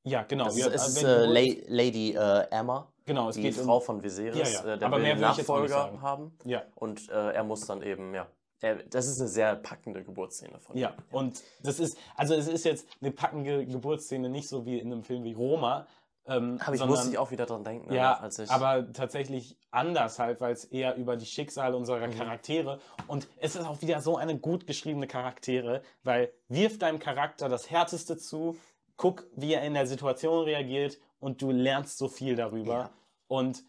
Ja, 0.03 0.23
genau. 0.23 0.45
Das 0.45 0.57
Ja, 0.57 0.67
ist, 0.67 0.81
es 0.83 0.87
ist 0.97 1.03
äh, 1.03 1.25
La 1.25 1.41
Lady 1.67 2.13
äh, 2.13 2.47
Emma, 2.51 2.93
genau, 3.07 3.29
es 3.29 3.35
die 3.37 3.41
geht 3.41 3.55
Frau 3.55 3.77
um, 3.77 3.81
von 3.81 4.03
Viserys, 4.03 4.35
Ja, 4.53 4.65
ja. 4.65 4.73
Äh, 4.73 4.77
der 4.77 4.87
Aber 4.87 4.97
will 4.97 5.03
mehr 5.03 5.11
einen 5.13 5.21
Nachfolger 5.21 5.99
haben. 6.01 6.37
Ja, 6.45 6.61
Und 6.75 7.09
äh, 7.09 7.31
er 7.33 7.43
muss 7.43 7.61
dann 7.65 7.81
eben, 7.81 8.13
ja, 8.13 8.27
äh, 8.61 8.77
das 8.89 9.07
ist 9.07 9.19
eine 9.19 9.29
sehr 9.29 9.55
packende 9.55 10.03
Geburtsszene 10.03 10.59
von 10.59 10.77
Ja, 10.77 10.89
ihm. 10.89 10.95
und 11.11 11.41
das 11.63 11.79
ist, 11.79 11.97
also 12.15 12.35
es 12.35 12.47
ist 12.47 12.63
jetzt 12.65 12.87
eine 13.01 13.11
packende 13.11 13.65
Geburtsszene, 13.65 14.29
nicht 14.29 14.47
so 14.47 14.65
wie 14.67 14.77
in 14.77 14.91
einem 14.91 15.03
Film 15.03 15.23
wie 15.23 15.33
Roma. 15.33 15.87
Ähm, 16.29 16.59
Aber 16.61 16.73
ich 16.73 16.79
sondern- 16.79 16.89
musste 16.97 17.09
ich 17.11 17.17
auch 17.17 17.31
wieder 17.31 17.45
dran 17.45 17.63
denken, 17.63 17.93
Ja, 17.93 18.21
aber 18.49 18.91
tatsächlich 18.91 19.55
anders 19.71 20.19
halt, 20.19 20.41
weil 20.41 20.51
es 20.51 20.65
eher 20.65 20.97
über 20.97 21.15
die 21.15 21.25
Schicksale 21.25 21.77
unserer 21.77 22.05
Mhm. 22.05 22.17
Charaktere 22.17 22.79
und 23.07 23.29
es 23.37 23.55
ist 23.55 23.65
auch 23.65 23.81
wieder 23.81 24.01
so 24.01 24.17
eine 24.17 24.37
gut 24.37 24.67
geschriebene 24.67 25.07
Charaktere, 25.07 25.83
weil 26.03 26.33
wirf 26.49 26.79
deinem 26.79 26.99
Charakter 26.99 27.47
das 27.47 27.69
Härteste 27.71 28.17
zu, 28.17 28.57
guck, 28.97 29.25
wie 29.37 29.53
er 29.53 29.61
in 29.61 29.73
der 29.73 29.87
Situation 29.87 30.43
reagiert 30.43 30.97
und 31.19 31.41
du 31.41 31.51
lernst 31.51 31.97
so 31.97 32.07
viel 32.07 32.35
darüber. 32.35 32.73
Ja. 32.73 32.89
Und 33.27 33.63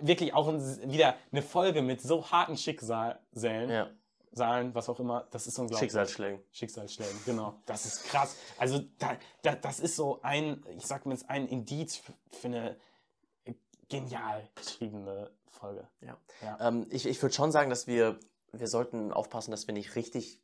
wirklich 0.00 0.34
auch 0.34 0.52
wieder 0.52 1.16
eine 1.32 1.42
Folge 1.42 1.82
mit 1.82 2.00
so 2.00 2.30
harten 2.30 2.56
Schicksalen, 2.56 3.18
ja, 3.70 3.90
Saalen, 4.32 4.74
was 4.74 4.88
auch 4.88 4.98
immer, 4.98 5.26
das 5.30 5.46
ist 5.46 5.58
unglaublich. 5.58 5.78
Schicksalsschlägen. 5.78 6.40
Schicksalsschlägen, 6.50 7.16
genau. 7.24 7.60
Das 7.66 7.86
ist 7.86 8.04
krass. 8.04 8.36
Also 8.58 8.80
da, 8.98 9.16
da, 9.42 9.54
das 9.54 9.78
ist 9.80 9.96
so 9.96 10.20
ein, 10.22 10.64
ich 10.76 10.86
sag 10.86 11.06
mal 11.06 11.12
jetzt 11.12 11.30
ein 11.30 11.46
Indiz 11.46 11.96
für, 11.96 12.12
für 12.30 12.48
eine 12.48 12.76
genial 13.88 14.48
geschriebene 14.56 15.30
Folge. 15.50 15.88
Ja. 16.00 16.16
Ja. 16.42 16.68
Ähm, 16.68 16.86
ich 16.90 17.06
ich 17.06 17.22
würde 17.22 17.34
schon 17.34 17.52
sagen, 17.52 17.70
dass 17.70 17.86
wir, 17.86 18.18
wir 18.52 18.66
sollten 18.66 19.12
aufpassen, 19.12 19.52
dass 19.52 19.66
wir 19.66 19.74
nicht 19.74 19.94
richtig. 19.94 20.40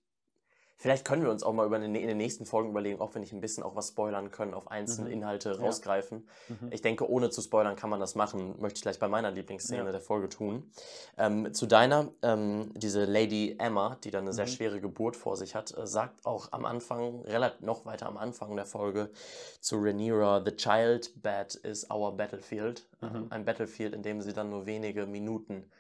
Vielleicht 0.83 1.05
können 1.05 1.23
wir 1.23 1.31
uns 1.31 1.43
auch 1.43 1.53
mal 1.53 1.67
über 1.67 1.79
den, 1.79 1.95
in 1.95 2.09
den 2.09 2.17
nächsten 2.17 2.47
Folgen 2.47 2.71
überlegen, 2.71 3.01
ob 3.03 3.13
wir 3.15 3.21
nicht 3.21 3.35
ein 3.35 3.43
bisschen 3.43 3.63
auch 3.63 3.77
was 3.77 3.89
spoilern 3.89 4.31
können, 4.31 4.55
auf 4.55 4.71
einzelne 4.71 5.09
Mhm. 5.09 5.13
Inhalte 5.15 5.51
Ja. 5.53 5.57
rausgreifen. 5.61 6.27
Mhm. 6.49 6.73
Ich 6.73 6.81
denke, 6.81 7.07
ohne 7.11 7.29
zu 7.29 7.43
spoilern 7.43 7.77
kann 7.77 7.91
man 7.91 8.01
das 8.01 8.15
machen. 8.15 8.55
Möchte 8.61 8.79
ich 8.79 8.83
gleich 8.83 8.99
bei 8.99 9.07
meiner 9.07 9.31
Lieblingsszene 9.31 9.85
Ja. 9.85 9.93
der 9.93 10.01
Folge 10.01 10.31
tun. 10.31 10.71
Ähm, 11.19 11.53
zu 11.53 11.67
deiner, 11.67 12.09
ähm, 12.23 12.73
diese 12.75 13.05
Lady 13.05 13.57
Emma, 13.59 13.99
die 14.03 14.11
dann 14.11 14.23
eine 14.25 14.33
sehr 14.33 14.47
Mhm. 14.47 14.51
schwere 14.51 14.81
Geburt 14.81 15.17
vor 15.17 15.37
sich 15.37 15.55
hat, 15.55 15.77
äh, 15.77 15.87
sagt 15.87 16.25
auch 16.25 16.51
am 16.53 16.65
Anfang, 16.65 17.21
relativ 17.27 17.61
noch 17.61 17.85
weiter 17.85 18.07
am 18.07 18.17
Anfang 18.17 18.57
der 18.57 18.65
Folge 18.65 19.11
zu 19.61 19.77
Rhaenyra, 19.77 20.43
The 20.47 20.57
Child 20.57 21.13
Bed 21.23 21.57
is 21.57 21.91
our 21.91 22.17
battlefield. 22.17 22.87
Ähm, 23.03 23.27
ein 23.29 23.45
Battlefield, 23.45 23.93
in 23.95 24.03
dem 24.03 24.23
sie 24.23 24.33
dann 24.33 24.49
nur 24.49 24.65
wenige 24.65 25.05
Minuten 25.05 25.71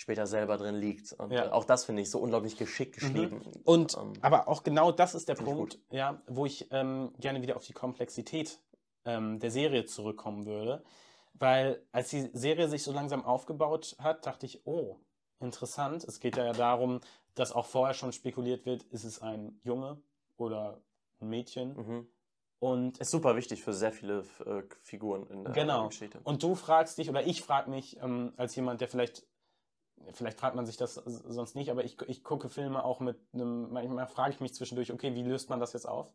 später 0.00 0.26
selber 0.26 0.56
drin 0.56 0.76
liegt. 0.76 1.12
Und 1.12 1.30
Ja. 1.30 1.46
äh, 1.46 1.50
auch 1.50 1.64
das 1.64 1.84
finde 1.84 2.02
ich 2.02 2.10
so 2.10 2.18
unglaublich 2.18 2.56
geschickt 2.56 2.94
geschrieben. 2.94 3.42
Und 3.64 3.96
Ähm, 3.96 4.12
aber 4.22 4.48
auch 4.48 4.62
genau 4.62 4.92
das 4.92 5.14
ist 5.14 5.28
der 5.28 5.34
Punkt, 5.34 5.78
ja, 5.90 6.20
wo 6.26 6.46
ich 6.46 6.68
ähm, 6.70 7.12
gerne 7.20 7.42
wieder 7.42 7.56
auf 7.56 7.64
die 7.66 7.72
Komplexität 7.74 8.58
ähm, 9.04 9.38
der 9.40 9.50
Serie 9.50 9.84
zurückkommen 9.84 10.46
würde. 10.46 10.82
Weil 11.34 11.82
als 11.92 12.10
die 12.10 12.28
Serie 12.32 12.68
sich 12.68 12.82
so 12.82 12.92
langsam 12.92 13.24
aufgebaut 13.24 13.96
hat, 13.98 14.26
dachte 14.26 14.46
ich, 14.46 14.66
oh, 14.66 14.96
interessant. 15.38 16.04
Es 16.04 16.20
geht 16.20 16.36
ja 16.36 16.52
darum, 16.52 17.00
dass 17.34 17.52
auch 17.52 17.66
vorher 17.66 17.94
schon 17.94 18.12
spekuliert 18.12 18.66
wird, 18.66 18.82
ist 18.84 19.04
es 19.04 19.22
ein 19.22 19.58
Junge 19.64 20.00
oder 20.36 20.80
ein 21.20 21.28
Mädchen. 21.28 21.74
mhm. 21.76 22.06
Und 22.58 22.98
Ist 22.98 23.10
super 23.10 23.36
wichtig 23.36 23.62
für 23.62 23.72
sehr 23.72 23.90
viele 23.90 24.18
äh, 24.44 24.62
Figuren 24.82 25.26
in 25.28 25.44
der 25.44 25.54
Genau. 25.54 25.86
Geschichte. 25.88 26.20
Und 26.24 26.42
du 26.42 26.54
fragst 26.54 26.98
dich, 26.98 27.08
oder 27.08 27.26
ich 27.26 27.40
frage 27.40 27.70
mich, 27.70 27.98
ähm, 28.02 28.34
als 28.36 28.54
jemand, 28.54 28.82
der 28.82 28.88
vielleicht, 28.88 29.24
vielleicht 30.12 30.38
fragt 30.38 30.56
man 30.56 30.66
sich 30.66 30.76
das 30.76 30.94
sonst 30.94 31.54
nicht, 31.54 31.70
aber 31.70 31.84
ich, 31.84 32.00
ich 32.08 32.24
gucke 32.24 32.48
Filme 32.48 32.84
auch 32.84 33.00
mit 33.00 33.18
einem, 33.32 33.72
manchmal 33.72 34.06
frage 34.06 34.34
ich 34.34 34.40
mich 34.40 34.54
zwischendurch, 34.54 34.92
okay, 34.92 35.14
wie 35.14 35.22
löst 35.22 35.50
man 35.50 35.60
das 35.60 35.72
jetzt 35.72 35.88
auf? 35.88 36.12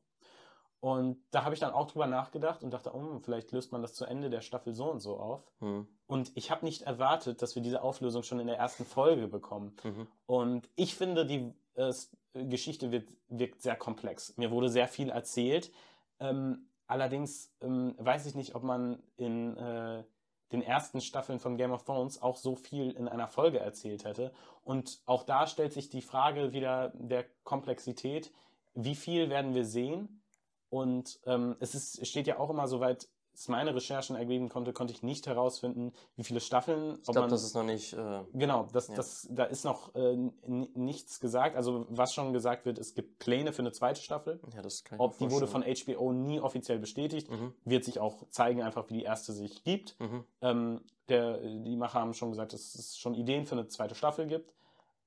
Und 0.85 1.17
da 1.31 1.43
habe 1.43 1.55
ich 1.55 1.59
dann 1.59 1.73
auch 1.73 1.87
drüber 1.87 2.05
nachgedacht 2.05 2.63
und 2.63 2.71
dachte, 2.71 2.93
oh, 2.93 3.19
vielleicht 3.19 3.51
löst 3.51 3.71
man 3.71 3.81
das 3.81 3.95
zu 3.95 4.05
Ende 4.05 4.29
der 4.29 4.41
Staffel 4.41 4.75
so 4.75 4.91
und 4.91 4.99
so 4.99 5.17
auf. 5.17 5.51
Mhm. 5.59 5.87
Und 6.05 6.31
ich 6.35 6.51
habe 6.51 6.63
nicht 6.63 6.83
erwartet, 6.83 7.41
dass 7.41 7.55
wir 7.55 7.63
diese 7.63 7.81
Auflösung 7.81 8.21
schon 8.21 8.39
in 8.39 8.45
der 8.45 8.57
ersten 8.57 8.85
Folge 8.85 9.27
bekommen. 9.27 9.75
Mhm. 9.83 10.07
Und 10.27 10.69
ich 10.75 10.93
finde, 10.93 11.25
die 11.25 11.53
äh, 11.73 11.91
Geschichte 12.33 12.91
wird, 12.91 13.09
wirkt 13.29 13.63
sehr 13.63 13.75
komplex. 13.75 14.37
Mir 14.37 14.51
wurde 14.51 14.69
sehr 14.69 14.87
viel 14.87 15.09
erzählt. 15.09 15.71
Ähm, 16.19 16.69
allerdings 16.85 17.51
ähm, 17.61 17.95
weiß 17.97 18.27
ich 18.27 18.35
nicht, 18.35 18.53
ob 18.53 18.61
man 18.61 19.01
in 19.17 19.57
äh, 19.57 20.03
den 20.51 20.61
ersten 20.61 21.01
Staffeln 21.01 21.39
von 21.39 21.57
Game 21.57 21.71
of 21.71 21.83
Thrones 21.83 22.21
auch 22.21 22.37
so 22.37 22.55
viel 22.55 22.91
in 22.91 23.07
einer 23.07 23.27
Folge 23.27 23.59
erzählt 23.59 24.05
hätte. 24.05 24.31
Und 24.63 25.01
auch 25.05 25.23
da 25.23 25.47
stellt 25.47 25.73
sich 25.73 25.89
die 25.89 26.01
Frage 26.01 26.53
wieder 26.53 26.91
der 26.95 27.25
Komplexität. 27.43 28.31
Wie 28.73 28.95
viel 28.95 29.29
werden 29.29 29.55
wir 29.55 29.65
sehen? 29.65 30.21
Und 30.69 31.19
ähm, 31.25 31.55
es, 31.59 31.73
ist, 31.75 32.05
steht 32.07 32.27
ja 32.27 32.39
auch 32.39 32.49
immer, 32.49 32.67
soweit 32.67 33.07
es 33.35 33.47
meine 33.47 33.75
Recherchen 33.75 34.15
ergeben 34.15 34.49
konnte, 34.49 34.73
konnte 34.73 34.93
ich 34.93 35.03
nicht 35.03 35.27
herausfinden, 35.27 35.93
wie 36.15 36.23
viele 36.23 36.39
Staffeln. 36.39 36.97
Ich 37.01 37.07
glaube, 37.11 37.27
das 37.27 37.43
ist 37.43 37.53
noch 37.55 37.63
nicht. 37.63 37.93
Äh, 37.93 38.21
Genau, 38.33 38.67
das, 38.73 38.87
Ja. 38.87 38.95
das, 38.95 39.27
da 39.31 39.43
ist 39.45 39.65
noch 39.65 39.93
äh, 39.95 40.15
nichts 40.45 41.19
gesagt. 41.19 41.55
Also 41.55 41.85
was 41.89 42.13
schon 42.13 42.33
gesagt 42.33 42.65
wird, 42.65 42.77
es 42.77 42.93
gibt 42.95 43.19
Pläne 43.19 43.53
für 43.53 43.61
eine 43.61 43.71
zweite 43.71 44.01
Staffel. 44.01 44.39
ja, 44.55 44.61
das 44.61 44.83
kann 44.83 44.97
ich 44.97 45.01
Ob 45.01 45.17
die 45.17 45.29
wurde 45.31 45.47
von. 45.47 45.63
HBO 45.63 46.11
nie 46.13 46.39
offiziell 46.39 46.79
bestätigt, 46.79 47.29
Mhm. 47.29 47.53
wird 47.65 47.83
sich 47.83 47.99
auch 47.99 48.27
zeigen, 48.29 48.61
einfach 48.61 48.89
wie 48.89 48.93
die 48.93 49.03
erste 49.03 49.33
sich 49.33 49.63
gibt. 49.63 49.99
Mhm. 49.99 50.23
Ähm, 50.41 50.81
der, 51.09 51.37
die 51.37 51.75
Macher 51.75 51.99
haben 51.99 52.13
schon 52.13 52.31
gesagt, 52.31 52.53
dass 52.53 52.75
es 52.75 52.97
schon 52.97 53.13
Ideen 53.15 53.45
für 53.45 53.53
eine 53.55 53.67
zweite 53.67 53.95
Staffel 53.95 54.27
gibt. 54.27 54.53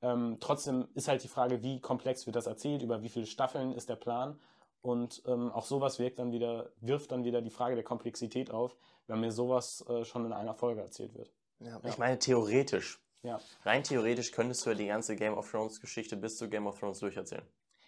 Ähm, 0.00 0.36
trotzdem 0.38 0.86
ist 0.94 1.08
halt 1.08 1.24
die 1.24 1.28
Frage, 1.28 1.62
wie 1.62 1.80
komplex 1.80 2.26
wird 2.26 2.36
das 2.36 2.46
erzählt, 2.46 2.82
über 2.82 3.02
wie 3.02 3.08
viele 3.08 3.26
Staffeln 3.26 3.72
ist 3.72 3.88
der 3.88 3.96
Plan. 3.96 4.38
Und 4.80 5.22
ähm, 5.26 5.50
auch 5.50 5.64
sowas 5.64 5.98
wirkt 5.98 6.18
dann 6.18 6.32
wieder, 6.32 6.70
wirft 6.80 7.12
dann 7.12 7.24
wieder 7.24 7.42
die 7.42 7.50
Frage 7.50 7.74
der 7.74 7.84
Komplexität 7.84 8.50
auf, 8.50 8.76
wenn 9.06 9.20
mir 9.20 9.32
sowas 9.32 9.84
äh, 9.88 10.04
schon 10.04 10.24
in 10.24 10.32
einer 10.32 10.54
Folge 10.54 10.80
erzählt 10.80 11.14
wird. 11.14 11.32
Ja. 11.58 11.68
Ja. 11.68 11.80
Ich 11.84 11.98
meine, 11.98 12.18
theoretisch. 12.18 13.00
Ja. 13.22 13.40
Rein 13.64 13.82
theoretisch 13.82 14.30
könntest 14.30 14.64
du 14.64 14.70
ja 14.70 14.76
die 14.76 14.86
ganze 14.86 15.16
Game 15.16 15.34
of 15.34 15.50
Thrones 15.50 15.80
Geschichte 15.80 16.16
bis 16.16 16.36
zu 16.38 16.48
Game 16.48 16.66
of 16.66 16.78
Thrones 16.78 17.00
durcherzählen. 17.00 17.44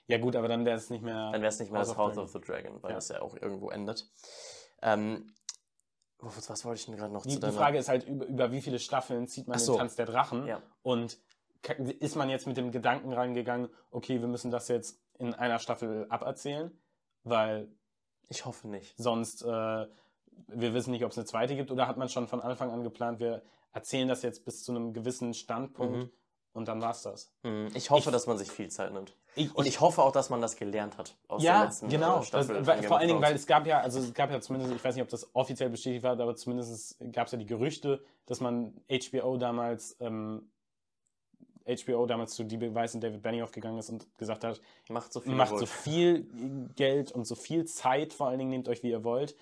Ja 0.08 0.18
gut, 0.18 0.34
aber 0.34 0.48
dann 0.48 0.64
wäre 0.64 0.76
es 0.76 0.90
nicht 0.90 1.02
mehr. 1.02 1.30
Dann 1.30 1.40
wäre 1.40 1.50
es 1.50 1.60
nicht 1.60 1.70
mehr 1.70 1.80
House 1.80 1.88
das 1.88 1.96
House 1.96 2.18
of 2.18 2.32
the 2.32 2.40
Dragon, 2.40 2.82
weil 2.82 2.94
das 2.94 3.08
ja 3.08 3.22
auch 3.22 3.36
irgendwo 3.36 3.70
endet. 3.70 4.10
Ähm, 4.82 5.32
was, 6.18 6.64
wollte 6.64 6.80
ich 6.80 6.86
denn 6.86 6.96
gerade 6.96 7.12
noch 7.12 7.22
Die, 7.22 7.38
zu 7.38 7.46
die. 7.46 7.52
Frage 7.52 7.78
ist 7.78 7.88
halt, 7.88 8.06
über, 8.06 8.26
über 8.26 8.52
wie 8.52 8.60
viele 8.60 8.80
Staffeln 8.80 9.28
zieht 9.28 9.46
man 9.46 9.56
Ach 9.56 9.60
den 9.60 9.66
so. 9.66 9.76
Tanz 9.76 9.94
der 9.94 10.06
Drachen? 10.06 10.46
Ja. 10.46 10.60
Und 10.82 11.18
ist 12.00 12.16
man 12.16 12.28
jetzt 12.28 12.46
mit 12.46 12.56
dem 12.56 12.72
Gedanken 12.72 13.12
reingegangen, 13.12 13.68
okay, 13.90 14.20
wir 14.20 14.28
müssen 14.28 14.50
das 14.50 14.68
jetzt 14.68 15.00
in 15.20 15.34
einer 15.34 15.58
Staffel 15.58 16.06
aberzählen, 16.08 16.70
weil 17.24 17.68
Ich 18.28 18.44
hoffe 18.44 18.68
nicht. 18.68 18.94
sonst 18.96 19.42
äh, 19.42 19.46
wir 20.48 20.74
wissen 20.74 20.90
nicht, 20.92 21.04
ob 21.04 21.10
es 21.12 21.18
eine 21.18 21.26
zweite 21.26 21.54
gibt, 21.54 21.70
oder 21.70 21.86
hat 21.86 21.96
man 21.98 22.08
schon 22.08 22.26
von 22.26 22.40
Anfang 22.40 22.70
an 22.70 22.82
geplant, 22.82 23.20
wir 23.20 23.42
erzählen 23.72 24.08
das 24.08 24.22
jetzt 24.22 24.44
bis 24.44 24.64
zu 24.64 24.72
einem 24.72 24.92
gewissen 24.92 25.34
Standpunkt 25.34 25.96
Mhm. 25.98 26.10
und 26.54 26.66
dann 26.68 26.80
war's 26.80 27.02
das. 27.02 27.32
Mhm. 27.42 27.68
Ich 27.74 27.90
hoffe, 27.90 28.08
Ich- 28.08 28.12
dass 28.12 28.26
man 28.26 28.38
sich 28.38 28.50
viel 28.50 28.68
Zeit 28.70 28.92
nimmt. 28.92 29.14
Ich, 29.36 29.54
Und 29.54 29.66
ich 29.66 29.80
hoffe 29.80 30.02
auch, 30.02 30.10
dass 30.10 30.28
man 30.30 30.40
das 30.40 30.56
gelernt 30.56 30.98
hat 30.98 31.14
aus 31.28 31.42
der 31.42 31.52
ja, 31.52 31.62
letzten 31.64 31.86
äh, 31.86 31.90
genau. 31.90 32.22
Staffel. 32.22 32.56
das, 32.56 32.66
weil, 32.66 32.80
Game 32.80 32.88
vor 32.88 32.98
allen 32.98 33.08
Dingen, 33.08 33.22
weil 33.22 33.34
es 33.36 33.46
gab 33.46 33.64
ja, 33.66 33.80
also 33.80 34.00
es 34.00 34.12
gab 34.12 34.30
ja 34.32 34.40
zumindest, 34.40 34.72
ich 34.74 34.82
weiß 34.82 34.94
nicht, 34.96 35.04
ob 35.04 35.08
das 35.10 35.32
offiziell 35.36 35.70
bestätigt 35.70 36.02
war, 36.02 36.18
aber 36.18 36.34
zumindest 36.34 36.96
gab 37.12 37.26
es 37.26 37.32
ja 37.32 37.38
die 37.38 37.46
Gerüchte, 37.46 38.02
dass 38.26 38.40
man 38.40 38.74
HBO 38.88 39.36
damals, 39.36 39.96
ähm, 40.00 40.50
HBO 41.66 42.06
damals 42.06 42.34
zu 42.34 42.44
DB 42.44 42.74
Weiss 42.74 42.94
und 42.94 43.02
David 43.02 43.22
Benioff 43.22 43.52
gegangen 43.52 43.78
ist 43.78 43.90
und 43.90 44.06
gesagt 44.18 44.44
hat, 44.44 44.60
macht 44.88 45.12
so 45.12 45.20
viel 45.20 45.34
macht 45.34 45.56
so 45.58 45.66
viel 45.66 46.24
Geld 46.76 47.12
und 47.12 47.26
so 47.26 47.34
viel 47.34 47.64
Zeit, 47.66 48.12
vor 48.12 48.28
allen 48.28 48.38
Dingen 48.38 48.50
nehmt 48.50 48.68
euch 48.68 48.82
wie 48.82 48.90
ihr 48.90 49.04
wollt. 49.04 49.36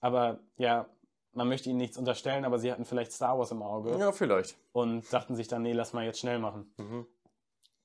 Aber 0.00 0.40
ja, 0.56 0.86
man 1.32 1.48
möchte 1.48 1.68
ihnen 1.70 1.78
nichts 1.78 1.96
unterstellen, 1.98 2.44
aber 2.44 2.58
sie 2.58 2.70
hatten 2.70 2.84
vielleicht 2.84 3.12
Star 3.12 3.38
Wars 3.38 3.50
im 3.50 3.62
Auge 3.62 3.98
Ja, 3.98 4.12
vielleicht. 4.12 4.56
und 4.72 5.10
dachten 5.12 5.34
sich 5.34 5.48
dann, 5.48 5.62
nee, 5.62 5.72
lass 5.72 5.92
mal 5.92 6.04
jetzt 6.04 6.20
schnell 6.20 6.38
machen. 6.38 6.72
Mhm. 6.76 7.06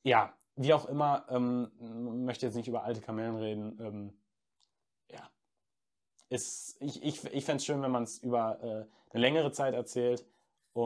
Ja, 0.03 0.33
wie 0.55 0.73
auch 0.73 0.85
immer, 0.85 1.25
ähm, 1.29 1.71
möchte 2.25 2.45
jetzt 2.45 2.55
nicht 2.55 2.67
über 2.67 2.83
alte 2.83 3.01
Kamellen 3.01 3.37
reden. 3.37 3.77
Ähm, 3.81 4.13
ja. 5.11 5.29
Ist, 6.29 6.77
ich 6.81 7.01
ich, 7.01 7.23
ich 7.25 7.45
fände 7.45 7.57
es 7.57 7.65
schön, 7.65 7.81
wenn 7.81 7.91
man 7.91 8.03
es 8.03 8.19
über 8.19 8.61
äh, 8.61 8.85
eine 9.11 9.21
längere 9.21 9.51
Zeit 9.51 9.73
erzählt 9.73 10.25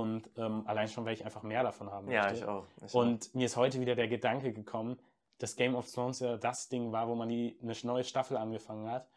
und 0.01 0.29
ähm, 0.37 0.63
allein 0.65 0.87
schon, 0.87 1.05
weil 1.05 1.13
ich 1.13 1.23
einfach 1.25 1.43
mehr 1.43 1.63
davon 1.63 1.91
haben 1.91 2.09
Ja, 2.09 2.23
möchte. 2.23 2.37
ich 2.39 2.45
auch. 2.45 2.65
Ich 2.85 2.95
auch. 2.95 2.99
Und 3.01 3.33
mir 3.35 3.45
ist 3.45 3.55
heute 3.57 3.79
wieder 3.79 3.95
der 3.95 4.07
Gedanke 4.07 4.53
gekommen, 4.53 4.97
dass 5.39 5.55
Game 5.55 5.75
of 5.75 5.91
Thrones 5.91 6.19
ja 6.19 6.37
das 6.37 6.69
Ding 6.69 6.91
war, 6.91 7.07
wo 7.07 7.15
man 7.15 7.29
die, 7.29 7.57
eine 7.61 7.73
neue 7.83 8.03
Staffel 8.03 8.37
angefangen 8.37 8.89
hat 8.89 9.07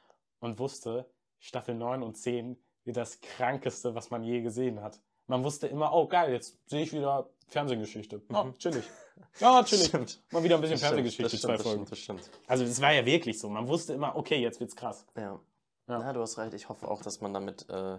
und 0.40 0.58
wusste, 0.58 1.08
Staffel 1.38 1.74
9 1.74 2.02
und 2.02 2.16
10 2.16 2.58
wird 2.84 2.96
das 2.96 3.20
krankeste, 3.20 3.94
was 3.94 4.10
man 4.10 4.22
je 4.24 4.40
gesehen 4.40 4.82
hat. 4.82 5.00
Man 5.26 5.42
wusste 5.44 5.66
immer, 5.66 5.92
oh 5.92 6.06
geil, 6.06 6.32
jetzt 6.32 6.58
sehe 6.66 6.82
ich 6.82 6.92
wieder 6.92 7.28
Fernsehgeschichte. 7.48 8.22
Oh, 8.32 8.44
Mhm. 8.44 8.58
chillig. 8.58 8.84
Ja, 9.40 9.62
chillig. 9.64 9.86
Stimmt. 9.86 10.22
Mal 10.30 10.42
wieder 10.42 10.56
ein 10.56 10.60
bisschen 10.60 10.74
Das 10.74 10.82
Fernsehgeschichte, 10.82 11.30
zwei 11.38 11.38
stimmt, 11.38 11.54
das 11.58 11.62
Folgen. 11.62 11.86
stimmt, 11.86 11.90
das 11.92 11.98
stimmt. 11.98 12.30
Also 12.46 12.64
es 12.64 12.80
war 12.82 12.92
ja 12.92 13.06
wirklich 13.06 13.38
so. 13.38 13.48
Man 13.48 13.66
wusste 13.66 13.94
immer, 13.94 14.14
okay, 14.14 14.36
jetzt 14.36 14.60
wird's 14.60 14.76
krass. 14.76 15.06
Ja. 15.16 15.40
Ja. 15.88 16.00
ja. 16.00 16.12
du 16.12 16.20
hast 16.20 16.36
recht. 16.38 16.52
Ich 16.54 16.68
hoffe 16.68 16.86
auch, 16.88 17.02
dass 17.02 17.20
man 17.22 17.32
damit 17.32 17.66
äh, 17.70 17.98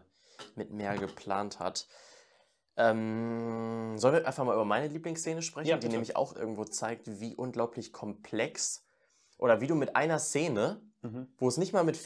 mit 0.55 0.69
mehr 0.71 0.95
geplant 0.97 1.59
hat. 1.59 1.87
Ähm, 2.77 3.97
sollen 3.97 4.13
wir 4.15 4.27
einfach 4.27 4.43
mal 4.45 4.53
über 4.53 4.65
meine 4.65 4.87
Lieblingsszene 4.87 5.41
sprechen, 5.41 5.67
Ja, 5.67 5.77
die 5.77 5.89
nämlich 5.89 6.15
auch 6.15 6.35
irgendwo 6.35 6.63
zeigt, 6.63 7.19
wie 7.19 7.35
unglaublich 7.35 7.91
komplex 7.91 8.85
oder 9.37 9.61
wie 9.61 9.67
du 9.67 9.75
mit 9.75 9.95
einer 9.95 10.19
Szene, 10.19 10.81
Mhm. 11.01 11.27
wo 11.37 11.47
es 11.47 11.57
nicht 11.57 11.73
mal 11.73 11.83
mit, 11.83 11.99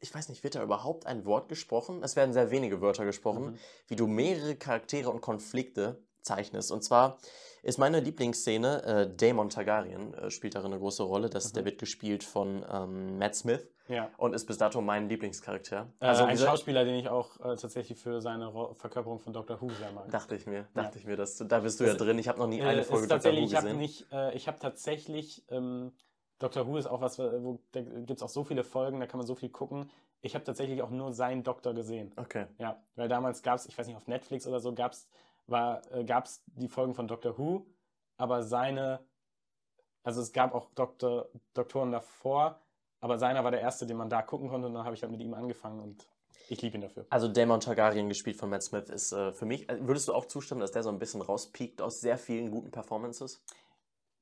ich 0.00 0.14
weiß 0.14 0.28
nicht, 0.28 0.42
wird 0.44 0.54
da 0.54 0.62
überhaupt 0.62 1.06
ein 1.06 1.24
Wort 1.24 1.48
gesprochen? 1.48 2.02
Es 2.02 2.16
werden 2.16 2.32
sehr 2.32 2.50
wenige 2.50 2.80
Wörter 2.80 3.04
gesprochen, 3.04 3.44
Mhm. 3.52 3.58
wie 3.88 3.96
du 3.96 4.06
mehrere 4.06 4.56
Charaktere 4.56 5.10
und 5.10 5.20
Konflikte 5.20 6.04
zeichnest. 6.30 6.70
Und 6.70 6.82
zwar 6.84 7.16
ist 7.62 7.78
meine 7.78 8.00
Lieblingsszene, 8.00 8.82
äh, 8.84 9.16
Daemon 9.16 9.48
Targaryen 9.48 10.12
äh, 10.14 10.30
spielt 10.30 10.54
darin 10.54 10.72
eine 10.72 10.80
große 10.80 11.02
Rolle. 11.02 11.30
Das, 11.30 11.52
Der 11.52 11.62
Mhm. 11.62 11.66
wird 11.66 11.78
gespielt 11.78 12.22
von 12.24 12.64
ähm, 12.70 13.18
Matt 13.18 13.34
Smith 13.34 13.66
Ja. 13.88 14.10
und 14.18 14.34
ist 14.34 14.44
bis 14.46 14.58
dato 14.58 14.80
mein 14.80 15.08
Lieblingscharakter. 15.08 15.88
Also 16.00 16.24
ein 16.24 16.36
Schauspieler, 16.38 16.84
den 16.84 16.96
ich 16.96 17.08
auch 17.08 17.38
äh, 17.40 17.56
tatsächlich 17.56 17.98
für 17.98 18.20
seine 18.20 18.46
Ro 18.46 18.74
Verkörperung 18.74 19.18
von 19.20 19.32
Dr. 19.32 19.60
Who 19.60 19.70
sehr 19.70 19.90
mag. 19.92 20.10
dachte 20.10 20.34
ich 20.36 20.46
mir, 20.46 20.66
Ja. 20.74 20.82
dachte 20.82 20.98
ich 20.98 21.06
mir, 21.06 21.16
dass 21.16 21.36
da 21.38 21.60
bist 21.60 21.80
du 21.80 21.84
ja 21.84 21.94
Das- 21.94 22.02
drin. 22.02 22.18
Ich 22.18 22.28
habe 22.28 22.38
noch 22.38 22.48
nie 22.48 22.60
Äh, 22.60 22.64
eine 22.66 22.80
ist 22.82 22.90
Folge 22.90 23.06
Dr. 23.08 23.16
Who 23.18 23.22
tatsächlich, 23.24 23.50
ich 23.50 23.56
habe 23.56 23.66
gesehen. 23.66 23.78
nicht, 23.80 24.12
äh, 24.12 24.34
ich 24.36 24.46
habe 24.48 24.58
tatsächlich, 24.58 25.44
ähm, 25.50 25.92
Dr. 26.38 26.66
Who 26.66 26.76
ist 26.76 26.86
auch 26.86 27.00
was, 27.00 27.18
äh, 27.18 27.42
wo 27.42 27.60
da 27.72 27.80
gibt 27.80 28.10
es 28.10 28.22
auch 28.22 28.28
so 28.28 28.44
viele 28.44 28.62
Folgen, 28.62 29.00
da 29.00 29.06
kann 29.06 29.18
man 29.18 29.26
so 29.26 29.34
viel 29.34 29.48
gucken. 29.48 29.90
Ich 30.20 30.34
habe 30.34 30.44
tatsächlich 30.44 30.82
auch 30.82 30.90
nur 30.90 31.12
seinen 31.12 31.42
Doktor 31.42 31.72
gesehen. 31.74 32.12
Okay. 32.16 32.46
Ja, 32.58 32.82
weil 32.94 33.08
damals 33.08 33.42
gab 33.42 33.56
es, 33.56 33.66
ich 33.66 33.76
weiß 33.78 33.86
nicht, 33.86 33.96
auf 33.96 34.06
Netflix 34.06 34.46
oder 34.46 34.60
so 34.60 34.72
gab 34.74 34.92
es 34.92 35.08
äh, 35.48 36.04
gab's 36.04 36.42
die 36.46 36.68
Folgen 36.68 36.94
von 36.94 37.08
Doctor 37.08 37.38
Who, 37.38 37.66
aber 38.16 38.42
seine, 38.42 39.00
also 40.02 40.20
es 40.20 40.32
gab 40.32 40.54
auch 40.54 40.70
Doktor, 40.74 41.28
Doktoren 41.54 41.92
davor, 41.92 42.60
aber 43.00 43.18
seiner 43.18 43.44
war 43.44 43.50
der 43.50 43.60
erste, 43.60 43.86
den 43.86 43.96
man 43.96 44.08
da 44.10 44.22
gucken 44.22 44.48
konnte 44.48 44.66
und 44.66 44.74
dann 44.74 44.84
habe 44.84 44.94
ich 44.94 45.02
halt 45.02 45.12
mit 45.12 45.20
ihm 45.20 45.34
angefangen 45.34 45.80
und 45.80 46.08
ich 46.48 46.62
liebe 46.62 46.76
ihn 46.76 46.82
dafür. 46.82 47.06
Also 47.10 47.28
Daemon 47.28 47.60
Targaryen, 47.60 48.08
gespielt 48.08 48.36
von 48.36 48.50
Matt 48.50 48.62
Smith, 48.62 48.88
ist 48.88 49.12
äh, 49.12 49.32
für 49.32 49.46
mich, 49.46 49.68
äh, 49.68 49.86
würdest 49.86 50.08
du 50.08 50.14
auch 50.14 50.26
zustimmen, 50.26 50.60
dass 50.60 50.72
der 50.72 50.82
so 50.82 50.90
ein 50.90 50.98
bisschen 50.98 51.22
rauspiekt 51.22 51.82
aus 51.82 52.00
sehr 52.00 52.18
vielen 52.18 52.50
guten 52.50 52.70
Performances? 52.70 53.42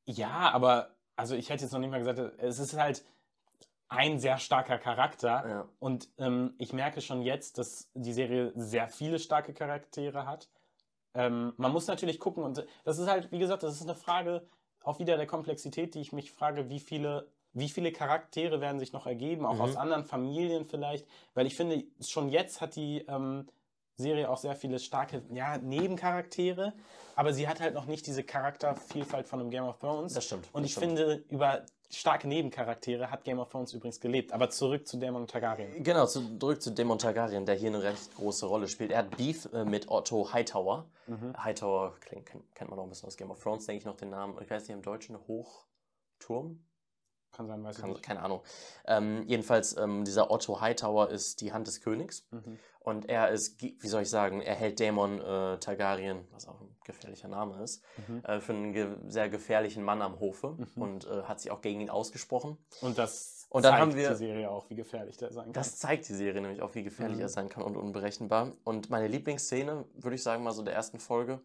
Ja, 0.06 0.50
aber 0.50 0.90
also 1.16 1.34
ich 1.34 1.50
hätte 1.50 1.64
jetzt 1.64 1.72
noch 1.72 1.80
nicht 1.80 1.90
mal 1.90 1.98
gesagt, 2.02 2.18
es 2.38 2.58
ist 2.58 2.76
halt 2.76 3.04
ein 3.88 4.18
sehr 4.18 4.38
starker 4.38 4.78
Charakter 4.78 5.48
Ja. 5.48 5.68
und 5.78 6.08
ähm, 6.18 6.54
ich 6.58 6.72
merke 6.72 7.00
schon 7.00 7.22
jetzt, 7.22 7.58
dass 7.58 7.90
die 7.94 8.12
Serie 8.12 8.52
sehr 8.56 8.88
viele 8.88 9.18
starke 9.18 9.52
Charaktere 9.52 10.26
hat. 10.26 10.48
Ähm, 11.14 11.52
man 11.56 11.72
muss 11.72 11.86
natürlich 11.86 12.18
gucken 12.18 12.42
und 12.44 12.64
das 12.84 12.98
ist 12.98 13.08
halt, 13.08 13.30
wie 13.32 13.38
gesagt, 13.38 13.62
das 13.62 13.74
ist 13.74 13.82
eine 13.82 13.94
Frage 13.94 14.46
auch 14.82 14.98
wieder 14.98 15.16
der 15.16 15.26
Komplexität, 15.26 15.94
die 15.94 16.00
ich 16.00 16.12
mich 16.12 16.30
frage, 16.32 16.68
wie 16.68 16.80
viele, 16.80 17.28
wie 17.52 17.68
viele 17.68 17.92
Charaktere 17.92 18.60
werden 18.60 18.78
sich 18.78 18.92
noch 18.92 19.06
ergeben, 19.06 19.46
auch 19.46 19.54
Mhm. 19.54 19.60
aus 19.60 19.76
anderen 19.76 20.04
Familien 20.04 20.66
vielleicht, 20.66 21.06
weil 21.34 21.46
ich 21.46 21.56
finde, 21.56 21.84
schon 22.06 22.28
jetzt 22.28 22.60
hat 22.60 22.76
die 22.76 23.04
ähm, 23.08 23.46
Serie 23.96 24.28
auch 24.28 24.38
sehr 24.38 24.56
viele 24.56 24.78
starke 24.78 25.22
ja, 25.32 25.58
Nebencharaktere, 25.58 26.72
aber 27.14 27.32
sie 27.32 27.46
hat 27.48 27.60
halt 27.60 27.74
noch 27.74 27.86
nicht 27.86 28.06
diese 28.06 28.24
Charaktervielfalt 28.24 29.28
von 29.28 29.40
einem 29.40 29.50
Game 29.50 29.64
of 29.64 29.78
Thrones. 29.78 30.14
Das 30.14 30.24
stimmt. 30.24 30.48
Und 30.52 30.62
das 30.62 30.70
ich 30.70 30.76
stimmt. 30.76 30.98
finde, 30.98 31.24
über 31.28 31.64
starke 31.90 32.26
Nebencharaktere 32.26 33.10
hat 33.10 33.24
Game 33.24 33.38
of 33.38 33.50
Thrones 33.50 33.72
übrigens 33.72 34.00
gelebt. 34.00 34.32
Aber 34.32 34.50
zurück 34.50 34.86
zu 34.86 34.98
Daemon 34.98 35.26
Targaryen. 35.26 35.82
Genau, 35.82 36.06
zu, 36.06 36.38
zurück 36.38 36.60
zu 36.60 36.72
Daemon 36.72 36.98
Targaryen, 36.98 37.46
der 37.46 37.54
hier 37.54 37.68
eine 37.68 37.82
recht 37.82 38.14
große 38.16 38.46
Rolle 38.46 38.68
spielt. 38.68 38.90
Er 38.90 38.98
hat 38.98 39.16
Beef 39.16 39.48
äh, 39.52 39.64
mit 39.64 39.88
Otto 39.88 40.32
Hightower. 40.32 40.86
Mhm. 41.06 41.34
Hightower 41.42 41.94
klingt, 42.00 42.26
kennt, 42.26 42.54
kennt 42.54 42.70
man 42.70 42.78
auch 42.78 42.84
ein 42.84 42.88
bisschen 42.88 43.06
aus 43.06 43.16
Game 43.16 43.30
of 43.30 43.40
Thrones, 43.40 43.66
denke 43.66 43.78
ich 43.78 43.84
noch 43.84 43.96
den 43.96 44.10
Namen. 44.10 44.36
Ich 44.42 44.50
weiß 44.50 44.62
nicht, 44.62 44.76
im 44.76 44.82
Deutschen 44.82 45.16
Hochturm? 45.28 46.64
Kann 47.32 47.48
sein, 47.48 47.64
weiß 47.64 47.76
ich 47.76 47.80
Kann, 47.80 47.90
nicht. 47.90 48.02
keine 48.02 48.22
Ahnung. 48.22 48.42
Ähm, 48.86 49.24
jedenfalls, 49.26 49.76
ähm, 49.76 50.04
dieser 50.04 50.30
Otto 50.30 50.60
Hightower 50.60 51.10
ist 51.10 51.40
die 51.40 51.52
Hand 51.52 51.66
des 51.66 51.80
Königs. 51.80 52.26
Mhm. 52.30 52.58
Und 52.84 53.08
er 53.08 53.30
ist, 53.30 53.60
wie 53.62 53.88
soll 53.88 54.02
ich 54.02 54.10
sagen, 54.10 54.42
er 54.42 54.54
hält 54.54 54.78
Daemon 54.78 55.18
äh, 55.18 55.58
Targaryen, 55.58 56.28
was 56.32 56.46
auch 56.46 56.60
ein 56.60 56.68
gefährlicher 56.84 57.28
Name 57.28 57.62
ist, 57.62 57.82
Mhm. 58.06 58.22
äh, 58.24 58.40
für 58.40 58.52
einen 58.52 58.72
ge 58.74 58.88
sehr 59.08 59.30
gefährlichen 59.30 59.82
Mann 59.82 60.02
am 60.02 60.20
Hofe 60.20 60.50
Mhm. 60.76 60.82
und 60.82 61.06
äh, 61.06 61.22
hat 61.22 61.40
sich 61.40 61.50
auch 61.50 61.62
gegen 61.62 61.80
ihn 61.80 61.88
ausgesprochen. 61.88 62.58
Und 62.82 62.98
das 62.98 63.46
Und 63.48 63.64
dann 63.64 63.72
zeigt 63.72 63.80
haben 63.82 63.94
wir- 63.96 64.10
die 64.10 64.16
Serie 64.16 64.50
auch, 64.50 64.68
wie 64.68 64.74
gefährlich 64.74 65.16
der 65.16 65.32
sein 65.32 65.44
kann. 65.44 65.52
Das 65.54 65.78
zeigt 65.78 66.06
die 66.10 66.12
Serie 66.12 66.42
nämlich 66.42 66.60
auch, 66.60 66.74
wie 66.74 66.82
gefährlich 66.84 67.16
Mhm. 67.16 67.22
er 67.22 67.28
sein 67.30 67.48
kann 67.48 67.62
und 67.62 67.78
unberechenbar. 67.78 68.52
Und 68.64 68.90
meine 68.90 69.08
Lieblingsszene, 69.08 69.86
würde 69.94 70.14
ich 70.16 70.22
sagen, 70.22 70.42
mal 70.44 70.52
so 70.52 70.62
der 70.62 70.74
ersten 70.74 70.98
Folge, 71.00 71.40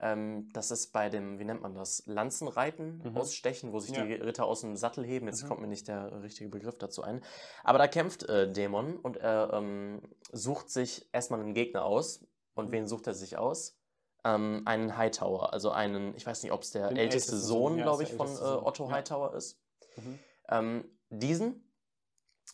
ähm, 0.00 0.48
das 0.52 0.70
ist 0.70 0.92
bei 0.92 1.08
dem, 1.08 1.38
wie 1.38 1.44
nennt 1.44 1.62
man 1.62 1.74
das, 1.74 2.02
Lanzenreiten, 2.06 3.02
Mhm. 3.04 3.16
Ausstechen, 3.16 3.72
wo 3.72 3.80
sich 3.80 3.96
Ja. 3.96 4.04
die 4.04 4.14
Ritter 4.14 4.44
aus 4.44 4.60
dem 4.60 4.76
Sattel 4.76 5.04
heben. 5.04 5.26
Jetzt 5.26 5.42
Mhm. 5.44 5.48
kommt 5.48 5.60
mir 5.60 5.66
nicht 5.68 5.88
der 5.88 6.22
richtige 6.22 6.50
Begriff 6.50 6.76
dazu 6.78 7.02
ein. 7.02 7.22
Aber 7.64 7.78
da 7.78 7.86
kämpft 7.88 8.24
äh, 8.24 8.50
Dämon 8.52 8.96
und 8.96 9.16
er 9.16 9.50
ähm, 9.54 10.02
sucht 10.32 10.70
sich 10.70 11.08
erstmal 11.12 11.40
einen 11.40 11.54
Gegner 11.54 11.84
aus. 11.84 12.24
Und 12.54 12.68
Mhm. 12.68 12.72
wen 12.72 12.86
sucht 12.86 13.06
er 13.06 13.14
sich 13.14 13.36
aus? 13.38 13.78
Ähm, 14.24 14.62
einen 14.64 14.96
Hightower, 14.96 15.52
also 15.52 15.70
einen, 15.70 16.14
ich 16.16 16.26
weiß 16.26 16.42
nicht, 16.42 16.52
ob 16.52 16.62
es 16.62 16.72
der 16.72 16.86
älteste 16.86 17.00
ältesten 17.02 17.36
Sohn, 17.38 17.58
Sohn, 17.72 17.78
ja, 17.78 17.84
glaube 17.84 18.02
ich, 18.02 18.12
von 18.12 18.26
älteste 18.26 18.44
äh, 18.46 18.64
Otto 18.64 18.84
ja. 18.88 18.90
Hightower 18.96 19.34
ist. 19.34 19.60
Mhm. 19.96 20.18
Ähm, 20.48 20.84
diesen 21.10 21.65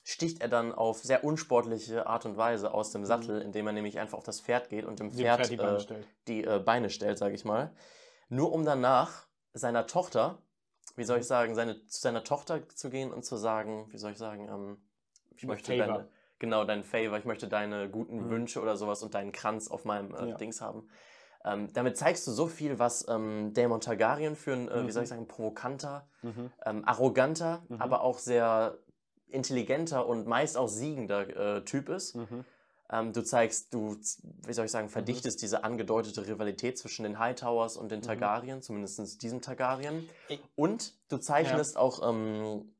sticht 0.05 0.41
er 0.43 0.49
dann 0.49 0.73
auf 0.73 0.99
sehr 1.03 1.25
unsportliche 1.25 2.07
Art 2.07 2.27
und 2.27 2.37
Weise 2.37 2.75
aus 2.75 2.91
dem 2.91 3.05
Sattel, 3.05 3.41
indem 3.41 3.67
er 3.69 3.73
nämlich 3.73 3.99
einfach 3.99 4.19
auf 4.19 4.25
das 4.25 4.41
Pferd 4.41 4.69
geht 4.69 4.85
und 4.85 4.99
dem 5.01 5.11
Pferd, 5.12 5.38
Pferd 5.41 5.51
die 5.51 5.57
Beine 5.57 5.77
äh, 5.77 5.81
stellt. 5.81 6.09
die 6.29 6.45
äh, 6.45 6.59
Beine 6.59 6.91
stellt, 6.91 7.19
sage 7.19 7.35
ich 7.35 7.45
mal. 7.45 7.73
Nur 8.29 8.53
um 8.53 8.65
danach 8.65 9.27
seiner 9.53 9.87
Tochter, 9.87 10.38
wie 10.97 11.05
soll 11.05 11.21
ich 11.21 11.27
sagen, 11.27 11.55
seine, 11.55 11.87
zu 11.87 12.01
seiner 12.01 12.25
Tochter 12.25 12.69
zu 12.69 12.91
gehen 12.91 13.12
und 13.12 13.25
zu 13.25 13.37
sagen, 13.37 13.87
wie 13.91 13.99
soll 13.99 14.12
ich 14.12 14.19
sagen, 14.19 14.49
ähm, 14.49 14.83
ich 15.37 15.45
Ein 15.45 15.49
möchte 15.49 15.73
Favor. 15.73 15.87
deine, 15.87 16.09
genau, 16.38 16.65
dein 16.65 16.83
Favor, 16.83 17.17
ich 17.19 17.25
möchte 17.25 17.47
deine 17.49 17.88
guten 17.88 18.25
Mhm. 18.27 18.31
Wünsche 18.31 18.61
oder 18.61 18.77
sowas 18.77 19.03
und 19.03 19.15
deinen 19.15 19.33
Kranz 19.33 19.69
auf 19.69 19.85
meinem 19.85 20.15
äh, 20.15 20.31
Ja. 20.31 20.37
Dings 20.37 20.61
haben. 20.61 20.88
Ähm, 21.45 21.73
damit 21.73 21.97
zeigst 21.97 22.27
du 22.27 22.33
so 22.33 22.47
viel, 22.47 22.79
was 22.79 23.07
ähm, 23.09 23.53
Daemon 23.55 23.81
Targaryen 23.81 24.35
für 24.37 24.53
ein, 24.53 24.69
äh, 24.69 24.87
wie 24.87 24.91
soll 24.91 25.03
Mhm. 25.03 25.05
ich 25.05 25.09
sagen, 25.11 25.29
provokanter, 25.29 26.09
Mhm. 26.23 26.51
ähm, 26.65 26.85
arroganter, 26.87 27.62
Mhm. 27.69 27.81
aber 27.81 28.03
auch 28.03 28.19
sehr 28.19 28.79
intelligenter 29.33 30.07
und 30.07 30.27
meist 30.27 30.57
auch 30.57 30.68
siegender 30.68 31.57
äh, 31.57 31.64
Typ 31.64 31.88
ist. 31.88 32.14
Mhm. 32.14 32.45
Ähm, 32.90 33.12
du 33.12 33.23
zeigst, 33.25 33.73
du, 33.73 33.97
wie 34.47 34.53
soll 34.53 34.66
ich 34.66 34.71
sagen, 34.71 34.88
verdichtest 34.88 35.40
diese 35.40 35.64
angedeutete 35.64 36.27
Rivalität 36.27 36.79
zwischen 36.79 37.05
den 37.05 37.18
Hightowers 37.18 37.77
und 37.77 37.90
den 37.90 38.01
Mhm. 38.01 38.05
Targaryen, 38.05 38.62
zumindest 38.62 39.23
diesem 39.23 39.40
Targaryen. 39.40 40.09
Ich- 40.29 40.40
Und 40.57 40.95
du 41.09 41.16
zeichnest 41.18 41.77
auch 41.77 42.07
ähm, 42.09 42.73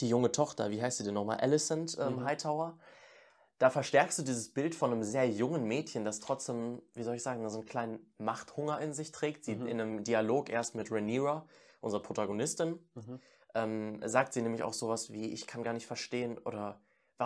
die 0.00 0.08
junge 0.08 0.30
Tochter, 0.30 0.70
wie 0.70 0.80
heißt 0.80 0.98
sie 0.98 1.04
denn 1.04 1.14
nochmal? 1.14 1.38
Alicent 1.38 1.96
ähm, 2.00 2.16
Mhm. 2.16 2.24
Hightower. 2.24 2.78
Da 3.58 3.70
verstärkst 3.70 4.18
du 4.18 4.22
dieses 4.22 4.52
Bild 4.52 4.74
von 4.74 4.92
einem 4.92 5.02
sehr 5.02 5.26
jungen 5.28 5.64
Mädchen, 5.64 6.04
das 6.04 6.20
trotzdem, 6.20 6.82
wie 6.92 7.02
soll 7.02 7.16
ich 7.16 7.22
sagen, 7.22 7.48
so 7.48 7.58
einen 7.58 7.66
kleinen 7.66 8.12
Machthunger 8.18 8.80
in 8.82 8.92
sich 8.92 9.12
trägt. 9.12 9.46
Sie 9.46 9.54
Mhm. 9.56 9.66
in 9.66 9.80
einem 9.80 10.04
Dialog 10.04 10.50
erst 10.50 10.74
mit 10.74 10.92
Rhaenyra, 10.92 11.46
unserer 11.80 12.02
Protagonistin, 12.02 12.78
Mhm. 12.94 13.18
Ähm, 13.56 14.00
sagt 14.04 14.32
sie 14.32 14.42
nämlich 14.42 14.62
auch 14.62 14.74
sowas 14.74 15.12
wie, 15.12 15.26
ich 15.32 15.46
kann 15.46 15.62
gar 15.62 15.72
nicht 15.72 15.86
verstehen 15.86 16.38
oder 16.44 16.78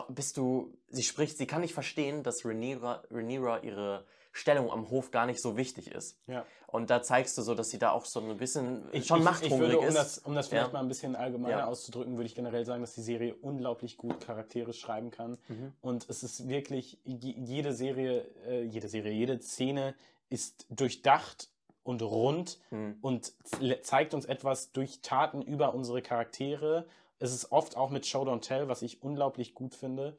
bist 0.08 0.36
du, 0.36 0.72
sie 0.88 1.02
spricht, 1.02 1.36
sie 1.36 1.46
kann 1.48 1.62
nicht 1.62 1.74
verstehen, 1.74 2.22
dass 2.22 2.44
Rhaenyra, 2.44 3.02
Rhaenyra 3.10 3.58
ihre 3.64 4.04
Stellung 4.32 4.70
am 4.70 4.88
Hof 4.90 5.10
gar 5.10 5.26
nicht 5.26 5.42
so 5.42 5.56
wichtig 5.56 5.90
ist. 5.90 6.16
Ja. 6.28 6.46
Und 6.68 6.88
da 6.90 7.02
zeigst 7.02 7.36
du 7.36 7.42
so, 7.42 7.56
dass 7.56 7.70
sie 7.70 7.78
da 7.80 7.90
auch 7.90 8.04
so 8.04 8.20
ein 8.20 8.36
bisschen 8.36 8.84
Ich, 8.92 9.08
schon 9.08 9.16
ich, 9.18 9.22
ich 9.22 9.24
machthungrig 9.24 9.58
würde, 9.58 9.78
um 9.80 9.86
ist. 9.86 9.96
das, 9.96 10.18
um 10.18 10.36
das 10.36 10.46
vielleicht 10.46 10.68
Ja. 10.68 10.72
mal 10.72 10.78
ein 10.78 10.86
bisschen 10.86 11.16
allgemeiner 11.16 11.58
Ja. 11.58 11.66
auszudrücken, 11.66 12.14
würde 12.16 12.26
ich 12.26 12.36
generell 12.36 12.64
sagen, 12.64 12.82
dass 12.82 12.94
die 12.94 13.02
Serie 13.02 13.34
unglaublich 13.34 13.96
gut 13.96 14.20
Charaktere 14.20 14.72
schreiben 14.72 15.10
kann. 15.10 15.36
Mhm. 15.48 15.72
Und 15.80 16.08
es 16.08 16.22
ist 16.22 16.48
wirklich, 16.48 16.98
je- 17.02 17.34
jede 17.36 17.72
Serie, 17.72 18.20
äh, 18.46 18.62
jede 18.62 18.88
Serie, 18.88 19.10
jede 19.12 19.40
Szene 19.40 19.96
ist 20.28 20.64
durchdacht 20.70 21.48
und 21.82 22.02
rund 22.02 22.58
Mhm. 22.70 22.96
und 23.00 23.32
ze- 23.44 23.80
zeigt 23.82 24.14
uns 24.14 24.24
etwas 24.26 24.72
durch 24.72 25.00
Taten 25.02 25.42
über 25.42 25.74
unsere 25.74 26.02
Charaktere. 26.02 26.86
Es 27.18 27.32
ist 27.32 27.52
oft 27.52 27.76
auch 27.76 27.90
mit 27.90 28.06
Show 28.06 28.22
Don't 28.22 28.40
Tell, 28.40 28.68
was 28.68 28.82
ich 28.82 29.02
unglaublich 29.02 29.54
gut 29.54 29.74
finde. 29.74 30.16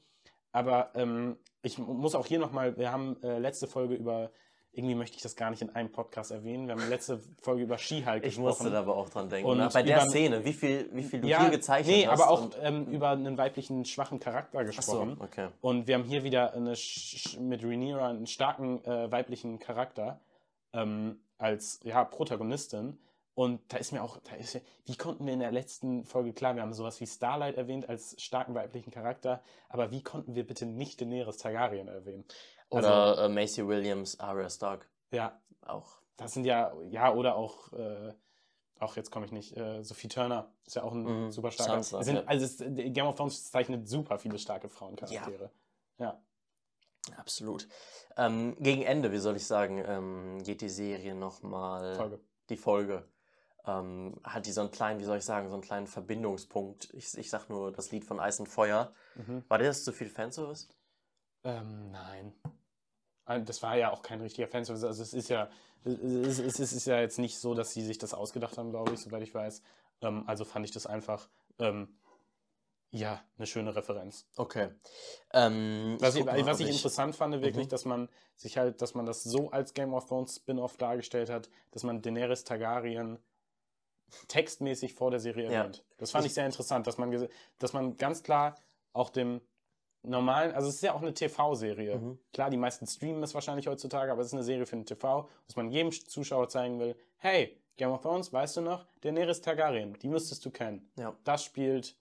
Aber 0.52 0.90
ähm, 0.96 1.38
ich 1.62 1.78
mu- 1.78 1.94
muss 1.94 2.14
auch 2.16 2.26
hier 2.26 2.40
nochmal, 2.40 2.78
wir 2.78 2.92
haben 2.92 3.16
äh, 3.24 3.38
letzte 3.40 3.68
Folge 3.68 3.94
über, 3.96 4.32
irgendwie 4.74 4.96
möchte 4.96 5.16
ich 5.18 5.22
das 5.24 5.36
gar 5.36 5.50
nicht 5.50 5.62
in 5.62 5.70
einem 5.76 5.92
Podcast 5.92 6.32
erwähnen, 6.32 6.68
wir 6.68 6.76
haben 6.76 6.90
letzte 6.90 7.20
Folge 7.42 7.64
über 7.64 7.78
She-Hulk 7.78 8.18
Ich 8.24 8.30
gesprochen. 8.36 8.46
musste 8.48 8.70
da 8.70 8.80
aber 8.80 8.96
auch 8.98 9.10
dran 9.10 9.30
denken. 9.30 9.50
Und 9.50 9.58
ne? 9.60 9.70
Bei 9.72 9.82
der 9.84 9.98
über- 10.02 10.10
Szene, 10.10 10.44
wie 10.46 10.54
viel, 10.54 10.90
wie 10.94 11.04
viel 11.04 11.22
du 11.22 11.28
ja, 11.28 11.42
hier 11.42 11.52
gezeichnet 11.52 11.96
nee, 11.96 12.08
hast. 12.08 12.22
aber 12.22 12.30
auch 12.32 12.50
ähm, 12.62 12.86
über 12.88 13.10
einen 13.12 13.38
weiblichen, 13.38 13.86
schwachen 13.86 14.20
Charakter 14.20 14.60
Ach 14.60 14.66
so, 14.82 15.06
gesprochen. 15.06 15.18
okay. 15.22 15.48
Und 15.62 15.88
wir 15.88 15.96
haben 15.96 16.04
hier 16.04 16.24
wieder 16.24 16.54
eine 16.54 16.74
mit 17.40 17.64
Rhaenyra 17.64 18.10
einen 18.10 18.28
starken 18.28 18.84
äh, 18.86 19.10
weiblichen 19.12 19.58
Charakter 19.60 20.20
ähm, 20.74 21.20
als 21.38 21.80
ja, 21.84 22.04
Protagonistin. 22.04 23.00
Und 23.34 23.62
da 23.72 23.78
ist 23.78 23.92
mir 23.94 24.04
auch, 24.04 24.18
da 24.18 24.36
ist, 24.36 24.60
wie 24.86 24.96
konnten 24.98 25.26
wir 25.26 25.34
in 25.34 25.40
der 25.40 25.52
letzten 25.52 26.04
Folge, 26.04 26.34
klar, 26.34 26.56
wir 26.56 26.62
haben 26.62 26.74
sowas 26.74 27.00
wie 27.00 27.08
Starlight 27.08 27.56
erwähnt 27.56 27.88
als 27.88 28.22
starken 28.22 28.54
weiblichen 28.54 28.92
Charakter, 28.92 29.42
aber 29.70 29.90
wie 29.92 30.04
konnten 30.04 30.36
wir 30.36 30.46
bitte 30.46 30.66
nicht 30.66 31.00
Daenerys 31.00 31.38
Targaryen 31.38 31.88
erwähnen? 31.88 32.26
Oder 32.70 33.26
äh, 33.26 33.30
Macy 33.30 33.66
Williams, 33.66 34.20
Arya 34.20 34.50
Stark. 34.50 34.90
Ja, 35.12 35.40
Auch. 35.66 36.02
das 36.18 36.34
sind 36.34 36.46
ja, 36.46 36.74
ja, 36.90 37.14
oder 37.14 37.36
auch, 37.36 37.72
äh, 37.74 38.14
auch 38.80 38.96
jetzt 38.96 39.12
komme 39.12 39.26
ich 39.26 39.32
nicht, 39.32 39.56
äh, 39.58 39.82
Sophie 39.84 40.08
Turner 40.10 40.52
ist 40.66 40.76
ja 40.76 40.84
auch 40.84 40.94
ein 40.94 41.04
Mhm, 41.04 41.32
super 41.32 41.52
starker. 41.52 41.84
Sansa, 41.84 42.04
sind, 42.04 42.16
ja. 42.18 42.24
also 42.26 42.46
es, 42.46 42.58
Game 42.94 43.08
of 43.08 43.16
Thrones 43.16 43.50
zeichnet 43.50 43.88
super 43.88 44.20
viele 44.20 44.40
starke 44.40 44.70
Frauencharaktere. 44.70 45.52
Ja. 46.00 46.22
Absolut. 47.14 47.68
Ähm, 48.18 48.56
gegen 48.60 48.82
Ende, 48.84 49.12
wie 49.12 49.18
soll 49.18 49.36
ich 49.36 49.46
sagen, 49.46 49.84
ähm, 49.86 50.44
geht 50.44 50.62
die 50.62 50.70
Serie 50.70 51.16
nochmal. 51.16 51.96
Folge. 51.96 52.20
Die 52.50 52.58
Folge. 52.58 53.08
Ähm, 53.66 54.20
hat 54.24 54.46
die 54.46 54.52
so 54.52 54.62
einen 54.62 54.72
kleinen, 54.72 55.00
wie 55.00 55.04
soll 55.04 55.18
ich 55.18 55.26
sagen, 55.26 55.48
so 55.48 55.54
einen 55.54 55.64
kleinen 55.64 55.88
Verbindungspunkt. 55.88 56.94
Ich, 56.94 57.18
ich 57.18 57.30
sag 57.30 57.50
nur 57.50 57.72
das 57.72 57.92
Lied 57.92 58.06
von 58.06 58.20
Eis 58.20 58.40
und 58.40 58.48
Feuer. 58.48 58.94
Mhm. 59.16 59.44
War 59.48 59.60
das 59.60 59.84
zu 59.84 59.92
viel 59.92 60.10
Fanservice? 60.10 60.68
Ähm, 61.44 61.92
nein. 61.92 62.34
Das 63.46 63.62
war 63.62 63.78
ja 63.78 63.92
auch 63.92 64.02
kein 64.02 64.20
richtiger 64.20 64.48
Fanservice. 64.48 64.84
Also 64.84 65.04
es 65.04 65.14
ist 65.14 65.30
ja, 65.30 65.50
es 65.84 66.40
ist, 66.40 66.60
es 66.60 66.74
ist 66.74 66.86
ja 66.86 67.00
jetzt 67.00 67.20
nicht 67.20 67.38
so, 67.38 67.54
dass 67.54 67.72
sie 67.72 67.84
sich 67.84 67.98
das 67.98 68.14
ausgedacht 68.14 68.58
haben, 68.58 68.72
glaube 68.72 68.94
ich, 68.94 69.00
soweit 69.00 69.24
ich 69.24 69.34
weiß. 69.34 69.62
Ähm, 70.02 70.24
also 70.28 70.44
fand 70.44 70.66
ich 70.66 70.72
das 70.72 70.86
einfach 70.86 71.30
ähm, 71.60 71.96
ja, 72.92 73.24
eine 73.38 73.48
schöne 73.48 73.74
Referenz. 73.76 74.28
Okay. 74.36 74.70
Ähm, 75.34 75.98
was 76.00 76.16
ich, 76.16 76.26
mal, 76.26 76.46
was 76.46 76.60
ich, 76.60 76.68
ich, 76.68 76.76
interessant 76.76 77.16
fand, 77.16 77.42
wirklich, 77.42 77.66
mhm. 77.66 77.70
dass 77.70 77.86
man 77.86 78.10
sich 78.36 78.58
halt, 78.58 78.82
dass 78.82 78.94
man 78.96 79.06
das 79.06 79.24
so 79.24 79.50
als 79.50 79.74
Game 79.74 79.94
of 79.94 80.08
Thrones 80.08 80.36
Spin-off 80.36 80.76
dargestellt 80.78 81.30
hat, 81.30 81.50
dass 81.72 81.84
man 81.84 82.02
Daenerys 82.02 82.44
Targaryen 82.44 83.18
textmäßig 84.28 84.94
vor 84.94 85.10
der 85.10 85.22
Serie 85.22 85.46
erwähnt. 85.46 85.78
Ja. 85.78 85.84
Das 85.98 86.12
fand 86.12 86.26
ich, 86.26 86.32
ich 86.32 86.34
sehr 86.34 86.46
interessant, 86.46 86.86
dass 86.86 86.98
man, 86.98 87.30
dass 87.60 87.72
man 87.72 87.96
ganz 87.96 88.24
klar 88.24 88.56
auch 88.92 89.10
dem 89.10 89.40
normalen, 90.04 90.54
also 90.54 90.68
es 90.68 90.76
ist 90.76 90.82
ja 90.82 90.94
auch 90.94 91.02
eine 91.02 91.14
TV-Serie. 91.14 91.98
Mhm. 91.98 92.20
Klar, 92.34 92.50
die 92.50 92.58
meisten 92.58 92.88
streamen 92.88 93.24
es 93.24 93.34
wahrscheinlich 93.34 93.68
heutzutage, 93.68 94.12
aber 94.12 94.22
es 94.22 94.28
ist 94.28 94.34
eine 94.34 94.44
Serie 94.44 94.66
für 94.66 94.76
den 94.76 94.86
TV, 94.86 95.30
dass 95.48 95.56
man 95.56 95.70
jedem 95.70 95.92
Zuschauer 95.92 96.50
zeigen 96.50 96.80
will, 96.80 96.98
hey, 97.18 97.58
Game 97.78 97.92
of 97.92 98.02
Thrones, 98.02 98.34
weißt 98.34 98.58
du 98.58 98.62
noch? 98.62 98.86
Daenerys 99.00 99.40
Targaryen, 99.40 99.98
die 100.00 100.10
müsstest 100.10 100.44
du 100.46 100.52
kennen. 100.52 100.92
Ja. 100.98 101.16
Das 101.24 101.46
spielt 101.46 101.96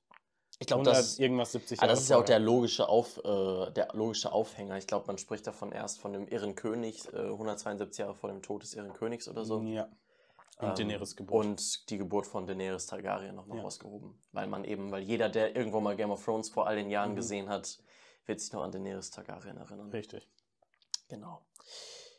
ich 0.60 0.66
glaube, 0.66 0.84
das 0.84 1.18
irgendwas 1.18 1.52
70 1.52 1.82
ah, 1.82 1.86
Das 1.86 2.02
ist 2.02 2.10
ja 2.10 2.18
auch 2.18 2.24
der 2.24 2.38
logische, 2.38 2.86
Auf, 2.86 3.16
äh, 3.24 3.70
der 3.72 3.88
logische 3.94 4.30
Aufhänger. 4.30 4.76
Ich 4.76 4.86
glaube, 4.86 5.06
man 5.06 5.16
spricht 5.16 5.46
davon 5.46 5.72
erst 5.72 5.98
von 5.98 6.12
dem 6.12 6.28
Irren 6.28 6.54
König, 6.54 7.08
äh, 7.14 7.30
172 7.30 7.98
Jahre 7.98 8.14
vor 8.14 8.28
dem 8.30 8.42
Tod 8.42 8.62
des 8.62 8.74
Irren 8.74 8.92
Königs 8.92 9.26
oder 9.26 9.46
so. 9.46 9.62
Ja. 9.62 9.88
Und 10.58 10.68
ähm, 10.68 10.74
Daenerys 10.74 11.16
Geburt. 11.16 11.46
Und 11.46 11.88
die 11.88 11.96
Geburt 11.96 12.26
von 12.26 12.46
Daenerys 12.46 12.86
Targaryen 12.86 13.34
nochmal 13.34 13.56
ja. 13.56 13.64
rausgehoben. 13.64 14.22
Weil 14.32 14.48
man 14.48 14.64
eben, 14.64 14.90
weil 14.92 15.02
jeder, 15.02 15.30
der 15.30 15.56
irgendwo 15.56 15.80
mal 15.80 15.96
Game 15.96 16.10
of 16.10 16.22
Thrones 16.22 16.50
vor 16.50 16.66
all 16.66 16.76
den 16.76 16.90
Jahren 16.90 17.12
mhm. 17.12 17.16
gesehen 17.16 17.48
hat, 17.48 17.78
wird 18.26 18.40
sich 18.40 18.52
noch 18.52 18.62
an 18.62 18.70
Daenerys 18.70 19.10
Targaryen 19.10 19.56
erinnern. 19.56 19.90
Richtig. 19.90 20.28
Genau. 21.08 21.40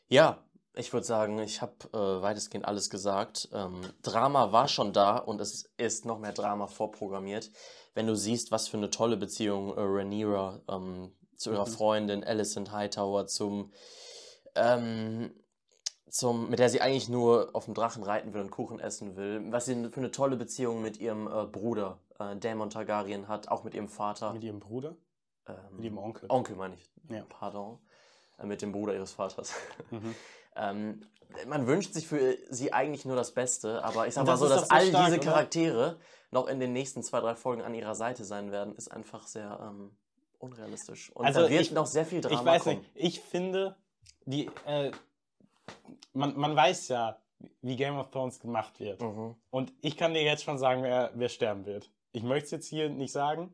Ja, 0.07 0.43
ich 0.73 0.93
würde 0.93 1.05
sagen, 1.05 1.39
ich 1.39 1.61
habe 1.61 1.73
äh, 1.93 2.21
weitestgehend 2.21 2.65
alles 2.65 2.89
gesagt. 2.89 3.49
Ähm, 3.53 3.81
Drama 4.01 4.51
war 4.51 4.67
schon 4.67 4.93
da 4.93 5.17
und 5.17 5.41
es 5.41 5.69
ist 5.77 6.05
noch 6.05 6.19
mehr 6.19 6.31
Drama 6.31 6.67
vorprogrammiert. 6.67 7.51
Wenn 7.93 8.07
du 8.07 8.15
siehst, 8.15 8.51
was 8.51 8.67
für 8.69 8.77
eine 8.77 8.89
tolle 8.89 9.17
Beziehung 9.17 9.75
äh, 9.75 9.81
Rhaenyra 9.81 10.61
ähm, 10.69 11.13
zu 11.35 11.51
ihrer 11.51 11.67
mhm. 11.67 11.71
Freundin 11.71 12.23
Alicent 12.23 12.71
Hightower 12.71 13.27
zum, 13.27 13.73
ähm, 14.55 15.33
zum, 16.09 16.49
mit 16.49 16.59
der 16.59 16.69
sie 16.69 16.79
eigentlich 16.79 17.09
nur 17.09 17.49
auf 17.53 17.65
dem 17.65 17.73
Drachen 17.73 18.03
reiten 18.03 18.33
will 18.33 18.41
und 18.41 18.51
Kuchen 18.51 18.79
essen 18.79 19.17
will, 19.17 19.43
was 19.51 19.65
sie 19.65 19.75
für 19.89 19.99
eine 19.99 20.11
tolle 20.11 20.37
Beziehung 20.37 20.81
mit 20.81 20.97
ihrem 20.97 21.27
äh, 21.27 21.45
Bruder 21.47 21.99
äh, 22.17 22.37
Daemon 22.37 22.69
Targaryen 22.69 23.27
hat, 23.27 23.49
auch 23.49 23.65
mit 23.65 23.73
ihrem 23.73 23.89
Vater. 23.89 24.31
Mit 24.31 24.43
ihrem 24.43 24.61
Bruder? 24.61 24.95
Ähm, 25.47 25.55
mit 25.75 25.85
ihrem 25.85 25.97
Onkel. 25.97 26.29
Onkel 26.29 26.55
meine 26.55 26.75
ich. 26.75 26.89
Ja. 27.09 27.25
Pardon. 27.27 27.79
Äh, 28.37 28.45
mit 28.45 28.61
dem 28.61 28.71
Bruder 28.71 28.93
ihres 28.93 29.11
Vaters. 29.11 29.53
Mhm. 29.89 30.15
Ähm, 30.55 31.01
man 31.47 31.67
wünscht 31.67 31.93
sich 31.93 32.07
für 32.07 32.37
sie 32.49 32.73
eigentlich 32.73 33.05
nur 33.05 33.15
das 33.15 33.33
Beste, 33.33 33.83
aber 33.83 34.07
ich 34.07 34.13
sag 34.13 34.25
mal 34.25 34.37
so, 34.37 34.49
dass 34.49 34.69
all 34.69 34.87
stark, 34.87 35.05
diese 35.05 35.19
Charaktere 35.19 35.77
oder? 35.77 35.97
noch 36.31 36.47
in 36.47 36.59
den 36.59 36.73
nächsten 36.73 37.03
zwei, 37.03 37.19
drei 37.19 37.35
Folgen 37.35 37.61
an 37.61 37.73
ihrer 37.73 37.95
Seite 37.95 38.23
sein 38.25 38.51
werden, 38.51 38.75
ist 38.75 38.91
einfach 38.91 39.27
sehr 39.27 39.59
ähm, 39.61 39.91
unrealistisch. 40.39 41.11
Und 41.11 41.25
also 41.25 41.41
da 41.41 41.49
wird 41.49 41.61
ich, 41.61 41.71
noch 41.71 41.85
sehr 41.85 42.05
viel 42.05 42.21
Drama 42.21 42.39
Ich 42.39 42.45
weiß 42.45 42.63
kommen. 42.63 42.77
nicht, 42.79 42.91
ich 42.95 43.21
finde, 43.21 43.75
die, 44.25 44.49
äh, 44.65 44.91
man, 46.13 46.37
man 46.37 46.55
weiß 46.55 46.89
ja, 46.89 47.17
wie 47.61 47.75
Game 47.75 47.97
of 47.97 48.11
Thrones 48.11 48.39
gemacht 48.39 48.79
wird. 48.79 49.01
Mhm. 49.01 49.35
Und 49.49 49.73
ich 49.81 49.97
kann 49.97 50.13
dir 50.13 50.23
jetzt 50.23 50.43
schon 50.43 50.57
sagen, 50.57 50.83
wer, 50.83 51.11
wer 51.15 51.29
sterben 51.29 51.65
wird. 51.65 51.89
Ich 52.11 52.23
möchte 52.23 52.45
es 52.45 52.51
jetzt 52.51 52.67
hier 52.67 52.89
nicht 52.89 53.11
sagen, 53.11 53.53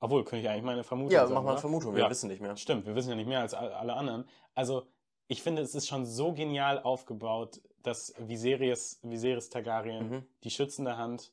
obwohl, 0.00 0.24
könnte 0.24 0.44
ich 0.44 0.48
eigentlich 0.48 0.64
meine 0.64 0.84
Vermutung 0.84 1.12
Ja, 1.12 1.22
sagen, 1.22 1.34
mach 1.34 1.42
mal 1.42 1.52
eine 1.52 1.60
Vermutung, 1.60 1.94
wir 1.94 2.04
ja. 2.04 2.10
wissen 2.10 2.28
nicht 2.28 2.40
mehr. 2.40 2.56
Stimmt, 2.56 2.86
wir 2.86 2.94
wissen 2.94 3.10
ja 3.10 3.16
nicht 3.16 3.28
mehr 3.28 3.40
als 3.40 3.54
alle 3.54 3.94
anderen. 3.94 4.28
Also, 4.54 4.86
ich 5.28 5.42
finde, 5.42 5.62
es 5.62 5.74
ist 5.74 5.88
schon 5.88 6.06
so 6.06 6.32
genial 6.32 6.80
aufgebaut, 6.80 7.60
dass 7.82 8.14
Viserys, 8.18 9.00
Viserys 9.02 9.48
Targaryen 9.48 10.10
mhm. 10.10 10.26
die 10.44 10.50
schützende 10.50 10.96
Hand. 10.96 11.32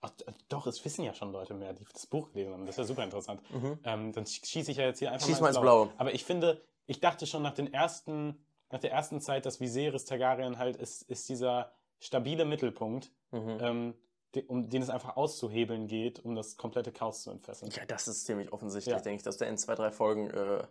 Ach, 0.00 0.10
doch, 0.48 0.66
es 0.66 0.84
wissen 0.84 1.04
ja 1.04 1.14
schon 1.14 1.30
Leute 1.30 1.54
mehr, 1.54 1.72
die 1.72 1.84
das 1.92 2.06
Buch 2.06 2.32
gelesen 2.32 2.52
haben. 2.52 2.66
Das 2.66 2.74
ist 2.74 2.78
ja 2.78 2.84
super 2.84 3.04
interessant. 3.04 3.40
Mhm. 3.50 3.78
Ähm, 3.84 4.12
dann 4.12 4.26
schieße 4.26 4.72
ich 4.72 4.76
ja 4.76 4.84
jetzt 4.84 4.98
hier 4.98 5.12
einfach 5.12 5.26
Schieß 5.26 5.40
mal 5.40 5.48
ins 5.48 5.60
Blaue. 5.60 5.86
Blaue. 5.86 5.98
Aber 5.98 6.12
ich 6.12 6.24
finde, 6.24 6.60
ich 6.86 7.00
dachte 7.00 7.26
schon 7.26 7.42
nach 7.42 7.54
den 7.54 7.72
ersten, 7.72 8.44
nach 8.70 8.80
der 8.80 8.90
ersten 8.90 9.20
Zeit, 9.20 9.46
dass 9.46 9.60
Viserys 9.60 10.04
Targaryen 10.04 10.58
halt 10.58 10.76
ist, 10.76 11.02
ist 11.02 11.28
dieser 11.28 11.72
stabile 12.00 12.44
Mittelpunkt, 12.44 13.12
mhm. 13.30 13.58
ähm, 13.60 13.94
um 14.48 14.68
den 14.68 14.82
es 14.82 14.90
einfach 14.90 15.16
auszuhebeln 15.16 15.86
geht, 15.86 16.24
um 16.24 16.34
das 16.34 16.56
komplette 16.56 16.90
Chaos 16.90 17.22
zu 17.22 17.30
entfesseln. 17.30 17.70
Ja, 17.72 17.84
das 17.86 18.08
ist 18.08 18.24
ziemlich 18.24 18.52
offensichtlich, 18.52 18.94
ja. 18.94 19.00
denke 19.00 19.18
ich, 19.18 19.22
dass 19.22 19.36
der 19.36 19.48
in 19.48 19.56
zwei, 19.56 19.74
drei 19.74 19.92
Folgen 19.92 20.30
äh, 20.30 20.64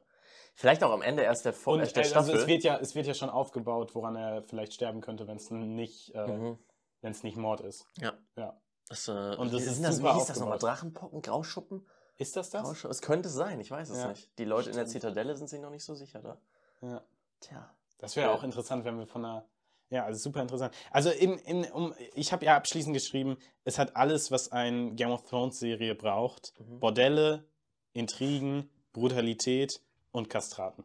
Vielleicht 0.54 0.84
auch 0.84 0.92
am 0.92 1.02
Ende 1.02 1.24
erst 1.24 1.46
der, 1.46 1.54
Vor 1.54 1.74
Und, 1.74 1.80
der 1.80 1.88
Staffel. 1.88 2.18
Also 2.18 2.34
es 2.34 2.48
wird, 2.48 2.64
ja, 2.64 2.78
es 2.78 2.94
wird 2.96 3.08
ja 3.08 3.14
schon 3.14 3.30
aufgebaut, 3.30 3.96
woran 3.96 4.16
er 4.16 4.44
vielleicht 4.44 4.74
sterben 4.74 5.02
könnte, 5.02 5.28
wenn 5.28 5.38
es 5.38 5.50
nicht, 5.50 6.14
äh, 6.14 6.28
mhm. 6.28 6.58
nicht 7.02 7.38
Mord 7.38 7.62
ist. 7.62 7.88
Ja. 7.98 8.14
ja. 8.36 8.60
Das, 8.90 9.08
äh, 9.08 9.36
und 9.38 9.54
das 9.54 9.64
ist 9.64 9.84
das, 9.84 10.04
wie 10.04 10.14
hieß 10.14 10.26
das 10.26 10.40
nochmal? 10.40 10.60
Drachenpocken, 10.60 11.22
Grauschuppen? 11.22 11.88
Ist 12.18 12.36
das 12.36 12.50
das? 12.50 12.84
Es 12.84 13.02
könnte 13.02 13.30
sein, 13.30 13.60
ich 13.60 13.72
weiß 13.72 13.90
es 13.90 13.98
ja. 13.98 14.10
nicht. 14.10 14.38
Die 14.38 14.46
Leute 14.46 14.64
Stimmt. 14.64 14.76
in 14.76 14.80
der 14.80 14.88
Zitadelle 14.88 15.36
sind 15.36 15.50
sich 15.50 15.60
noch 15.60 15.72
nicht 15.72 15.84
so 15.84 15.96
sicher 15.96 16.22
da. 16.22 16.38
Ja. 16.82 17.02
Tja. 17.40 17.74
Das 17.98 18.16
wäre 18.16 18.30
ja. 18.30 18.36
auch 18.36 18.44
interessant, 18.44 18.84
wenn 18.84 19.00
wir 19.00 19.08
von 19.08 19.26
einer. 19.26 19.46
Ja, 19.90 20.06
also 20.06 20.20
super 20.20 20.42
interessant. 20.42 20.74
Also 20.92 21.10
in, 21.10 21.38
in, 21.40 21.66
um, 21.72 21.94
ich 22.14 22.32
habe 22.32 22.46
ja 22.46 22.56
abschließend 22.56 22.94
geschrieben, 22.94 23.38
es 23.66 23.78
hat 23.78 23.96
alles, 23.96 24.32
was 24.32 24.52
eine 24.52 24.94
Game 24.94 25.12
of 25.12 25.24
Thrones 25.24 25.60
Serie 25.60 25.96
braucht. 25.96 26.54
Mhm. 26.60 26.80
Bordelle, 26.80 27.46
Intrigen, 27.94 28.70
Brutalität 28.94 29.82
und 30.12 30.30
Kastraten. 30.30 30.84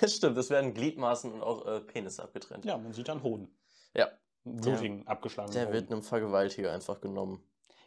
das 0.00 0.14
stimmt, 0.14 0.36
es 0.36 0.50
werden 0.50 0.74
Gliedmaßen 0.74 1.32
und 1.32 1.42
auch 1.42 1.66
äh, 1.66 1.80
Penisse 1.80 2.22
abgetrennt. 2.22 2.64
Ja, 2.64 2.76
man 2.78 2.92
sieht 2.92 3.08
dann 3.08 3.22
Hoden. 3.22 3.56
Ja. 3.94 4.10
Blutigen, 4.44 5.06
abgeschlagenen 5.06 5.54
Der 5.54 5.66
Hoden. 5.66 5.74
wird 5.74 5.92
einem 5.92 6.02
Vergewaltiger 6.02 6.72
einfach 6.72 7.00
genommen. 7.00 7.44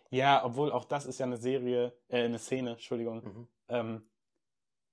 Ja, 0.10 0.46
obwohl 0.46 0.72
auch 0.72 0.86
das 0.86 1.06
ist 1.06 1.20
ja 1.20 1.26
eine 1.26 1.38
Serie, 1.38 1.94
äh, 2.08 2.24
eine 2.24 2.40
Szene, 2.40 2.72
Entschuldigung, 2.72 3.24
mhm. 3.24 3.48
ähm, 3.68 4.10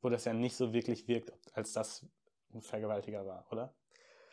wo 0.00 0.08
das 0.08 0.24
ja 0.24 0.32
nicht 0.32 0.56
so 0.56 0.72
wirklich 0.72 1.06
wirkt, 1.06 1.32
als 1.54 1.72
das 1.72 2.04
ein 2.52 2.62
Vergewaltiger 2.62 3.26
war, 3.26 3.46
oder? 3.50 3.74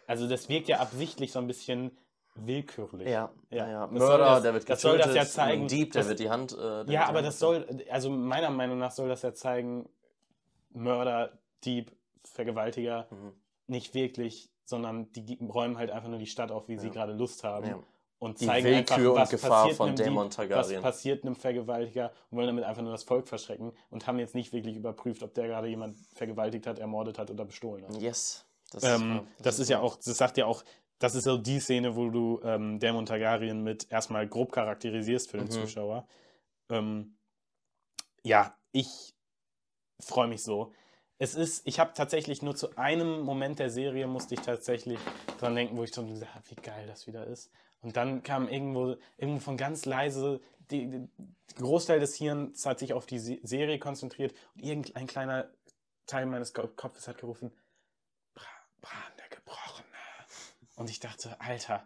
Also 0.08 0.28
das 0.28 0.50
wirkt 0.50 0.68
ja 0.68 0.80
absichtlich 0.80 1.32
so 1.32 1.40
ein 1.40 1.48
bisschen 1.48 1.98
willkürlich. 2.34 3.08
Ja, 3.08 3.32
ja, 3.50 3.70
ja. 3.70 3.88
Mörder, 3.88 4.26
das, 4.26 4.42
der 4.42 4.54
wird 4.54 4.66
getötet, 4.66 4.70
das 4.70 4.82
soll 4.82 4.98
das 4.98 5.16
ja 5.16 5.26
zeigen. 5.26 5.68
Dieb, 5.68 5.92
der 5.92 6.02
das, 6.02 6.10
wird 6.10 6.20
die 6.20 6.30
Hand. 6.30 6.58
Äh, 6.58 6.92
ja, 6.92 7.08
aber 7.08 7.22
das 7.22 7.40
soll, 7.40 7.86
also 7.90 8.10
meiner 8.10 8.50
Meinung 8.50 8.80
nach 8.80 8.92
soll 8.92 9.10
das 9.10 9.22
ja 9.22 9.34
zeigen, 9.34 9.90
Mörder, 10.70 11.40
Dieb, 11.64 11.92
Vergewaltiger 12.24 13.08
mhm. 13.12 13.34
nicht 13.68 13.94
wirklich, 13.94 14.52
sondern 14.66 15.12
die 15.14 15.38
räumen 15.42 15.78
halt 15.78 15.90
einfach 15.92 16.10
nur 16.10 16.20
die 16.20 16.28
Stadt 16.28 16.52
auf, 16.52 16.68
wie 16.68 16.74
ja. 16.74 16.80
sie 16.80 16.90
gerade 16.90 17.14
Lust 17.14 17.44
haben. 17.44 17.68
Ja. 17.68 17.80
Und 18.20 18.42
die 18.42 18.48
zeigen 18.48 18.68
Willkür 18.68 19.12
einfach, 19.12 19.22
was 19.22 19.30
Gefahr 19.30 19.70
von 19.72 19.96
Dämon 19.96 20.30
Targaryen. 20.30 20.76
Was 20.78 20.82
passiert 20.82 21.24
einem 21.24 21.36
Vergewaltiger 21.36 22.12
und 22.30 22.38
wollen 22.38 22.48
damit 22.48 22.66
einfach 22.66 22.82
nur 22.82 22.92
das 22.92 23.04
Volk 23.04 23.30
verschrecken 23.30 23.72
und 23.90 24.08
haben 24.08 24.20
jetzt 24.20 24.36
nicht 24.36 24.52
wirklich 24.52 24.76
überprüft, 24.76 25.24
ob 25.24 25.34
der 25.34 25.48
gerade 25.48 25.70
jemand 25.70 25.98
vergewaltigt 26.16 26.68
hat, 26.68 26.80
ermordet 26.80 27.18
hat 27.18 27.32
oder 27.32 27.46
bestohlen 27.46 27.88
hat. 27.88 28.02
Yes. 28.02 28.46
Das, 28.72 28.84
ähm, 28.84 28.90
ist, 28.90 29.22
das, 29.38 29.44
das 29.44 29.54
ist, 29.56 29.60
ist 29.62 29.70
ja 29.70 29.80
auch, 29.80 29.96
das 29.96 30.18
sagt 30.18 30.38
ja 30.38 30.46
auch, 30.46 30.64
das 31.00 31.16
ist 31.16 31.24
so 31.24 31.38
die 31.38 31.62
Szene, 31.62 31.96
wo 31.96 32.10
du 32.10 32.42
ähm, 32.44 32.78
Dämon 32.80 33.06
Targaryen 33.06 33.64
mit 33.64 33.90
erstmal 33.90 34.28
grob 34.28 34.52
charakterisierst 34.52 35.32
für 35.32 35.38
den 35.38 35.48
mhm. 35.48 35.52
Zuschauer. 35.52 36.06
Ähm, 36.70 37.16
ja, 38.24 38.54
ich 38.74 39.16
freue 40.00 40.28
mich 40.28 40.44
so. 40.44 40.74
Es 41.18 41.36
ist, 41.36 41.68
ich 41.68 41.80
habe 41.80 41.94
tatsächlich 41.94 42.42
nur 42.42 42.56
zu 42.56 42.78
einem 42.78 43.22
Moment 43.22 43.60
der 43.60 43.70
Serie 43.70 44.08
musste 44.08 44.36
ich 44.36 44.42
tatsächlich 44.42 45.00
dran 45.38 45.56
denken, 45.56 45.78
wo 45.78 45.84
ich 45.84 45.94
so 45.94 46.06
gesagt 46.06 46.34
habe, 46.34 46.50
wie 46.50 46.56
geil 46.56 46.88
das 46.88 47.08
wieder 47.08 47.28
ist. 47.28 47.52
Und 47.82 47.98
dann 47.98 48.24
kam 48.24 48.48
irgendwo, 48.48 48.96
irgendwo 49.18 49.40
von 49.40 49.58
ganz 49.58 49.86
leise, 49.86 50.42
die 50.72 51.08
Großteil 51.56 52.00
des 52.00 52.16
Hirns 52.16 52.66
hat 52.66 52.80
sich 52.80 52.94
auf 52.94 53.06
die 53.06 53.20
Serie 53.20 53.80
konzentriert 53.80 54.34
und 54.56 54.64
irgendein 54.64 55.08
kleiner 55.08 55.50
Teil 56.06 56.26
meines 56.26 56.54
Kopfes 56.54 57.08
hat 57.08 57.18
gerufen, 57.18 57.52
Bran 58.82 59.12
der 59.18 59.30
Gebrochene. 59.30 59.86
Und 60.76 60.90
ich 60.90 61.00
dachte, 61.00 61.40
Alter, 61.42 61.86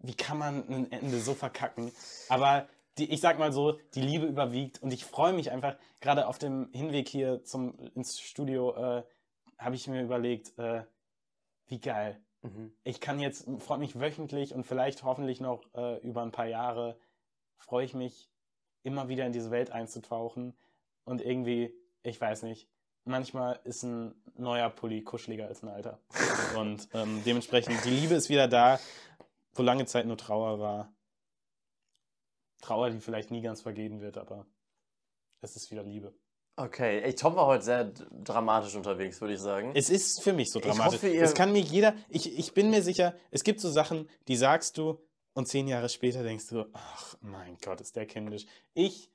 wie 0.00 0.14
kann 0.14 0.38
man 0.38 0.68
ein 0.68 0.92
Ende 0.92 1.20
so 1.20 1.34
verkacken? 1.34 1.90
Aber 2.28 2.68
die, 2.98 3.10
ich 3.12 3.20
sag 3.20 3.38
mal 3.38 3.52
so, 3.52 3.78
die 3.94 4.00
Liebe 4.00 4.26
überwiegt 4.26 4.82
und 4.82 4.92
ich 4.92 5.04
freue 5.04 5.32
mich 5.32 5.50
einfach, 5.50 5.76
gerade 6.00 6.26
auf 6.26 6.38
dem 6.38 6.70
Hinweg 6.72 7.08
hier 7.08 7.44
zum, 7.44 7.78
ins 7.94 8.20
Studio, 8.20 8.74
äh, 8.74 9.02
habe 9.58 9.74
ich 9.74 9.88
mir 9.88 10.02
überlegt, 10.02 10.58
äh, 10.58 10.84
wie 11.66 11.80
geil. 11.80 12.20
Mhm. 12.42 12.72
Ich 12.84 13.00
kann 13.00 13.18
jetzt, 13.18 13.48
freue 13.58 13.78
mich 13.78 13.98
wöchentlich 13.98 14.54
und 14.54 14.64
vielleicht 14.64 15.02
hoffentlich 15.02 15.40
noch 15.40 15.62
äh, 15.74 15.98
über 15.98 16.22
ein 16.22 16.32
paar 16.32 16.46
Jahre, 16.46 16.98
freue 17.56 17.84
ich 17.84 17.94
mich, 17.94 18.30
immer 18.82 19.08
wieder 19.08 19.26
in 19.26 19.32
diese 19.32 19.50
Welt 19.50 19.70
einzutauchen 19.70 20.56
und 21.04 21.20
irgendwie, 21.20 21.74
ich 22.02 22.20
weiß 22.20 22.42
nicht, 22.44 22.68
manchmal 23.04 23.60
ist 23.64 23.82
ein 23.82 24.14
neuer 24.36 24.70
Pulli 24.70 25.02
kuscheliger 25.02 25.46
als 25.46 25.62
ein 25.62 25.68
alter. 25.68 25.98
und 26.56 26.88
ähm, 26.94 27.22
dementsprechend, 27.24 27.84
die 27.84 27.90
Liebe 27.90 28.14
ist 28.14 28.28
wieder 28.28 28.46
da, 28.46 28.78
wo 29.54 29.62
lange 29.62 29.86
Zeit 29.86 30.06
nur 30.06 30.16
Trauer 30.16 30.60
war. 30.60 30.92
Trauer, 32.60 32.90
die 32.90 33.00
vielleicht 33.00 33.30
nie 33.30 33.40
ganz 33.42 33.60
vergehen 33.62 34.00
wird, 34.00 34.18
aber 34.18 34.46
es 35.40 35.56
ist 35.56 35.70
wieder 35.70 35.82
Liebe. 35.82 36.12
Okay, 36.56 37.00
ey, 37.02 37.14
Tom 37.14 37.36
war 37.36 37.46
heute 37.46 37.64
sehr 37.64 37.84
dramatisch 37.84 38.74
unterwegs, 38.74 39.20
würde 39.20 39.34
ich 39.34 39.40
sagen. 39.40 39.70
Es 39.76 39.90
ist 39.90 40.20
für 40.22 40.32
mich 40.32 40.50
so 40.50 40.58
Ich 40.58 40.64
dramatisch. 40.64 40.94
hoffe, 40.94 41.08
ihr- 41.08 41.22
es 41.22 41.34
kann 41.34 41.52
mir 41.52 41.60
jeder, 41.60 41.94
ich, 42.08 42.36
ich 42.36 42.52
bin 42.52 42.70
mir 42.70 42.82
sicher, 42.82 43.14
es 43.30 43.44
gibt 43.44 43.60
so 43.60 43.70
Sachen, 43.70 44.08
die 44.26 44.34
sagst 44.36 44.76
du 44.76 44.98
und 45.34 45.46
zehn 45.46 45.68
Jahre 45.68 45.88
später 45.88 46.24
denkst 46.24 46.48
du, 46.48 46.64
ach 46.72 47.16
mein 47.20 47.56
Gott, 47.64 47.80
ist 47.80 47.94
der 47.94 48.06
kindisch. 48.06 48.44
Ich 48.74 49.12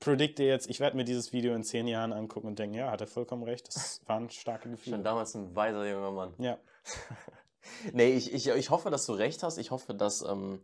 predikte 0.00 0.42
jetzt, 0.42 0.70
ich 0.70 0.80
werde 0.80 0.96
mir 0.96 1.04
dieses 1.04 1.34
Video 1.34 1.54
in 1.54 1.64
zehn 1.64 1.86
Jahren 1.86 2.14
angucken 2.14 2.46
und 2.46 2.58
denken, 2.58 2.76
ja, 2.76 2.90
hat 2.90 3.02
er 3.02 3.06
vollkommen 3.08 3.42
recht, 3.42 3.68
das 3.68 4.00
waren 4.06 4.30
starke 4.30 4.62
Schon 4.64 4.70
Gefühle. 4.72 4.98
damals 5.02 5.34
ein 5.34 5.54
weiser 5.54 5.86
junger 5.86 6.12
Mann. 6.12 6.34
Ja, 6.38 6.58
Nee, 7.92 8.12
ich, 8.14 8.32
ich, 8.32 8.48
ich 8.48 8.70
hoffe, 8.70 8.90
dass 8.90 9.06
du 9.06 9.12
recht 9.14 9.42
hast. 9.42 9.56
Ich 9.56 9.70
hoffe, 9.70 9.94
dass, 9.94 10.20
ähm, 10.22 10.60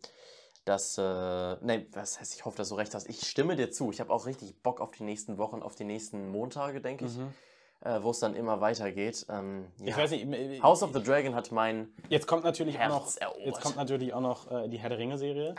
dass, 0.70 0.96
äh, 0.98 1.56
nee, 1.62 1.86
was 1.92 2.20
heißt, 2.20 2.34
ich 2.34 2.44
hoffe, 2.44 2.56
dass 2.56 2.68
du 2.68 2.76
recht 2.76 2.94
hast. 2.94 3.08
Ich 3.08 3.26
stimme 3.28 3.56
dir 3.56 3.70
zu. 3.70 3.90
Ich 3.90 4.00
habe 4.00 4.12
auch 4.12 4.26
richtig 4.26 4.62
Bock 4.62 4.80
auf 4.80 4.92
die 4.92 5.02
nächsten 5.02 5.36
Wochen, 5.36 5.62
auf 5.62 5.74
die 5.74 5.84
nächsten 5.84 6.30
Montage, 6.30 6.80
denke 6.80 7.06
ich, 7.06 7.16
Mhm. 7.18 7.32
äh, 7.80 8.02
wo 8.02 8.10
es 8.10 8.20
dann 8.20 8.34
immer 8.36 8.60
weitergeht. 8.60 9.26
Ähm, 9.28 9.66
ich 9.80 9.88
ja. 9.90 9.96
weiß 9.96 10.12
nicht, 10.12 10.26
äh, 10.32 10.60
House 10.62 10.82
of 10.82 10.92
the 10.94 11.02
Dragon 11.02 11.34
hat 11.34 11.50
mein 11.50 11.92
jetzt 12.08 12.26
kommt 12.28 12.44
natürlich 12.44 12.78
auch 12.78 12.88
noch, 12.88 13.00
Herz 13.02 13.16
erobert. 13.16 13.46
jetzt 13.46 13.60
kommt 13.60 13.76
natürlich 13.76 14.14
auch 14.14 14.20
noch 14.20 14.50
äh, 14.50 14.68
die 14.68 14.78
Herr 14.78 14.90
der 14.90 14.98
Ringe-Serie, 14.98 15.56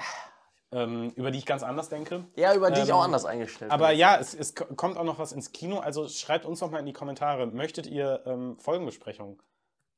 ähm, 0.72 1.12
über 1.18 1.32
die 1.32 1.40
ich 1.40 1.46
ganz 1.46 1.64
anders 1.64 1.90
denke. 1.90 2.24
Ja, 2.38 2.56
über 2.56 2.72
die 2.72 2.80
ich 2.82 2.88
Ähm, 2.90 2.96
auch 2.96 3.04
anders 3.04 3.26
eingestellt 3.26 3.70
Aber 3.72 3.90
bin. 3.90 3.98
ja, 4.00 4.18
es, 4.18 4.34
es 4.34 4.56
ko- 4.56 4.74
kommt 4.76 4.96
auch 4.98 5.04
noch 5.04 5.20
was 5.20 5.34
ins 5.34 5.52
Kino. 5.52 5.80
Also 5.80 6.08
schreibt 6.08 6.46
uns 6.46 6.62
noch 6.62 6.72
mal 6.72 6.80
in 6.80 6.86
die 6.86 6.94
Kommentare. 6.94 7.48
Möchtet 7.48 7.86
ihr 7.88 8.22
ähm, 8.26 8.58
Folgenbesprechungen? 8.60 9.38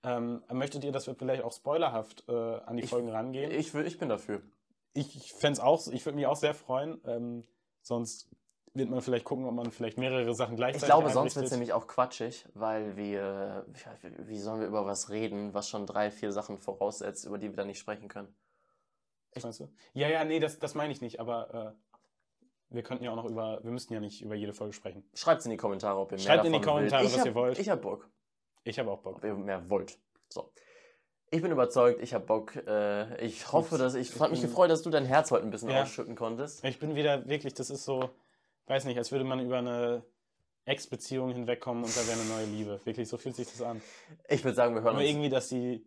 Ähm, 0.06 0.44
möchtet 0.52 0.84
ihr, 0.84 0.92
dass 0.92 1.06
wir 1.08 1.14
vielleicht 1.16 1.44
auch 1.44 1.54
spoilerhaft 1.54 2.24
äh, 2.28 2.32
an 2.32 2.78
die 2.78 2.84
Ich- 2.84 2.90
Folgen 2.90 3.10
rangehen? 3.10 3.52
Ich, 3.52 3.74
will- 3.76 3.86
ich 3.86 4.00
bin 4.00 4.10
dafür. 4.10 4.42
Ich, 4.94 5.16
ich 5.16 5.34
fände 5.34 5.64
auch, 5.64 5.88
ich 5.88 6.06
würde 6.06 6.16
mich 6.16 6.28
auch 6.28 6.36
sehr 6.36 6.54
freuen. 6.54 7.02
Ähm, 7.06 7.44
sonst 7.82 8.30
wird 8.76 8.90
man 8.90 9.02
vielleicht 9.02 9.26
gucken, 9.26 9.46
ob 9.46 9.54
man 9.54 9.72
vielleicht 9.72 9.98
mehrere 9.98 10.34
Sachen 10.34 10.56
gleichzeitig 10.56 10.84
Ich 10.84 10.90
glaube, 10.90 11.10
sonst 11.10 11.36
wird 11.36 11.46
es 11.46 11.52
einrichtet. 11.52 11.60
nämlich 11.60 11.74
auch 11.74 11.88
quatschig, 11.88 12.46
weil 12.54 12.96
wir, 12.98 13.66
ja, 13.86 14.10
wie 14.28 14.40
sollen 14.40 14.62
wir 14.62 14.68
über 14.68 14.86
was 14.86 15.10
reden, 15.10 15.54
was 15.54 15.70
schon 15.70 15.86
drei, 15.86 16.10
vier 16.12 16.32
Sachen 16.32 16.58
voraussetzt, 16.58 17.26
über 17.26 17.38
die 17.38 17.50
wir 17.50 17.56
dann 17.56 17.68
nicht 17.68 17.80
sprechen 17.80 18.08
können. 18.08 18.34
Was 19.34 19.44
meinst 19.44 19.60
du? 19.60 19.70
Ja, 19.94 20.10
ja, 20.10 20.24
nee, 20.26 20.40
das, 20.40 20.60
das 20.60 20.76
meine 20.76 20.92
ich 20.94 21.02
nicht, 21.02 21.20
aber 21.20 21.76
äh, 22.72 22.76
wir 22.76 22.84
könnten 22.84 23.04
ja 23.04 23.12
auch 23.12 23.16
noch 23.16 23.26
über, 23.26 23.64
wir 23.64 23.72
müssten 23.72 23.94
ja 23.94 24.00
nicht 24.00 24.22
über 24.24 24.36
jede 24.36 24.54
Folge 24.54 24.74
sprechen. 24.74 25.04
Schreibt 25.14 25.44
in 25.46 25.52
die 25.52 25.58
Kommentare, 25.58 26.00
ob 26.00 26.12
ihr 26.12 26.18
mehr 26.18 26.26
Schreibt 26.26 26.46
in 26.46 26.54
die 26.54 26.62
Kommentare. 26.62 27.04
Ich 27.06 27.12
was 27.14 27.20
hab, 27.20 27.26
ihr 27.28 27.36
wollt. 27.36 27.60
Ich 27.60 27.70
hab 27.70 27.82
Bock, 27.82 28.10
Ich 28.64 28.80
habe 28.80 28.92
auch 28.92 29.00
Bock. 29.02 29.18
ob 29.18 29.24
ihr 29.24 29.36
mehr 29.36 29.70
wollt. 29.70 30.00
So. 30.30 30.52
Ich 31.34 31.42
bin 31.42 31.52
überzeugt, 31.52 32.00
ich 32.04 32.14
hab 32.14 32.28
Bock. 32.28 32.56
Äh, 32.68 33.26
ich 33.26 33.52
hoffe, 33.52 33.80
dass 33.80 33.96
ich, 33.96 34.14
ich 34.14 34.20
hat 34.20 34.30
mich 34.30 34.42
gefreut, 34.42 34.70
dass 34.70 34.84
du 34.84 34.92
dein 34.92 35.04
Herz 35.06 35.32
heute 35.32 35.44
ein 35.46 35.50
bisschen 35.50 35.72
Ja. 35.72 35.82
ausschütten 35.82 36.16
konntest. 36.16 36.64
Ich 36.64 36.78
bin 36.78 36.96
wieder 36.96 37.28
wirklich, 37.28 37.56
das 37.56 37.72
ist 37.72 37.86
so, 37.86 38.12
weiß 38.68 38.86
nicht, 38.86 39.00
als 39.00 39.12
würde 39.12 39.26
man 39.26 39.40
über 39.40 39.58
eine 39.58 40.04
Ex-Beziehung 40.66 41.32
hinwegkommen 41.32 41.84
und 41.84 41.98
da 41.98 42.06
wäre 42.08 42.20
eine 42.20 42.30
neue 42.30 42.46
Liebe. 42.46 42.80
Wirklich, 42.86 43.10
so 43.10 43.18
fühlt 43.18 43.36
sich 43.36 43.48
das 43.48 43.64
an. 43.64 43.82
Ich 44.30 44.44
würde 44.44 44.56
sagen, 44.56 44.76
wir 44.76 44.84
hören 44.84 44.94
Nur 44.94 45.02
uns. 45.02 45.10
irgendwie, 45.10 45.30
dass 45.30 45.50
die 45.50 45.84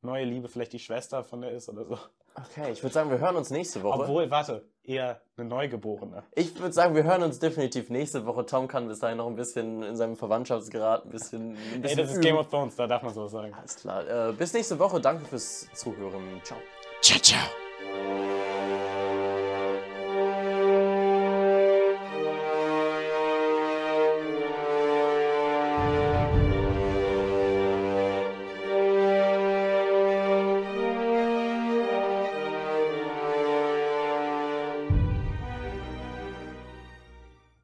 neue 0.00 0.24
Liebe 0.24 0.48
vielleicht 0.48 0.72
die 0.72 0.78
Schwester 0.78 1.22
von 1.22 1.42
der 1.42 1.50
ist 1.50 1.68
oder 1.68 1.84
so. 1.84 1.98
Okay, 2.50 2.72
ich 2.72 2.82
würde 2.82 2.92
sagen, 2.92 3.10
wir 3.10 3.18
hören 3.18 3.36
uns 3.36 3.50
nächste 3.50 3.82
Woche. 3.82 4.00
Obwohl, 4.00 4.30
warte, 4.30 4.64
eher 4.84 5.20
eine 5.36 5.48
Neugeborene. 5.48 6.22
Ich 6.34 6.58
würde 6.58 6.72
sagen, 6.72 6.94
wir 6.94 7.04
hören 7.04 7.22
uns 7.22 7.38
definitiv 7.38 7.90
nächste 7.90 8.26
Woche. 8.26 8.46
Tom 8.46 8.68
kann 8.68 8.88
bis 8.88 9.00
dahin 9.00 9.18
noch 9.18 9.26
ein 9.26 9.36
bisschen 9.36 9.82
in 9.82 9.96
seinem 9.96 10.16
Verwandtschaftsgrad 10.16 11.04
ein 11.04 11.10
bisschen. 11.10 11.52
Ein 11.52 11.56
Ey, 11.74 11.78
bisschen 11.80 11.98
das 11.98 12.12
ist. 12.12 12.20
Game 12.20 12.36
of 12.36 12.48
Thrones, 12.48 12.76
da 12.76 12.86
darf 12.86 13.02
man 13.02 13.12
sowas 13.14 13.32
sagen. 13.32 13.54
Alles 13.54 13.76
klar. 13.76 14.28
Äh, 14.28 14.32
bis 14.32 14.52
nächste 14.52 14.78
Woche. 14.78 15.00
Danke 15.00 15.24
fürs 15.24 15.68
Zuhören. 15.74 16.40
Ciao. 16.42 16.58
Ciao, 17.02 17.20
ciao. 17.20 18.37